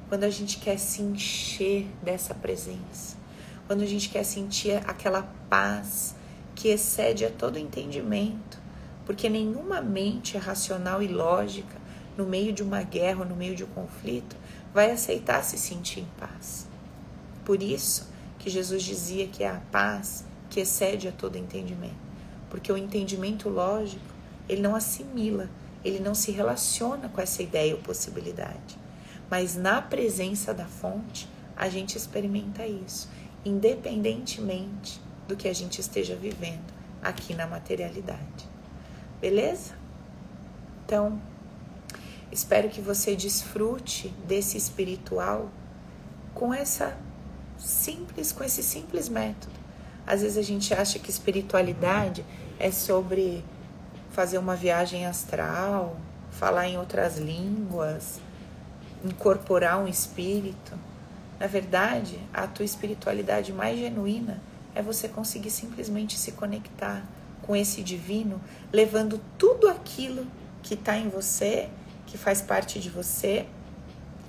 quando 0.10 0.26
a 0.26 0.30
gente 0.30 0.60
quer 0.60 0.78
se 0.78 1.02
encher 1.02 1.88
dessa 2.02 2.36
presença, 2.36 3.18
quando 3.66 3.82
a 3.82 3.86
gente 3.86 4.10
quer 4.10 4.24
sentir 4.24 4.78
aquela 4.88 5.24
paz 5.50 6.16
que 6.54 6.68
excede 6.68 7.26
a 7.26 7.32
todo 7.32 7.58
entendimento, 7.58 8.62
porque 9.06 9.30
nenhuma 9.30 9.82
mente 9.82 10.38
racional 10.38 11.02
e 11.02 11.08
lógica, 11.08 11.82
no 12.16 12.26
meio 12.26 12.54
de 12.54 12.62
uma 12.62 12.84
guerra, 12.84 13.26
no 13.26 13.36
meio 13.36 13.56
de 13.56 13.64
um 13.64 13.68
conflito, 13.68 14.36
vai 14.74 14.92
aceitar 14.92 15.44
se 15.44 15.58
sentir 15.58 16.02
em 16.02 16.08
paz. 16.20 16.68
Por 17.44 17.64
isso, 17.64 18.10
que 18.38 18.50
Jesus 18.50 18.84
dizia 18.84 19.28
que 19.28 19.44
é 19.44 19.50
a 19.50 19.62
paz 19.72 20.26
que 20.50 20.60
excede 20.60 21.08
a 21.08 21.12
todo 21.12 21.38
entendimento. 21.38 22.03
Porque 22.54 22.72
o 22.72 22.78
entendimento 22.78 23.50
lógico, 23.50 24.06
ele 24.48 24.62
não 24.62 24.76
assimila, 24.76 25.50
ele 25.84 26.00
não 26.00 26.14
se 26.14 26.32
relaciona 26.32 27.10
com 27.10 27.20
essa 27.20 27.42
ideia 27.42 27.74
ou 27.74 27.82
possibilidade. 27.82 28.78
Mas 29.28 29.56
na 29.56 29.82
presença 29.82 30.54
da 30.54 30.66
fonte, 30.66 31.28
a 31.58 31.68
gente 31.68 31.98
experimenta 31.98 32.64
isso, 32.64 33.10
independentemente 33.44 35.02
do 35.28 35.36
que 35.36 35.48
a 35.48 35.54
gente 35.54 35.82
esteja 35.82 36.16
vivendo 36.16 36.72
aqui 37.02 37.34
na 37.34 37.48
materialidade. 37.48 38.48
Beleza? 39.20 39.74
Então, 40.86 41.20
espero 42.32 42.70
que 42.70 42.82
você 42.82 43.16
desfrute 43.16 44.10
desse 44.28 44.60
espiritual 44.60 45.50
com 46.36 46.54
essa 46.54 46.96
simples, 47.58 48.32
com 48.32 48.44
esse 48.44 48.62
simples 48.62 49.10
método. 49.10 49.64
Às 50.06 50.22
vezes 50.22 50.38
a 50.38 50.44
gente 50.44 50.72
acha 50.72 51.00
que 51.00 51.10
espiritualidade 51.10 52.24
é 52.64 52.72
sobre 52.72 53.44
fazer 54.12 54.38
uma 54.38 54.56
viagem 54.56 55.06
astral, 55.06 55.98
falar 56.32 56.66
em 56.66 56.78
outras 56.78 57.18
línguas, 57.18 58.22
incorporar 59.04 59.78
um 59.78 59.86
espírito. 59.86 60.72
Na 61.38 61.46
verdade, 61.46 62.18
a 62.34 62.48
tua 62.48 62.64
espiritualidade 62.64 63.52
mais 63.52 63.78
genuína 63.78 64.42
é 64.74 64.82
você 64.82 65.10
conseguir 65.10 65.50
simplesmente 65.50 66.18
se 66.18 66.32
conectar 66.32 67.04
com 67.42 67.54
esse 67.54 67.84
divino, 67.84 68.40
levando 68.72 69.20
tudo 69.38 69.68
aquilo 69.68 70.26
que 70.62 70.76
está 70.76 70.98
em 70.98 71.10
você, 71.10 71.68
que 72.06 72.18
faz 72.18 72.42
parte 72.42 72.80
de 72.80 72.90
você, 72.90 73.46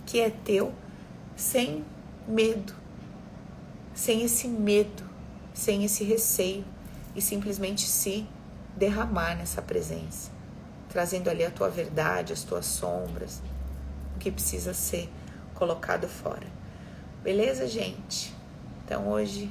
que 0.07 0.19
é 0.19 0.29
teu, 0.29 0.73
sem 1.37 1.85
medo, 2.27 2.75
sem 3.95 4.25
esse 4.25 4.49
medo, 4.49 5.05
sem 5.55 5.85
esse 5.85 6.03
receio 6.03 6.74
e 7.15 7.23
simplesmente 7.23 7.87
se 7.87 8.27
derramar 8.77 9.37
nessa 9.37 9.63
presença, 9.63 10.31
trazendo 10.89 11.29
ali 11.31 11.45
a 11.45 11.51
tua 11.51 11.69
verdade, 11.69 12.33
as 12.33 12.43
tuas 12.43 12.67
sombras, 12.67 13.43
o 14.17 14.19
que 14.19 14.31
precisa 14.31 14.75
ser 14.75 15.09
colocado 15.55 16.09
fora. 16.09 16.47
Beleza, 17.23 17.67
gente? 17.67 18.35
Então 18.85 19.09
hoje 19.09 19.51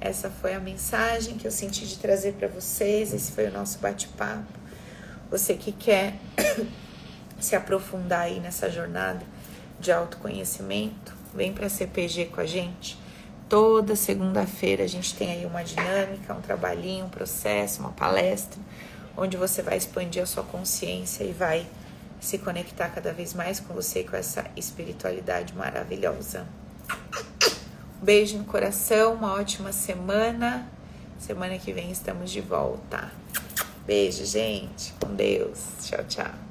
essa 0.00 0.28
foi 0.28 0.54
a 0.54 0.60
mensagem 0.60 1.38
que 1.38 1.46
eu 1.46 1.50
senti 1.50 1.86
de 1.86 1.98
trazer 1.98 2.34
para 2.34 2.48
vocês. 2.48 3.14
Esse 3.14 3.32
foi 3.32 3.46
o 3.46 3.52
nosso 3.52 3.78
bate-papo. 3.78 4.52
Você 5.30 5.54
que 5.54 5.72
quer 5.72 6.14
se 7.40 7.56
aprofundar 7.56 8.22
aí 8.22 8.38
nessa 8.38 8.70
jornada 8.70 9.24
de 9.80 9.90
autoconhecimento, 9.90 11.14
vem 11.34 11.52
para 11.52 11.66
a 11.66 11.70
CPG 11.70 12.26
com 12.26 12.40
a 12.40 12.46
gente. 12.46 12.98
Toda 13.48 13.94
segunda-feira 13.94 14.82
a 14.82 14.88
gente 14.88 15.14
tem 15.14 15.30
aí 15.30 15.46
uma 15.46 15.62
dinâmica, 15.62 16.34
um 16.34 16.40
trabalhinho, 16.40 17.04
um 17.04 17.08
processo, 17.08 17.80
uma 17.80 17.92
palestra, 17.92 18.60
onde 19.16 19.36
você 19.36 19.62
vai 19.62 19.76
expandir 19.76 20.22
a 20.22 20.26
sua 20.26 20.42
consciência 20.42 21.22
e 21.22 21.32
vai 21.32 21.66
se 22.20 22.38
conectar 22.38 22.88
cada 22.88 23.12
vez 23.12 23.34
mais 23.34 23.60
com 23.60 23.72
você 23.72 24.00
e 24.00 24.04
com 24.04 24.16
essa 24.16 24.44
espiritualidade 24.56 25.54
maravilhosa. 25.54 26.46
Um 28.02 28.04
beijo 28.04 28.36
no 28.36 28.44
coração, 28.44 29.14
uma 29.14 29.34
ótima 29.34 29.72
semana. 29.72 30.68
Semana 31.18 31.56
que 31.56 31.72
vem 31.72 31.90
estamos 31.90 32.30
de 32.30 32.40
volta. 32.40 33.12
Beijo, 33.86 34.24
gente. 34.24 34.92
Com 35.00 35.14
Deus. 35.14 35.58
Tchau, 35.82 36.04
tchau. 36.08 36.45